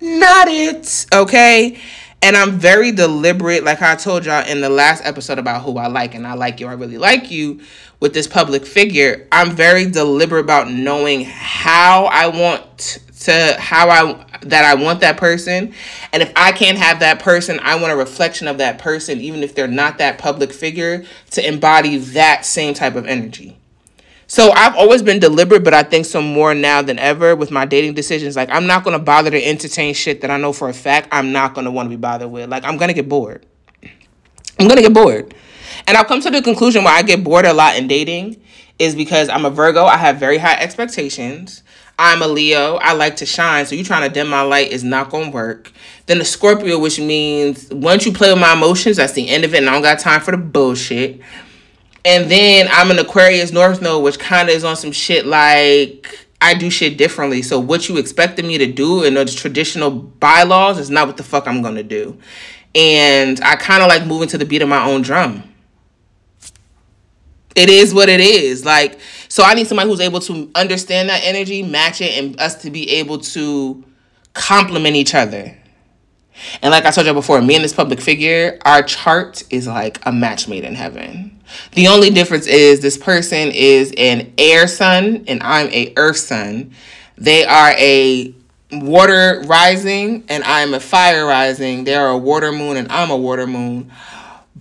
Not 0.00 0.48
it. 0.48 1.06
Okay. 1.14 1.78
And 2.22 2.36
I'm 2.36 2.52
very 2.52 2.90
deliberate, 2.90 3.64
like 3.64 3.82
I 3.82 3.94
told 3.96 4.24
y'all 4.24 4.46
in 4.48 4.62
the 4.62 4.70
last 4.70 5.04
episode 5.04 5.38
about 5.38 5.62
who 5.62 5.76
I 5.76 5.88
like, 5.88 6.14
and 6.14 6.26
I 6.26 6.32
like 6.32 6.58
you, 6.58 6.66
I 6.66 6.72
really 6.72 6.96
like 6.96 7.30
you 7.30 7.60
with 8.00 8.14
this 8.14 8.26
public 8.26 8.64
figure. 8.64 9.28
I'm 9.30 9.50
very 9.50 9.90
deliberate 9.90 10.40
about 10.40 10.70
knowing 10.70 11.24
how 11.26 12.06
I 12.06 12.28
want 12.28 12.98
to 13.24 13.56
how 13.58 13.88
I 13.88 14.24
that 14.42 14.64
I 14.64 14.74
want 14.80 15.00
that 15.00 15.16
person. 15.16 15.72
And 16.12 16.22
if 16.22 16.30
I 16.36 16.52
can't 16.52 16.76
have 16.76 17.00
that 17.00 17.20
person, 17.20 17.58
I 17.62 17.76
want 17.76 17.92
a 17.92 17.96
reflection 17.96 18.46
of 18.48 18.58
that 18.58 18.78
person, 18.78 19.20
even 19.20 19.42
if 19.42 19.54
they're 19.54 19.66
not 19.66 19.98
that 19.98 20.18
public 20.18 20.52
figure, 20.52 21.04
to 21.30 21.46
embody 21.46 21.96
that 21.96 22.44
same 22.44 22.74
type 22.74 22.96
of 22.96 23.06
energy. 23.06 23.56
So 24.26 24.50
I've 24.52 24.74
always 24.76 25.02
been 25.02 25.20
deliberate, 25.20 25.64
but 25.64 25.74
I 25.74 25.82
think 25.82 26.04
so 26.06 26.20
more 26.20 26.54
now 26.54 26.82
than 26.82 26.98
ever 26.98 27.34
with 27.34 27.50
my 27.50 27.64
dating 27.64 27.94
decisions. 27.94 28.36
Like 28.36 28.50
I'm 28.50 28.66
not 28.66 28.84
gonna 28.84 28.98
bother 28.98 29.30
to 29.30 29.42
entertain 29.42 29.94
shit 29.94 30.20
that 30.20 30.30
I 30.30 30.36
know 30.36 30.52
for 30.52 30.68
a 30.68 30.74
fact 30.74 31.08
I'm 31.10 31.32
not 31.32 31.54
gonna 31.54 31.70
want 31.70 31.86
to 31.86 31.90
be 31.90 32.00
bothered 32.00 32.30
with. 32.30 32.50
Like 32.50 32.64
I'm 32.64 32.76
gonna 32.76 32.94
get 32.94 33.08
bored. 33.08 33.46
I'm 34.58 34.68
gonna 34.68 34.82
get 34.82 34.92
bored. 34.92 35.34
And 35.86 35.96
I've 35.96 36.06
come 36.06 36.20
to 36.20 36.30
the 36.30 36.42
conclusion 36.42 36.84
why 36.84 36.92
I 36.92 37.02
get 37.02 37.24
bored 37.24 37.46
a 37.46 37.54
lot 37.54 37.76
in 37.76 37.88
dating 37.88 38.42
is 38.78 38.94
because 38.94 39.28
I'm 39.28 39.44
a 39.44 39.50
Virgo. 39.50 39.84
I 39.84 39.96
have 39.96 40.18
very 40.18 40.38
high 40.38 40.56
expectations. 40.56 41.62
I'm 41.98 42.22
a 42.22 42.26
Leo. 42.26 42.76
I 42.76 42.92
like 42.94 43.16
to 43.16 43.26
shine. 43.26 43.66
So 43.66 43.74
you 43.74 43.84
trying 43.84 44.08
to 44.08 44.12
dim 44.12 44.28
my 44.28 44.42
light 44.42 44.72
is 44.72 44.82
not 44.82 45.10
going 45.10 45.26
to 45.26 45.30
work. 45.30 45.72
Then 46.06 46.18
the 46.18 46.24
Scorpio, 46.24 46.78
which 46.78 46.98
means 46.98 47.70
once 47.70 48.04
you 48.04 48.12
play 48.12 48.32
with 48.32 48.40
my 48.40 48.52
emotions, 48.52 48.96
that's 48.96 49.12
the 49.12 49.28
end 49.28 49.44
of 49.44 49.54
it. 49.54 49.58
And 49.58 49.68
I 49.68 49.74
don't 49.74 49.82
got 49.82 50.00
time 50.00 50.20
for 50.20 50.32
the 50.32 50.36
bullshit. 50.36 51.20
And 52.04 52.30
then 52.30 52.68
I'm 52.70 52.90
an 52.90 52.98
Aquarius 52.98 53.52
North 53.52 53.80
Node, 53.80 54.02
which 54.02 54.18
kind 54.18 54.48
of 54.48 54.54
is 54.54 54.64
on 54.64 54.76
some 54.76 54.92
shit 54.92 55.24
like 55.24 56.26
I 56.40 56.54
do 56.54 56.68
shit 56.68 56.98
differently. 56.98 57.42
So 57.42 57.58
what 57.60 57.88
you 57.88 57.96
expected 57.96 58.44
me 58.44 58.58
to 58.58 58.70
do 58.70 59.04
in 59.04 59.14
those 59.14 59.34
traditional 59.34 59.90
bylaws 59.90 60.78
is 60.78 60.90
not 60.90 61.06
what 61.06 61.16
the 61.16 61.22
fuck 61.22 61.46
I'm 61.46 61.62
going 61.62 61.76
to 61.76 61.82
do. 61.82 62.18
And 62.74 63.40
I 63.42 63.56
kind 63.56 63.82
of 63.82 63.88
like 63.88 64.04
moving 64.04 64.28
to 64.28 64.38
the 64.38 64.44
beat 64.44 64.62
of 64.62 64.68
my 64.68 64.84
own 64.84 65.02
drum 65.02 65.44
it 67.54 67.68
is 67.68 67.94
what 67.94 68.08
it 68.08 68.20
is. 68.20 68.64
Like, 68.64 68.98
so 69.34 69.42
I 69.42 69.54
need 69.54 69.66
somebody 69.66 69.88
who's 69.90 69.98
able 69.98 70.20
to 70.20 70.48
understand 70.54 71.08
that 71.08 71.22
energy, 71.24 71.60
match 71.60 72.00
it, 72.00 72.16
and 72.16 72.40
us 72.40 72.62
to 72.62 72.70
be 72.70 72.88
able 72.88 73.18
to 73.18 73.82
complement 74.32 74.94
each 74.94 75.12
other. 75.12 75.58
And 76.62 76.70
like 76.70 76.84
I 76.86 76.92
told 76.92 77.08
you 77.08 77.14
before, 77.14 77.42
me 77.42 77.56
and 77.56 77.64
this 77.64 77.72
public 77.72 78.00
figure, 78.00 78.60
our 78.64 78.84
chart 78.84 79.42
is 79.50 79.66
like 79.66 79.98
a 80.06 80.12
match 80.12 80.46
made 80.46 80.62
in 80.62 80.76
heaven. 80.76 81.42
The 81.72 81.88
only 81.88 82.10
difference 82.10 82.46
is 82.46 82.78
this 82.78 82.96
person 82.96 83.50
is 83.50 83.92
an 83.98 84.32
air 84.38 84.68
sun 84.68 85.24
and 85.26 85.42
I'm 85.42 85.66
a 85.70 85.92
earth 85.96 86.18
sun. 86.18 86.70
They 87.18 87.44
are 87.44 87.72
a 87.76 88.32
water 88.70 89.42
rising 89.46 90.26
and 90.28 90.44
I'm 90.44 90.74
a 90.74 90.80
fire 90.80 91.26
rising. 91.26 91.82
They 91.82 91.96
are 91.96 92.10
a 92.10 92.18
water 92.18 92.52
moon 92.52 92.76
and 92.76 92.86
I'm 92.92 93.10
a 93.10 93.16
water 93.16 93.48
moon. 93.48 93.90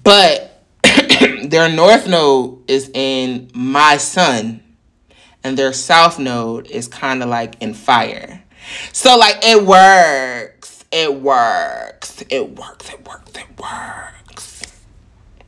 But 0.04 0.64
their 1.44 1.70
north 1.70 2.08
node 2.08 2.68
is 2.68 2.90
in 2.96 3.52
my 3.54 3.98
sun 3.98 4.62
and 5.44 5.58
their 5.58 5.74
south 5.74 6.20
node 6.20 6.68
is 6.68 6.88
kind 6.88 7.22
of 7.22 7.30
like 7.30 7.62
in 7.62 7.74
fire. 7.74 8.44
So 8.92 9.18
like 9.18 9.40
it 9.44 9.66
works. 9.66 10.86
It 10.92 11.16
works. 11.16 12.24
It 12.30 12.58
works. 12.58 12.90
It 12.90 13.08
works. 13.08 13.32
It 13.36 13.60
works. 13.60 14.74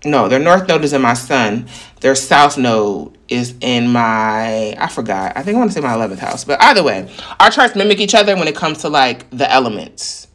No, 0.04 0.28
their 0.28 0.40
north 0.40 0.68
node 0.68 0.84
is 0.84 0.94
in 0.94 1.02
my 1.02 1.14
sun. 1.14 1.68
Their 2.02 2.16
south 2.16 2.58
node 2.58 3.18
is 3.28 3.56
in 3.62 3.88
my 3.88 4.76
I 4.78 4.88
forgot. 4.88 5.34
I 5.36 5.42
think 5.42 5.56
I 5.56 5.60
want 5.60 5.72
to 5.72 5.76
say 5.76 5.82
my 5.82 5.94
11th 5.94 6.20
house. 6.20 6.44
But 6.44 6.62
either 6.62 6.84
way, 6.84 7.10
our 7.40 7.50
charts 7.50 7.76
mimic 7.76 8.00
each 8.00 8.14
other 8.14 8.36
when 8.36 8.48
it 8.48 8.56
comes 8.56 8.80
to 8.80 8.90
like 8.90 9.30
the 9.32 9.52
elements. 9.52 10.28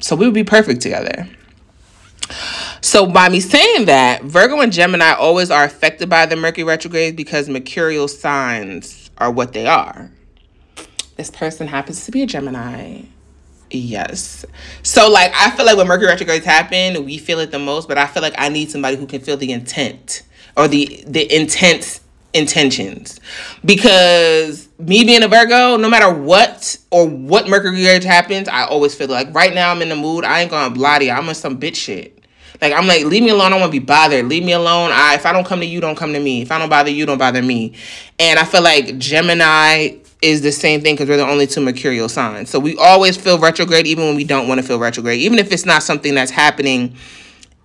So 0.00 0.16
we 0.16 0.24
would 0.24 0.34
be 0.34 0.44
perfect 0.44 0.80
together. 0.80 1.28
So 2.80 3.06
by 3.06 3.28
me 3.28 3.40
saying 3.40 3.86
that, 3.86 4.22
Virgo 4.22 4.60
and 4.60 4.72
Gemini 4.72 5.12
always 5.12 5.50
are 5.50 5.64
affected 5.64 6.08
by 6.08 6.26
the 6.26 6.36
Mercury 6.36 6.64
retrograde 6.64 7.16
because 7.16 7.48
mercurial 7.48 8.08
signs 8.08 9.10
are 9.18 9.30
what 9.30 9.52
they 9.52 9.66
are. 9.66 10.10
This 11.16 11.30
person 11.30 11.66
happens 11.66 12.04
to 12.06 12.12
be 12.12 12.22
a 12.22 12.26
Gemini. 12.26 13.02
Yes. 13.70 14.46
So 14.82 15.10
like 15.10 15.32
I 15.34 15.50
feel 15.50 15.66
like 15.66 15.76
when 15.76 15.88
Mercury 15.88 16.08
retrogrades 16.08 16.44
happen, 16.44 17.04
we 17.04 17.18
feel 17.18 17.40
it 17.40 17.50
the 17.50 17.58
most, 17.58 17.88
but 17.88 17.98
I 17.98 18.06
feel 18.06 18.22
like 18.22 18.34
I 18.38 18.48
need 18.48 18.70
somebody 18.70 18.96
who 18.96 19.06
can 19.06 19.20
feel 19.20 19.36
the 19.36 19.52
intent 19.52 20.22
or 20.56 20.68
the 20.68 21.02
the 21.06 21.34
intense 21.34 22.00
intentions. 22.32 23.20
Because 23.64 24.68
me 24.78 25.04
being 25.04 25.22
a 25.22 25.28
Virgo, 25.28 25.76
no 25.76 25.90
matter 25.90 26.12
what 26.12 26.78
or 26.90 27.06
what 27.06 27.48
Mercury 27.48 27.72
retrograde 27.72 28.04
happens, 28.04 28.48
I 28.48 28.64
always 28.64 28.94
feel 28.94 29.08
like 29.08 29.34
right 29.34 29.52
now 29.52 29.70
I'm 29.70 29.82
in 29.82 29.88
the 29.88 29.96
mood. 29.96 30.24
I 30.24 30.40
ain't 30.42 30.50
gonna 30.50 30.72
bloody. 30.72 31.10
I'm 31.10 31.28
on 31.28 31.34
some 31.34 31.58
bitch 31.60 31.76
shit. 31.76 32.17
Like 32.60 32.72
I'm 32.72 32.86
like, 32.86 33.04
leave 33.04 33.22
me 33.22 33.30
alone. 33.30 33.46
I 33.46 33.50
don't 33.50 33.60
want 33.60 33.72
to 33.72 33.80
be 33.80 33.84
bothered. 33.84 34.26
Leave 34.26 34.44
me 34.44 34.52
alone. 34.52 34.90
I 34.92 35.14
if 35.14 35.26
I 35.26 35.32
don't 35.32 35.46
come 35.46 35.60
to 35.60 35.66
you, 35.66 35.80
don't 35.80 35.96
come 35.96 36.12
to 36.12 36.20
me. 36.20 36.42
If 36.42 36.50
I 36.50 36.58
don't 36.58 36.68
bother 36.68 36.90
you, 36.90 37.06
don't 37.06 37.18
bother 37.18 37.42
me. 37.42 37.74
And 38.18 38.38
I 38.38 38.44
feel 38.44 38.62
like 38.62 38.98
Gemini 38.98 39.96
is 40.20 40.42
the 40.42 40.50
same 40.50 40.80
thing 40.80 40.94
because 40.94 41.08
we're 41.08 41.16
the 41.16 41.28
only 41.28 41.46
two 41.46 41.60
mercurial 41.60 42.08
signs. 42.08 42.50
So 42.50 42.58
we 42.58 42.76
always 42.76 43.16
feel 43.16 43.38
retrograde 43.38 43.86
even 43.86 44.04
when 44.04 44.16
we 44.16 44.24
don't 44.24 44.48
want 44.48 44.60
to 44.60 44.66
feel 44.66 44.78
retrograde, 44.78 45.20
even 45.20 45.38
if 45.38 45.52
it's 45.52 45.64
not 45.64 45.82
something 45.82 46.14
that's 46.14 46.32
happening 46.32 46.96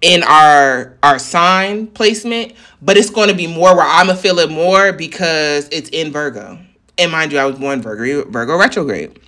in 0.02 0.22
our 0.24 0.98
our 1.02 1.18
sign 1.18 1.88
placement, 1.88 2.54
but 2.82 2.98
it's 2.98 3.10
going 3.10 3.30
to 3.30 3.36
be 3.36 3.48
more 3.48 3.76
where 3.76 3.86
I'm 3.86 4.08
gonna 4.08 4.20
feel 4.20 4.38
it 4.40 4.52
more 4.52 4.94
because 4.94 5.68
it's 5.72 5.90
in 5.90 6.12
Virgo. 6.12 6.60
And 6.98 7.12
mind 7.12 7.32
you, 7.32 7.40
I 7.40 7.46
was 7.46 7.58
born 7.58 7.82
Virgo 7.82 8.30
Virgo 8.30 8.58
retrograde. 8.58 9.20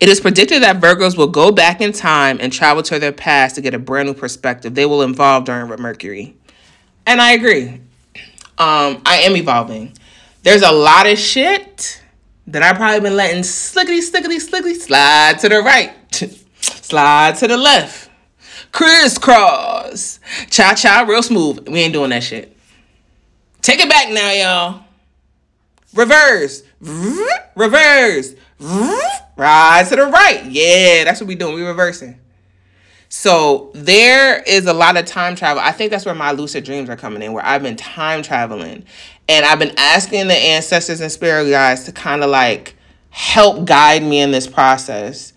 It 0.00 0.08
is 0.08 0.20
predicted 0.20 0.62
that 0.62 0.80
Virgos 0.80 1.16
will 1.16 1.26
go 1.26 1.50
back 1.50 1.80
in 1.80 1.92
time 1.92 2.38
and 2.40 2.52
travel 2.52 2.82
to 2.84 2.98
their 2.98 3.12
past 3.12 3.54
to 3.54 3.60
get 3.60 3.74
a 3.74 3.78
brand 3.78 4.08
new 4.08 4.14
perspective. 4.14 4.74
They 4.74 4.86
will 4.86 5.02
evolve 5.02 5.44
during 5.44 5.68
Mercury. 5.80 6.36
And 7.06 7.20
I 7.20 7.32
agree. 7.32 7.80
Um, 8.58 9.02
I 9.04 9.20
am 9.24 9.36
evolving. 9.36 9.92
There's 10.42 10.62
a 10.62 10.72
lot 10.72 11.06
of 11.06 11.18
shit 11.18 12.02
that 12.46 12.62
I've 12.62 12.76
probably 12.76 13.00
been 13.00 13.16
letting 13.16 13.42
slickety, 13.42 14.00
slickety, 14.00 14.36
slickety 14.36 14.74
slide 14.76 15.38
to 15.40 15.48
the 15.48 15.60
right, 15.60 15.92
slide 16.60 17.36
to 17.36 17.48
the 17.48 17.56
left, 17.56 18.10
crisscross, 18.72 20.20
cha 20.50 20.74
cha, 20.74 21.04
real 21.06 21.22
smooth. 21.22 21.68
We 21.68 21.80
ain't 21.80 21.92
doing 21.92 22.10
that 22.10 22.22
shit. 22.22 22.56
Take 23.62 23.80
it 23.80 23.88
back 23.88 24.10
now, 24.10 24.32
y'all. 24.32 24.84
Reverse, 25.94 26.62
reverse, 27.56 28.34
rise 28.58 29.88
to 29.90 29.96
the 29.96 30.06
right. 30.06 30.44
Yeah, 30.46 31.04
that's 31.04 31.20
what 31.20 31.28
we 31.28 31.34
doing. 31.34 31.54
We 31.54 31.62
reversing. 31.62 32.18
So 33.08 33.70
there 33.74 34.42
is 34.42 34.66
a 34.66 34.72
lot 34.72 34.96
of 34.96 35.04
time 35.04 35.36
travel. 35.36 35.62
I 35.62 35.72
think 35.72 35.90
that's 35.90 36.04
where 36.04 36.14
my 36.14 36.32
lucid 36.32 36.64
dreams 36.64 36.90
are 36.90 36.96
coming 36.96 37.22
in, 37.22 37.32
where 37.32 37.44
I've 37.44 37.62
been 37.62 37.76
time 37.76 38.22
traveling. 38.22 38.84
And 39.28 39.46
I've 39.46 39.58
been 39.58 39.74
asking 39.76 40.28
the 40.28 40.34
ancestors 40.34 41.00
and 41.00 41.10
spirit 41.10 41.48
guides 41.50 41.84
to 41.84 41.92
kind 41.92 42.22
of 42.22 42.30
like 42.30 42.74
help 43.10 43.64
guide 43.64 44.02
me 44.02 44.20
in 44.20 44.30
this 44.30 44.46
process 44.46 45.32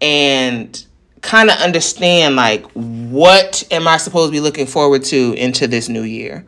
and 0.00 0.84
kind 1.22 1.48
of 1.50 1.56
understand 1.58 2.36
like 2.36 2.66
what 2.72 3.66
am 3.70 3.88
I 3.88 3.96
supposed 3.96 4.28
to 4.28 4.32
be 4.32 4.40
looking 4.40 4.66
forward 4.66 5.04
to 5.04 5.32
into 5.34 5.66
this 5.66 5.88
new 5.88 6.02
year. 6.02 6.44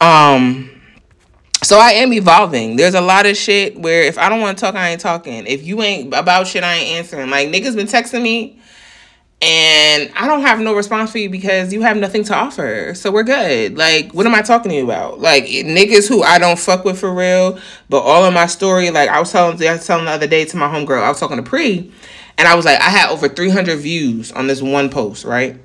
Um 0.00 0.70
so 1.66 1.80
I 1.80 1.90
am 1.94 2.12
evolving. 2.12 2.76
There's 2.76 2.94
a 2.94 3.00
lot 3.00 3.26
of 3.26 3.36
shit 3.36 3.76
where 3.76 4.02
if 4.02 4.18
I 4.18 4.28
don't 4.28 4.40
want 4.40 4.56
to 4.56 4.60
talk, 4.64 4.76
I 4.76 4.90
ain't 4.90 5.00
talking. 5.00 5.46
If 5.48 5.66
you 5.66 5.82
ain't 5.82 6.14
about 6.14 6.46
shit, 6.46 6.62
I 6.62 6.74
ain't 6.76 6.98
answering. 6.98 7.28
Like 7.28 7.48
niggas 7.48 7.74
been 7.74 7.88
texting 7.88 8.22
me 8.22 8.60
and 9.42 10.12
I 10.14 10.28
don't 10.28 10.42
have 10.42 10.60
no 10.60 10.76
response 10.76 11.10
for 11.10 11.18
you 11.18 11.28
because 11.28 11.72
you 11.72 11.82
have 11.82 11.96
nothing 11.96 12.22
to 12.24 12.36
offer. 12.36 12.94
So 12.94 13.10
we're 13.10 13.24
good. 13.24 13.76
Like, 13.76 14.12
what 14.12 14.26
am 14.26 14.34
I 14.36 14.42
talking 14.42 14.70
to 14.70 14.76
you 14.76 14.84
about? 14.84 15.18
Like 15.18 15.46
niggas 15.46 16.08
who 16.08 16.22
I 16.22 16.38
don't 16.38 16.56
fuck 16.56 16.84
with 16.84 17.00
for 17.00 17.12
real, 17.12 17.58
but 17.88 17.98
all 17.98 18.24
of 18.24 18.32
my 18.32 18.46
story, 18.46 18.90
like 18.90 19.10
I 19.10 19.18
was 19.18 19.32
telling 19.32 19.60
I 19.66 19.72
was 19.72 19.84
telling 19.84 20.04
the 20.04 20.12
other 20.12 20.28
day 20.28 20.44
to 20.44 20.56
my 20.56 20.68
homegirl, 20.68 21.02
I 21.02 21.08
was 21.08 21.18
talking 21.18 21.36
to 21.36 21.42
Pre, 21.42 21.92
and 22.38 22.46
I 22.46 22.54
was 22.54 22.64
like, 22.64 22.80
I 22.80 22.90
had 22.90 23.10
over 23.10 23.28
300 23.28 23.76
views 23.76 24.30
on 24.30 24.46
this 24.46 24.62
one 24.62 24.88
post, 24.88 25.24
right? 25.24 25.60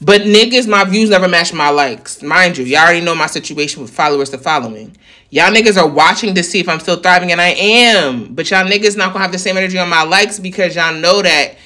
But 0.00 0.22
niggas, 0.22 0.68
my 0.68 0.84
views 0.84 1.10
never 1.10 1.28
match 1.28 1.52
my 1.52 1.70
likes. 1.70 2.22
Mind 2.22 2.58
you, 2.58 2.64
y'all 2.64 2.82
already 2.82 3.00
know 3.00 3.14
my 3.14 3.26
situation 3.26 3.80
with 3.82 3.90
followers 3.90 4.30
to 4.30 4.38
following. 4.38 4.96
Y'all 5.30 5.52
niggas 5.52 5.80
are 5.80 5.88
watching 5.88 6.34
to 6.34 6.42
see 6.42 6.60
if 6.60 6.68
I'm 6.68 6.80
still 6.80 6.96
thriving, 6.96 7.32
and 7.32 7.40
I 7.40 7.50
am. 7.50 8.34
But 8.34 8.50
y'all 8.50 8.66
niggas 8.66 8.96
not 8.96 9.12
gonna 9.12 9.22
have 9.24 9.32
the 9.32 9.38
same 9.38 9.56
energy 9.56 9.78
on 9.78 9.88
my 9.88 10.02
likes 10.02 10.38
because 10.38 10.74
y'all 10.76 10.94
know 10.94 11.22
that 11.22 11.56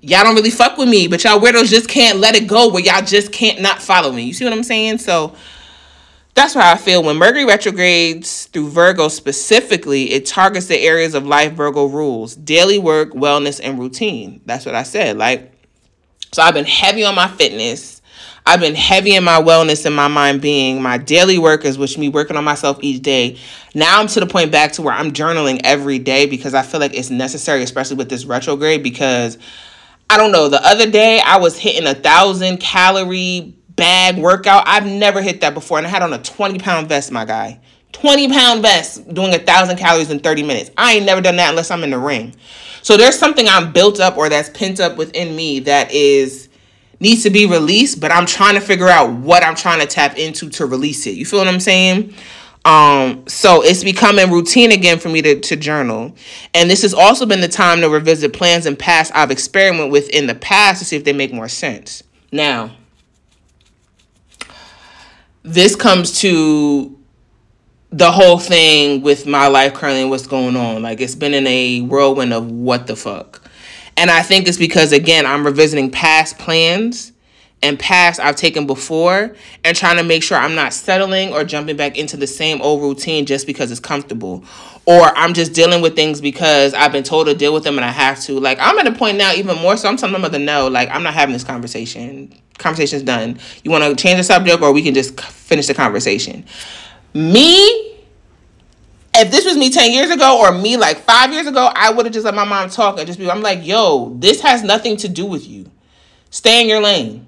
y'all 0.00 0.24
don't 0.24 0.34
really 0.34 0.50
fuck 0.50 0.76
with 0.76 0.88
me. 0.88 1.08
But 1.08 1.24
y'all 1.24 1.40
weirdos 1.40 1.68
just 1.68 1.88
can't 1.88 2.18
let 2.18 2.36
it 2.36 2.46
go 2.46 2.70
where 2.70 2.82
y'all 2.82 3.04
just 3.04 3.32
can't 3.32 3.60
not 3.60 3.82
follow 3.82 4.12
me. 4.12 4.24
You 4.24 4.32
see 4.32 4.44
what 4.44 4.52
I'm 4.52 4.62
saying? 4.62 4.98
So 4.98 5.34
that's 6.34 6.54
how 6.54 6.70
I 6.70 6.76
feel. 6.76 7.02
When 7.02 7.16
Mercury 7.16 7.44
retrogrades 7.44 8.46
through 8.46 8.70
Virgo 8.70 9.08
specifically, 9.08 10.12
it 10.12 10.24
targets 10.24 10.66
the 10.66 10.78
areas 10.78 11.14
of 11.14 11.26
life 11.26 11.52
Virgo 11.54 11.86
rules 11.86 12.36
daily 12.36 12.78
work, 12.78 13.10
wellness, 13.12 13.60
and 13.62 13.78
routine. 13.78 14.40
That's 14.46 14.64
what 14.64 14.74
I 14.74 14.84
said. 14.84 15.16
Like, 15.18 15.57
so 16.32 16.42
I've 16.42 16.54
been 16.54 16.64
heavy 16.64 17.04
on 17.04 17.14
my 17.14 17.28
fitness. 17.28 17.98
I've 18.46 18.60
been 18.60 18.74
heavy 18.74 19.14
in 19.14 19.24
my 19.24 19.42
wellness 19.42 19.84
and 19.84 19.94
my 19.94 20.08
mind 20.08 20.40
being. 20.40 20.80
My 20.80 20.96
daily 20.96 21.38
work 21.38 21.66
is 21.66 21.76
which 21.76 21.98
me 21.98 22.08
working 22.08 22.36
on 22.36 22.44
myself 22.44 22.78
each 22.80 23.02
day. 23.02 23.36
Now 23.74 24.00
I'm 24.00 24.06
to 24.08 24.20
the 24.20 24.26
point 24.26 24.50
back 24.50 24.72
to 24.72 24.82
where 24.82 24.94
I'm 24.94 25.12
journaling 25.12 25.60
every 25.64 25.98
day 25.98 26.24
because 26.24 26.54
I 26.54 26.62
feel 26.62 26.80
like 26.80 26.94
it's 26.94 27.10
necessary, 27.10 27.62
especially 27.62 27.96
with 27.98 28.08
this 28.08 28.24
retrograde. 28.24 28.82
Because 28.82 29.36
I 30.08 30.16
don't 30.16 30.32
know, 30.32 30.48
the 30.48 30.66
other 30.66 30.90
day 30.90 31.20
I 31.20 31.36
was 31.36 31.58
hitting 31.58 31.86
a 31.86 31.94
thousand 31.94 32.58
calorie 32.58 33.54
bag 33.68 34.16
workout. 34.16 34.64
I've 34.66 34.86
never 34.86 35.20
hit 35.20 35.42
that 35.42 35.52
before, 35.52 35.76
and 35.76 35.86
I 35.86 35.90
had 35.90 36.02
on 36.02 36.14
a 36.14 36.18
20 36.18 36.58
pound 36.58 36.88
vest, 36.88 37.12
my 37.12 37.26
guy. 37.26 37.60
20 37.92 38.28
pound 38.28 38.62
vest 38.62 39.12
doing 39.12 39.34
a 39.34 39.38
thousand 39.38 39.76
calories 39.76 40.10
in 40.10 40.20
30 40.20 40.42
minutes. 40.42 40.70
I 40.76 40.94
ain't 40.94 41.06
never 41.06 41.20
done 41.20 41.36
that 41.36 41.50
unless 41.50 41.70
I'm 41.70 41.82
in 41.82 41.90
the 41.90 41.98
ring. 41.98 42.34
So 42.82 42.96
there's 42.96 43.18
something 43.18 43.46
I'm 43.48 43.72
built 43.72 44.00
up 44.00 44.16
or 44.16 44.28
that's 44.28 44.50
pent 44.50 44.80
up 44.80 44.96
within 44.96 45.34
me 45.34 45.60
that 45.60 45.90
is 45.92 46.48
needs 47.00 47.22
to 47.22 47.30
be 47.30 47.46
released, 47.46 48.00
but 48.00 48.10
I'm 48.10 48.26
trying 48.26 48.54
to 48.54 48.60
figure 48.60 48.88
out 48.88 49.12
what 49.12 49.44
I'm 49.44 49.54
trying 49.54 49.80
to 49.80 49.86
tap 49.86 50.16
into 50.18 50.50
to 50.50 50.66
release 50.66 51.06
it. 51.06 51.10
You 51.12 51.24
feel 51.24 51.38
what 51.38 51.48
I'm 51.48 51.60
saying? 51.60 52.12
Um, 52.64 53.26
so 53.26 53.62
it's 53.62 53.84
becoming 53.84 54.30
routine 54.30 54.72
again 54.72 54.98
for 54.98 55.08
me 55.08 55.22
to, 55.22 55.40
to 55.40 55.56
journal. 55.56 56.14
And 56.54 56.68
this 56.68 56.82
has 56.82 56.92
also 56.92 57.24
been 57.24 57.40
the 57.40 57.48
time 57.48 57.80
to 57.80 57.88
revisit 57.88 58.32
plans 58.32 58.66
and 58.66 58.78
past 58.78 59.12
I've 59.14 59.30
experimented 59.30 59.92
with 59.92 60.08
in 60.10 60.26
the 60.26 60.34
past 60.34 60.80
to 60.80 60.84
see 60.84 60.96
if 60.96 61.04
they 61.04 61.12
make 61.12 61.32
more 61.32 61.48
sense. 61.48 62.02
Now, 62.32 62.76
this 65.42 65.76
comes 65.76 66.20
to 66.20 66.97
the 67.90 68.10
whole 68.10 68.38
thing 68.38 69.02
with 69.02 69.26
my 69.26 69.46
life 69.46 69.74
currently 69.74 70.02
and 70.02 70.10
what's 70.10 70.26
going 70.26 70.56
on. 70.56 70.82
Like 70.82 71.00
it's 71.00 71.14
been 71.14 71.34
in 71.34 71.46
a 71.46 71.80
whirlwind 71.80 72.32
of 72.32 72.50
what 72.50 72.86
the 72.86 72.96
fuck. 72.96 73.42
And 73.96 74.10
I 74.10 74.22
think 74.22 74.46
it's 74.46 74.58
because 74.58 74.92
again, 74.92 75.26
I'm 75.26 75.44
revisiting 75.44 75.90
past 75.90 76.38
plans 76.38 77.12
and 77.62 77.78
past 77.78 78.20
I've 78.20 78.36
taken 78.36 78.66
before 78.66 79.34
and 79.64 79.76
trying 79.76 79.96
to 79.96 80.04
make 80.04 80.22
sure 80.22 80.38
I'm 80.38 80.54
not 80.54 80.72
settling 80.72 81.32
or 81.32 81.42
jumping 81.44 81.76
back 81.76 81.98
into 81.98 82.16
the 82.16 82.26
same 82.26 82.60
old 82.60 82.82
routine 82.82 83.26
just 83.26 83.46
because 83.46 83.70
it's 83.70 83.80
comfortable. 83.80 84.44
Or 84.86 85.16
I'm 85.16 85.34
just 85.34 85.52
dealing 85.52 85.82
with 85.82 85.96
things 85.96 86.20
because 86.20 86.74
I've 86.74 86.92
been 86.92 87.02
told 87.02 87.26
to 87.26 87.34
deal 87.34 87.52
with 87.52 87.64
them 87.64 87.76
and 87.76 87.84
I 87.84 87.90
have 87.90 88.20
to. 88.24 88.38
Like 88.38 88.58
I'm 88.60 88.78
at 88.78 88.86
a 88.86 88.92
point 88.92 89.18
now 89.18 89.32
even 89.32 89.56
more 89.58 89.76
so 89.76 89.88
I'm 89.88 89.96
telling 89.96 90.12
my 90.12 90.18
mother 90.18 90.38
no, 90.38 90.68
like 90.68 90.90
I'm 90.90 91.02
not 91.02 91.14
having 91.14 91.32
this 91.32 91.44
conversation. 91.44 92.32
Conversation's 92.58 93.02
done. 93.02 93.38
You 93.64 93.70
want 93.70 93.84
to 93.84 94.00
change 94.00 94.18
the 94.18 94.24
subject 94.24 94.62
or 94.62 94.72
we 94.72 94.82
can 94.82 94.94
just 94.94 95.18
finish 95.20 95.66
the 95.66 95.74
conversation. 95.74 96.44
Me, 97.14 97.87
if 99.18 99.30
this 99.30 99.44
was 99.44 99.56
me 99.56 99.70
10 99.70 99.92
years 99.92 100.10
ago 100.10 100.40
or 100.40 100.52
me 100.52 100.76
like 100.76 100.98
five 100.98 101.32
years 101.32 101.46
ago, 101.46 101.70
I 101.74 101.90
would 101.90 102.06
have 102.06 102.12
just 102.12 102.24
let 102.24 102.34
my 102.34 102.44
mom 102.44 102.70
talk 102.70 102.98
and 102.98 103.06
just 103.06 103.18
be, 103.18 103.30
I'm 103.30 103.42
like, 103.42 103.66
yo, 103.66 104.14
this 104.18 104.40
has 104.42 104.62
nothing 104.62 104.96
to 104.98 105.08
do 105.08 105.26
with 105.26 105.46
you. 105.46 105.70
Stay 106.30 106.62
in 106.62 106.68
your 106.68 106.80
lane. 106.80 107.26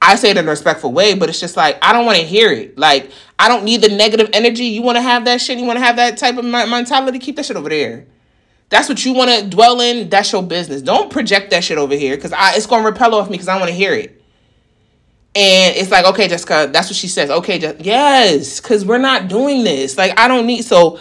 I 0.00 0.14
say 0.14 0.30
it 0.30 0.36
in 0.36 0.46
a 0.46 0.50
respectful 0.50 0.92
way, 0.92 1.14
but 1.14 1.28
it's 1.28 1.40
just 1.40 1.56
like 1.56 1.76
I 1.82 1.92
don't 1.92 2.06
want 2.06 2.18
to 2.18 2.24
hear 2.24 2.52
it. 2.52 2.78
Like 2.78 3.10
I 3.38 3.48
don't 3.48 3.64
need 3.64 3.82
the 3.82 3.88
negative 3.88 4.30
energy. 4.32 4.66
You 4.66 4.82
want 4.82 4.96
to 4.96 5.02
have 5.02 5.24
that 5.24 5.40
shit. 5.40 5.58
You 5.58 5.64
want 5.64 5.78
to 5.78 5.84
have 5.84 5.96
that 5.96 6.16
type 6.18 6.36
of 6.36 6.44
mentality. 6.44 7.18
Keep 7.18 7.36
that 7.36 7.46
shit 7.46 7.56
over 7.56 7.68
there. 7.68 8.06
That's 8.68 8.88
what 8.88 9.04
you 9.04 9.12
want 9.12 9.30
to 9.30 9.48
dwell 9.48 9.80
in. 9.80 10.08
That's 10.08 10.30
your 10.30 10.42
business. 10.42 10.82
Don't 10.82 11.10
project 11.10 11.50
that 11.50 11.64
shit 11.64 11.78
over 11.78 11.94
here 11.94 12.14
because 12.16 12.32
it's 12.54 12.66
gonna 12.66 12.84
repel 12.84 13.14
off 13.14 13.28
me 13.28 13.32
because 13.32 13.48
I 13.48 13.56
want 13.58 13.70
to 13.70 13.74
hear 13.74 13.92
it. 13.92 14.17
And 15.34 15.76
it's 15.76 15.90
like, 15.90 16.04
okay, 16.06 16.26
Jessica, 16.26 16.68
that's 16.72 16.88
what 16.88 16.96
she 16.96 17.08
says. 17.08 17.30
Okay, 17.30 17.58
just, 17.58 17.80
yes, 17.80 18.60
because 18.60 18.84
we're 18.84 18.98
not 18.98 19.28
doing 19.28 19.62
this. 19.62 19.96
Like, 19.96 20.18
I 20.18 20.26
don't 20.26 20.46
need 20.46 20.62
so 20.62 20.98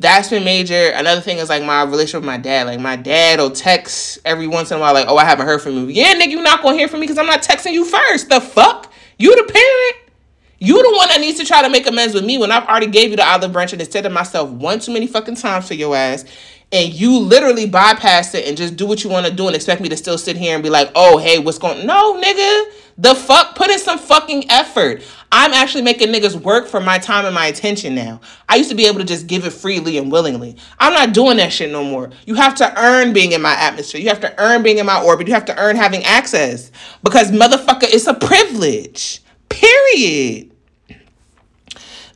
that's 0.00 0.30
been 0.30 0.44
major. 0.44 0.90
Another 0.94 1.20
thing 1.20 1.36
is 1.36 1.50
like 1.50 1.62
my 1.62 1.82
relationship 1.82 2.22
with 2.22 2.26
my 2.26 2.38
dad. 2.38 2.66
Like 2.66 2.80
my 2.80 2.96
dad 2.96 3.38
will 3.38 3.50
text 3.50 4.18
every 4.24 4.46
once 4.46 4.70
in 4.70 4.78
a 4.78 4.80
while, 4.80 4.94
like, 4.94 5.06
"Oh, 5.08 5.18
I 5.18 5.26
haven't 5.26 5.46
heard 5.46 5.60
from 5.60 5.74
you." 5.74 5.86
Yeah, 5.88 6.14
nigga, 6.14 6.30
you 6.30 6.42
not 6.42 6.62
gonna 6.62 6.76
hear 6.76 6.88
from 6.88 7.00
me 7.00 7.06
because 7.06 7.18
I'm 7.18 7.26
not 7.26 7.42
texting 7.42 7.72
you 7.72 7.84
first. 7.84 8.30
The 8.30 8.40
fuck, 8.40 8.90
you 9.18 9.36
the 9.36 9.52
parent. 9.52 10.10
You 10.58 10.82
the 10.82 10.96
one 10.96 11.08
that 11.08 11.20
needs 11.20 11.38
to 11.38 11.44
try 11.44 11.62
to 11.62 11.68
make 11.68 11.86
amends 11.86 12.14
with 12.14 12.24
me 12.24 12.38
when 12.38 12.50
I've 12.50 12.66
already 12.66 12.86
gave 12.86 13.10
you 13.10 13.16
the 13.16 13.26
olive 13.26 13.52
branch 13.52 13.72
and 13.72 13.80
instead 13.80 14.04
of 14.04 14.12
myself 14.12 14.50
one 14.50 14.78
too 14.78 14.92
many 14.92 15.06
fucking 15.06 15.36
times 15.36 15.68
for 15.68 15.74
your 15.74 15.94
ass, 15.96 16.24
and 16.72 16.92
you 16.92 17.18
literally 17.18 17.66
bypass 17.66 18.34
it 18.34 18.46
and 18.46 18.56
just 18.56 18.76
do 18.76 18.86
what 18.86 19.02
you 19.02 19.10
want 19.10 19.26
to 19.26 19.32
do 19.32 19.46
and 19.46 19.56
expect 19.56 19.80
me 19.80 19.88
to 19.88 19.96
still 19.96 20.18
sit 20.18 20.36
here 20.36 20.54
and 20.54 20.62
be 20.62 20.70
like, 20.70 20.90
"Oh, 20.94 21.18
hey, 21.18 21.38
what's 21.38 21.58
going?" 21.58 21.86
No, 21.86 22.20
nigga. 22.20 22.72
The 22.98 23.14
fuck, 23.14 23.56
put 23.56 23.70
in 23.70 23.78
some 23.78 23.98
fucking 23.98 24.50
effort. 24.50 25.02
I'm 25.32 25.54
actually 25.54 25.82
making 25.82 26.08
niggas 26.08 26.34
work 26.34 26.68
for 26.68 26.80
my 26.80 26.98
time 26.98 27.24
and 27.24 27.34
my 27.34 27.46
attention 27.46 27.94
now. 27.94 28.20
I 28.46 28.56
used 28.56 28.68
to 28.68 28.76
be 28.76 28.86
able 28.86 28.98
to 28.98 29.06
just 29.06 29.26
give 29.26 29.46
it 29.46 29.52
freely 29.52 29.96
and 29.96 30.12
willingly. 30.12 30.56
I'm 30.78 30.92
not 30.92 31.14
doing 31.14 31.38
that 31.38 31.50
shit 31.50 31.70
no 31.70 31.82
more. 31.82 32.10
You 32.26 32.34
have 32.34 32.54
to 32.56 32.78
earn 32.78 33.14
being 33.14 33.32
in 33.32 33.40
my 33.40 33.54
atmosphere. 33.54 34.00
You 34.00 34.08
have 34.08 34.20
to 34.20 34.34
earn 34.38 34.62
being 34.62 34.78
in 34.78 34.86
my 34.86 35.02
orbit. 35.02 35.28
You 35.28 35.34
have 35.34 35.46
to 35.46 35.58
earn 35.58 35.76
having 35.76 36.04
access 36.04 36.70
because 37.02 37.30
motherfucker, 37.30 37.84
it's 37.84 38.06
a 38.06 38.14
privilege. 38.14 39.22
Period. 39.48 40.50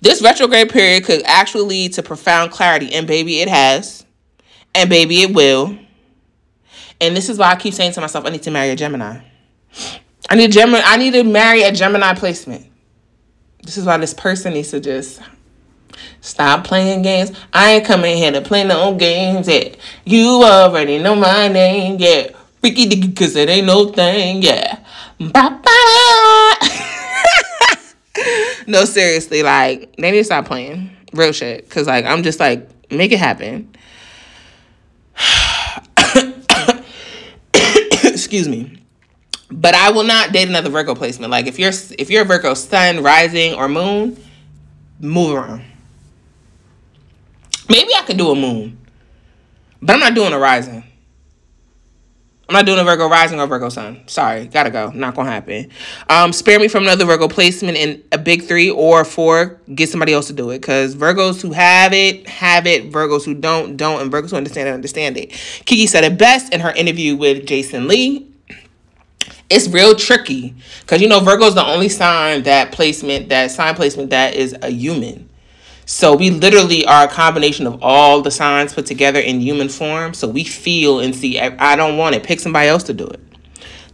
This 0.03 0.21
retrograde 0.21 0.69
period 0.69 1.05
could 1.05 1.23
actually 1.25 1.65
lead 1.65 1.95
to 1.95 2.03
profound 2.03 2.51
clarity, 2.51 2.93
and 2.93 3.07
baby, 3.07 3.41
it 3.41 3.49
has, 3.49 4.04
and 4.75 4.91
baby, 4.91 5.23
it 5.23 5.35
will. 5.35 5.79
And 7.01 7.17
this 7.17 7.29
is 7.29 7.39
why 7.39 7.51
I 7.51 7.57
keep 7.57 7.75
saying 7.75 7.93
to 7.93 8.01
myself, 8.01 8.25
I 8.25 8.31
need 8.31 8.43
to 8.43 8.51
marry 8.51 8.71
a 8.71 8.77
Gemini. 8.77 9.21
I 10.29 10.37
need 10.37 10.53
Gemini. 10.53 10.83
I 10.85 10.97
need 10.97 11.13
to 11.13 11.25
marry 11.25 11.63
a 11.63 11.73
Gemini 11.73 12.15
placement. 12.15 12.67
This 13.63 13.77
is 13.77 13.85
why 13.85 13.97
this 13.97 14.15
person 14.15 14.55
needs 14.55 14.71
to 14.71 14.81
just 14.81 15.21
stop 16.21 16.65
playing 16.65 17.03
games. 17.03 17.33
I 17.53 17.73
ain't 17.73 17.85
coming 17.85 18.17
here 18.17 18.33
to 18.33 18.41
play 18.41 18.65
no 18.65 18.95
games. 18.95 19.49
Yeah, 19.49 19.75
you 20.05 20.43
already 20.45 20.99
know 20.99 21.15
my 21.15 21.49
name. 21.49 21.97
Yeah, 21.99 22.31
freaky 22.61 22.87
dicky, 22.87 23.13
cause 23.13 23.37
it 23.37 23.49
ain't 23.49 23.67
no 23.67 23.93
thing. 23.93 24.43
Yeah, 24.43 24.79
no, 28.67 28.85
seriously, 28.85 29.43
like 29.43 29.95
they 29.97 30.11
need 30.11 30.19
to 30.19 30.25
stop 30.25 30.47
playing 30.47 30.91
real 31.13 31.33
shit. 31.33 31.69
Cause 31.71 31.87
like 31.87 32.05
I'm 32.05 32.23
just 32.23 32.41
like 32.41 32.69
make 32.91 33.13
it 33.13 33.19
happen. 33.19 33.74
Excuse 38.35 38.49
me. 38.49 38.83
But 39.49 39.77
I 39.77 39.93
will 39.93 40.03
not 40.03 40.33
date 40.33 40.49
another 40.49 40.69
Virgo 40.69 40.97
placement. 40.97 41.31
Like 41.31 41.47
if 41.47 41.57
you're 41.57 41.71
if 41.97 42.11
you're 42.11 42.23
a 42.23 42.25
Virgo 42.25 42.55
sun, 42.55 43.01
rising, 43.01 43.55
or 43.55 43.69
moon, 43.69 44.21
move 44.99 45.37
around. 45.37 45.63
Maybe 47.69 47.95
I 47.95 48.03
could 48.03 48.19
do 48.19 48.33
a 48.33 48.35
moon. 48.35 48.77
But 49.81 49.93
I'm 49.93 50.01
not 50.01 50.15
doing 50.17 50.33
a 50.33 50.39
rising. 50.39 50.83
I'm 52.49 52.53
not 52.53 52.67
doing 52.67 52.79
a 52.79 52.85
Virgo 52.85 53.09
rising 53.09 53.41
or 53.41 53.47
Virgo 53.47 53.71
sun. 53.71 54.03
Sorry, 54.07 54.47
gotta 54.47 54.71
go. 54.71 54.91
Not 54.91 55.15
gonna 55.15 55.31
happen. 55.31 55.71
Um, 56.11 56.33
spare 56.33 56.61
me 56.61 56.69
from 56.69 56.83
another 56.83 57.07
Virgo 57.07 57.27
placement 57.27 57.79
in 57.79 58.03
a 58.13 58.19
big 58.19 58.45
three 58.45 58.71
or 58.71 59.05
four. 59.05 59.61
Get 59.75 59.89
somebody 59.89 60.13
else 60.13 60.27
to 60.27 60.35
do 60.35 60.51
it. 60.51 60.61
Cause 60.61 60.95
Virgos 60.95 61.41
who 61.41 61.53
have 61.53 61.95
it, 61.95 62.29
have 62.29 62.67
it. 62.67 62.93
Virgos 62.93 63.25
who 63.25 63.33
don't, 63.35 63.77
don't. 63.77 64.03
And 64.03 64.13
Virgos 64.13 64.31
who 64.31 64.37
understand 64.37 64.69
it, 64.69 64.73
understand 64.73 65.17
it. 65.17 65.31
Kiki 65.65 65.87
said 65.87 66.05
it 66.05 66.19
best 66.19 66.53
in 66.53 66.61
her 66.61 66.73
interview 66.73 67.17
with 67.17 67.47
Jason 67.47 67.89
Lee 67.89 68.31
it's 69.51 69.69
real 69.69 69.95
tricky 69.95 70.55
because 70.81 71.01
you 71.01 71.09
know 71.09 71.21
Virgo's 71.21 71.55
the 71.55 71.65
only 71.65 71.89
sign 71.89 72.43
that 72.45 72.73
placement, 72.73 73.29
that 73.29 73.51
sign 73.51 73.75
placement 73.75 74.11
that 74.11 74.35
is 74.35 74.57
a 74.63 74.71
human. 74.71 75.29
So 75.87 76.17
we 76.17 76.31
literally 76.31 76.87
are 76.87 77.05
a 77.05 77.09
combination 77.09 77.67
of 77.67 77.83
all 77.83 78.23
the 78.23 78.31
signs 78.31 78.73
put 78.73 78.87
together 78.87 79.21
in 79.21 79.41
human 79.41 79.69
form. 79.69 80.15
So 80.15 80.29
we 80.29 80.45
feel 80.45 81.01
and 81.01 81.15
see. 81.15 81.39
I 81.39 81.77
don't 81.77 81.99
want 81.99 82.15
it. 82.15 82.23
Pick 82.23 82.41
somebody 82.41 82.69
else 82.69 82.85
to 82.85 82.95
do 82.95 83.07
it. 83.07 83.21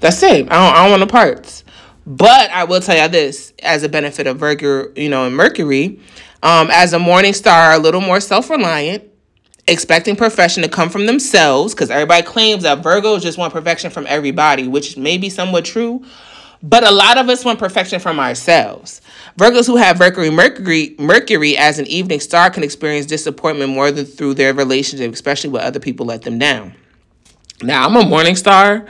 That's 0.00 0.22
it. 0.22 0.50
I 0.50 0.54
don't. 0.54 0.74
I 0.76 0.82
don't 0.82 0.90
want 0.90 1.00
the 1.00 1.12
parts. 1.12 1.64
But 2.06 2.50
I 2.50 2.64
will 2.64 2.80
tell 2.80 3.00
you 3.00 3.08
this, 3.08 3.52
as 3.62 3.82
a 3.82 3.88
benefit 3.88 4.26
of 4.26 4.38
Virgo, 4.38 4.92
you 4.96 5.08
know, 5.08 5.26
and 5.26 5.36
Mercury, 5.36 6.00
um, 6.42 6.68
as 6.72 6.92
a 6.92 6.98
morning 6.98 7.34
star, 7.34 7.72
a 7.72 7.78
little 7.78 8.00
more 8.00 8.20
self 8.20 8.50
reliant 8.50 9.04
expecting 9.66 10.16
perfection 10.16 10.62
to 10.62 10.68
come 10.68 10.90
from 10.90 11.06
themselves 11.06 11.74
because 11.74 11.90
everybody 11.90 12.22
claims 12.22 12.64
that 12.64 12.82
Virgos 12.82 13.22
just 13.22 13.38
want 13.38 13.52
perfection 13.52 13.90
from 13.90 14.06
everybody, 14.08 14.66
which 14.66 14.96
may 14.96 15.16
be 15.16 15.30
somewhat 15.30 15.64
true. 15.64 16.04
But 16.62 16.84
a 16.84 16.90
lot 16.90 17.16
of 17.16 17.28
us 17.30 17.44
want 17.44 17.58
perfection 17.58 18.00
from 18.00 18.20
ourselves. 18.20 19.00
Virgos 19.38 19.66
who 19.66 19.76
have 19.76 19.98
Mercury, 19.98 20.28
Mercury, 20.28 20.94
Mercury 20.98 21.56
as 21.56 21.78
an 21.78 21.86
evening 21.86 22.20
star 22.20 22.50
can 22.50 22.62
experience 22.62 23.06
disappointment 23.06 23.72
more 23.72 23.90
than 23.90 24.04
through 24.04 24.34
their 24.34 24.52
relationship, 24.52 25.12
especially 25.12 25.50
when 25.50 25.62
other 25.62 25.80
people 25.80 26.04
let 26.04 26.22
them 26.22 26.38
down. 26.38 26.74
Now, 27.62 27.86
I'm 27.86 27.96
a 27.96 28.04
morning 28.06 28.36
star. 28.36 28.86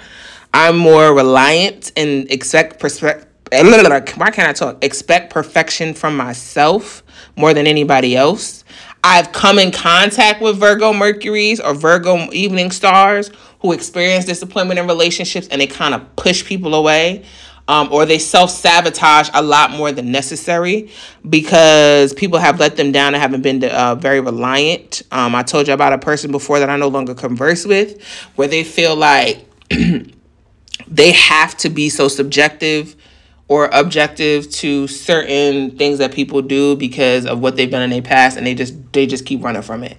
I'm 0.52 0.76
more 0.76 1.14
reliant 1.14 1.92
and 1.96 2.30
expect 2.30 2.80
perspective. 2.80 3.28
Why 3.52 4.30
can't 4.30 4.48
I 4.48 4.52
talk? 4.52 4.82
Expect 4.84 5.32
perfection 5.32 5.94
from 5.94 6.16
myself 6.16 7.02
more 7.36 7.52
than 7.54 7.66
anybody 7.66 8.16
else. 8.16 8.64
I've 9.02 9.32
come 9.32 9.58
in 9.58 9.72
contact 9.72 10.42
with 10.42 10.58
Virgo 10.58 10.92
Mercuries 10.92 11.58
or 11.58 11.74
Virgo 11.74 12.30
evening 12.32 12.70
stars 12.70 13.30
who 13.60 13.72
experience 13.72 14.24
disappointment 14.24 14.78
in 14.78 14.86
relationships 14.86 15.48
and 15.48 15.60
they 15.60 15.66
kind 15.66 15.94
of 15.94 16.16
push 16.16 16.44
people 16.44 16.74
away. 16.74 17.24
Um, 17.70 17.92
or 17.92 18.04
they 18.04 18.18
self 18.18 18.50
sabotage 18.50 19.30
a 19.32 19.40
lot 19.40 19.70
more 19.70 19.92
than 19.92 20.10
necessary 20.10 20.90
because 21.28 22.12
people 22.12 22.40
have 22.40 22.58
let 22.58 22.76
them 22.76 22.90
down 22.90 23.14
and 23.14 23.22
haven't 23.22 23.42
been 23.42 23.62
uh, 23.62 23.94
very 23.94 24.18
reliant. 24.18 25.02
Um, 25.12 25.36
I 25.36 25.44
told 25.44 25.68
you 25.68 25.74
about 25.74 25.92
a 25.92 25.98
person 25.98 26.32
before 26.32 26.58
that 26.58 26.68
I 26.68 26.76
no 26.76 26.88
longer 26.88 27.14
converse 27.14 27.64
with 27.64 28.02
where 28.34 28.48
they 28.48 28.64
feel 28.64 28.96
like 28.96 29.46
they 30.88 31.12
have 31.12 31.56
to 31.58 31.70
be 31.70 31.90
so 31.90 32.08
subjective 32.08 32.96
or 33.50 33.68
objective 33.72 34.48
to 34.48 34.86
certain 34.86 35.76
things 35.76 35.98
that 35.98 36.12
people 36.12 36.40
do 36.40 36.76
because 36.76 37.26
of 37.26 37.40
what 37.40 37.56
they've 37.56 37.68
done 37.68 37.82
in 37.82 37.90
their 37.90 38.00
past 38.00 38.36
and 38.36 38.46
they 38.46 38.54
just 38.54 38.74
they 38.92 39.06
just 39.06 39.26
keep 39.26 39.42
running 39.42 39.60
from 39.60 39.82
it. 39.82 39.96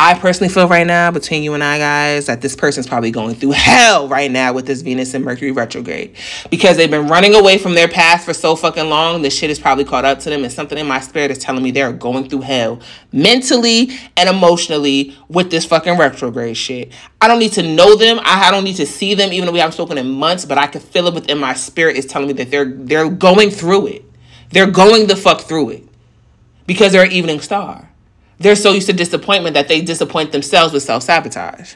I 0.00 0.16
personally 0.16 0.52
feel 0.52 0.68
right 0.68 0.86
now, 0.86 1.10
between 1.10 1.42
you 1.42 1.54
and 1.54 1.64
I, 1.64 1.78
guys, 1.78 2.26
that 2.26 2.40
this 2.40 2.54
person's 2.54 2.86
probably 2.86 3.10
going 3.10 3.34
through 3.34 3.50
hell 3.56 4.06
right 4.06 4.30
now 4.30 4.52
with 4.52 4.66
this 4.66 4.82
Venus 4.82 5.12
and 5.14 5.24
Mercury 5.24 5.50
retrograde 5.50 6.14
because 6.50 6.76
they've 6.76 6.90
been 6.90 7.08
running 7.08 7.34
away 7.34 7.58
from 7.58 7.74
their 7.74 7.88
past 7.88 8.24
for 8.24 8.32
so 8.32 8.54
fucking 8.54 8.88
long. 8.88 9.22
This 9.22 9.36
shit 9.36 9.50
has 9.50 9.58
probably 9.58 9.84
caught 9.84 10.04
up 10.04 10.20
to 10.20 10.30
them, 10.30 10.44
and 10.44 10.52
something 10.52 10.78
in 10.78 10.86
my 10.86 11.00
spirit 11.00 11.32
is 11.32 11.38
telling 11.38 11.64
me 11.64 11.72
they're 11.72 11.92
going 11.92 12.28
through 12.28 12.42
hell 12.42 12.80
mentally 13.10 13.90
and 14.16 14.28
emotionally 14.28 15.16
with 15.28 15.50
this 15.50 15.64
fucking 15.64 15.98
retrograde 15.98 16.56
shit. 16.56 16.92
I 17.20 17.26
don't 17.26 17.40
need 17.40 17.52
to 17.54 17.62
know 17.62 17.96
them. 17.96 18.20
I 18.22 18.52
don't 18.52 18.64
need 18.64 18.76
to 18.76 18.86
see 18.86 19.14
them, 19.14 19.32
even 19.32 19.46
though 19.46 19.52
we 19.52 19.58
haven't 19.58 19.72
spoken 19.72 19.98
in 19.98 20.08
months. 20.08 20.44
But 20.44 20.58
I 20.58 20.68
can 20.68 20.80
feel 20.80 21.08
it 21.08 21.14
within 21.14 21.38
my 21.38 21.54
spirit. 21.54 21.96
Is 21.96 22.06
telling 22.06 22.28
me 22.28 22.34
that 22.34 22.52
they're 22.52 22.66
they're 22.88 23.08
going 23.08 23.50
through 23.50 23.88
it. 23.88 24.04
They're 24.50 24.70
going 24.70 25.06
the 25.06 25.16
fuck 25.16 25.42
through 25.42 25.70
it 25.70 25.84
because 26.66 26.92
they're 26.92 27.04
an 27.04 27.12
evening 27.12 27.40
star 27.40 27.88
they're 28.38 28.56
so 28.56 28.72
used 28.72 28.86
to 28.86 28.92
disappointment 28.92 29.54
that 29.54 29.68
they 29.68 29.80
disappoint 29.80 30.32
themselves 30.32 30.72
with 30.72 30.82
self 30.82 31.02
sabotage. 31.02 31.74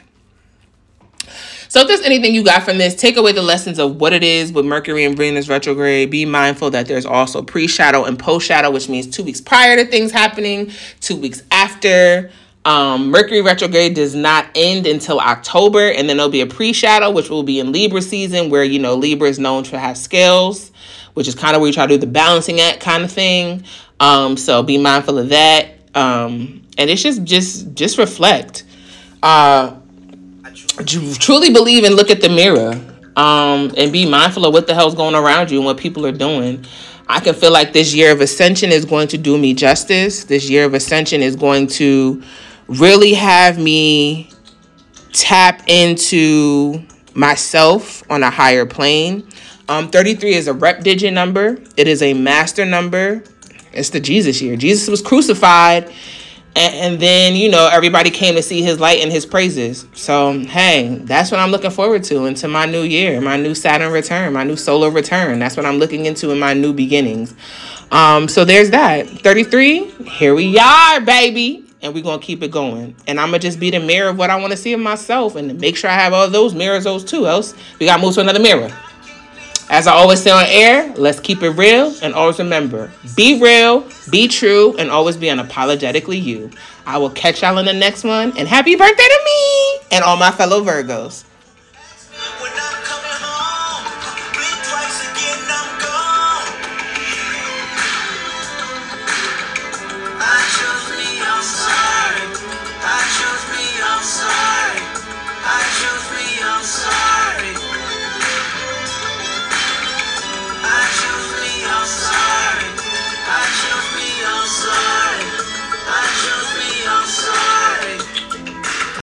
So, 1.67 1.81
if 1.81 1.87
there's 1.87 2.01
anything 2.01 2.35
you 2.35 2.43
got 2.43 2.63
from 2.63 2.77
this, 2.77 2.93
take 2.93 3.17
away 3.17 3.31
the 3.31 3.41
lessons 3.41 3.79
of 3.79 3.99
what 3.99 4.13
it 4.13 4.23
is 4.23 4.51
with 4.51 4.65
Mercury 4.65 5.05
and 5.05 5.17
Venus 5.17 5.49
retrograde. 5.49 6.11
Be 6.11 6.23
mindful 6.23 6.69
that 6.71 6.87
there's 6.87 7.05
also 7.05 7.41
pre 7.41 7.67
shadow 7.67 8.05
and 8.05 8.17
post 8.17 8.45
shadow, 8.45 8.69
which 8.69 8.89
means 8.89 9.07
two 9.07 9.23
weeks 9.23 9.41
prior 9.41 9.75
to 9.75 9.85
things 9.85 10.11
happening, 10.11 10.71
two 10.99 11.17
weeks 11.17 11.41
after. 11.51 12.31
Um, 12.65 13.09
Mercury 13.09 13.41
retrograde 13.41 13.93
does 13.93 14.15
not 14.15 14.45
end 14.55 14.87
until 14.87 15.19
October, 15.19 15.89
and 15.89 16.07
then 16.07 16.15
there'll 16.15 16.31
be 16.31 16.41
a 16.41 16.47
pre 16.47 16.71
shadow, 16.71 17.09
which 17.09 17.29
will 17.29 17.43
be 17.43 17.59
in 17.59 17.73
Libra 17.73 18.01
season, 18.01 18.49
where 18.49 18.63
you 18.63 18.79
know 18.79 18.95
Libra 18.95 19.27
is 19.27 19.39
known 19.39 19.63
to 19.65 19.79
have 19.79 19.97
scales, 19.97 20.71
which 21.13 21.27
is 21.27 21.35
kind 21.35 21.55
of 21.55 21.61
where 21.61 21.67
you 21.67 21.73
try 21.73 21.85
to 21.85 21.93
do 21.93 21.97
the 21.97 22.07
balancing 22.07 22.59
act 22.59 22.79
kind 22.79 23.03
of 23.03 23.11
thing. 23.11 23.63
Um, 23.99 24.37
so 24.37 24.63
be 24.63 24.77
mindful 24.77 25.17
of 25.19 25.29
that 25.29 25.73
um, 25.95 26.63
and 26.77 26.89
it's 26.89 27.01
just 27.01 27.23
just 27.23 27.73
just 27.73 27.97
reflect. 27.97 28.63
Uh, 29.21 29.75
truly 31.19 31.51
believe 31.51 31.83
and 31.83 31.95
look 31.95 32.09
at 32.09 32.21
the 32.21 32.29
mirror 32.29 32.73
um, 33.15 33.71
and 33.77 33.91
be 33.91 34.05
mindful 34.05 34.45
of 34.45 34.53
what 34.53 34.67
the 34.67 34.73
hell's 34.73 34.95
going 34.95 35.15
around 35.15 35.51
you 35.51 35.57
and 35.57 35.65
what 35.65 35.77
people 35.77 36.05
are 36.05 36.11
doing. 36.11 36.65
I 37.07 37.19
can 37.19 37.35
feel 37.35 37.51
like 37.51 37.73
this 37.73 37.93
year 37.93 38.11
of 38.11 38.21
ascension 38.21 38.71
is 38.71 38.85
going 38.85 39.07
to 39.09 39.17
do 39.17 39.37
me 39.37 39.53
justice. 39.53 40.23
This 40.23 40.49
year 40.49 40.65
of 40.65 40.73
ascension 40.73 41.21
is 41.21 41.35
going 41.35 41.67
to 41.67 42.23
really 42.67 43.13
have 43.13 43.59
me 43.59 44.31
tap 45.11 45.61
into 45.67 46.81
myself 47.13 48.03
on 48.09 48.23
a 48.23 48.29
higher 48.29 48.65
plane. 48.65 49.27
Um, 49.69 49.89
33 49.89 50.33
is 50.33 50.47
a 50.47 50.53
rep 50.53 50.83
digit 50.83 51.13
number. 51.13 51.57
It 51.77 51.87
is 51.87 52.01
a 52.01 52.13
master 52.13 52.65
number. 52.65 53.23
It's 53.71 53.89
the 53.89 53.99
Jesus 53.99 54.41
year. 54.41 54.55
Jesus 54.55 54.87
was 54.89 55.01
crucified, 55.01 55.85
and, 56.55 56.75
and 56.75 56.99
then 56.99 57.35
you 57.35 57.49
know 57.49 57.69
everybody 57.71 58.09
came 58.09 58.35
to 58.35 58.43
see 58.43 58.61
his 58.61 58.79
light 58.79 58.99
and 58.99 59.11
his 59.11 59.25
praises. 59.25 59.87
So 59.93 60.37
hey, 60.39 60.99
that's 61.03 61.31
what 61.31 61.39
I'm 61.39 61.49
looking 61.49 61.71
forward 61.71 62.03
to 62.05 62.25
into 62.25 62.47
my 62.47 62.65
new 62.65 62.83
year, 62.83 63.19
my 63.21 63.37
new 63.37 63.55
Saturn 63.55 63.91
return, 63.91 64.33
my 64.33 64.43
new 64.43 64.57
solar 64.57 64.91
return. 64.91 65.39
That's 65.39 65.57
what 65.57 65.65
I'm 65.65 65.77
looking 65.77 66.05
into 66.05 66.31
in 66.31 66.39
my 66.39 66.53
new 66.53 66.73
beginnings. 66.73 67.33
Um, 67.91 68.27
so 68.27 68.45
there's 68.45 68.71
that. 68.71 69.07
33. 69.07 69.85
Here 70.09 70.35
we 70.35 70.57
are, 70.59 71.01
baby 71.01 71.65
and 71.83 71.93
we're 71.93 72.01
gonna 72.01 72.21
keep 72.21 72.41
it 72.41 72.49
going. 72.49 72.95
And 73.07 73.19
I'm 73.19 73.27
gonna 73.27 73.39
just 73.39 73.59
be 73.59 73.69
the 73.69 73.79
mirror 73.79 74.09
of 74.09 74.17
what 74.17 74.29
I 74.29 74.37
want 74.37 74.51
to 74.51 74.57
see 74.57 74.71
in 74.73 74.81
myself, 74.81 75.35
and 75.35 75.59
make 75.59 75.75
sure 75.75 75.89
I 75.89 75.95
have 75.95 76.13
all 76.13 76.29
those 76.29 76.55
mirrors, 76.55 76.85
those 76.85 77.03
too. 77.03 77.27
Else 77.27 77.53
we 77.77 77.85
gotta 77.85 78.01
move 78.01 78.15
to 78.15 78.21
another 78.21 78.39
mirror. 78.39 78.71
As 79.73 79.87
I 79.87 79.93
always 79.93 80.21
say 80.21 80.29
on 80.29 80.45
air, 80.49 80.93
let's 80.97 81.19
keep 81.19 81.41
it 81.41 81.49
real 81.49 81.95
and 82.03 82.13
always 82.13 82.37
remember 82.37 82.91
be 83.15 83.41
real, 83.41 83.89
be 84.11 84.27
true, 84.27 84.75
and 84.77 84.91
always 84.91 85.17
be 85.17 85.25
unapologetically 85.25 86.21
you. 86.21 86.51
I 86.85 86.99
will 86.99 87.09
catch 87.09 87.41
y'all 87.41 87.57
in 87.57 87.65
the 87.65 87.73
next 87.73 88.03
one, 88.03 88.37
and 88.37 88.47
happy 88.47 88.75
birthday 88.75 88.95
to 88.95 89.21
me 89.25 89.79
and 89.89 90.03
all 90.03 90.15
my 90.15 90.29
fellow 90.29 90.63
Virgos. 90.63 91.23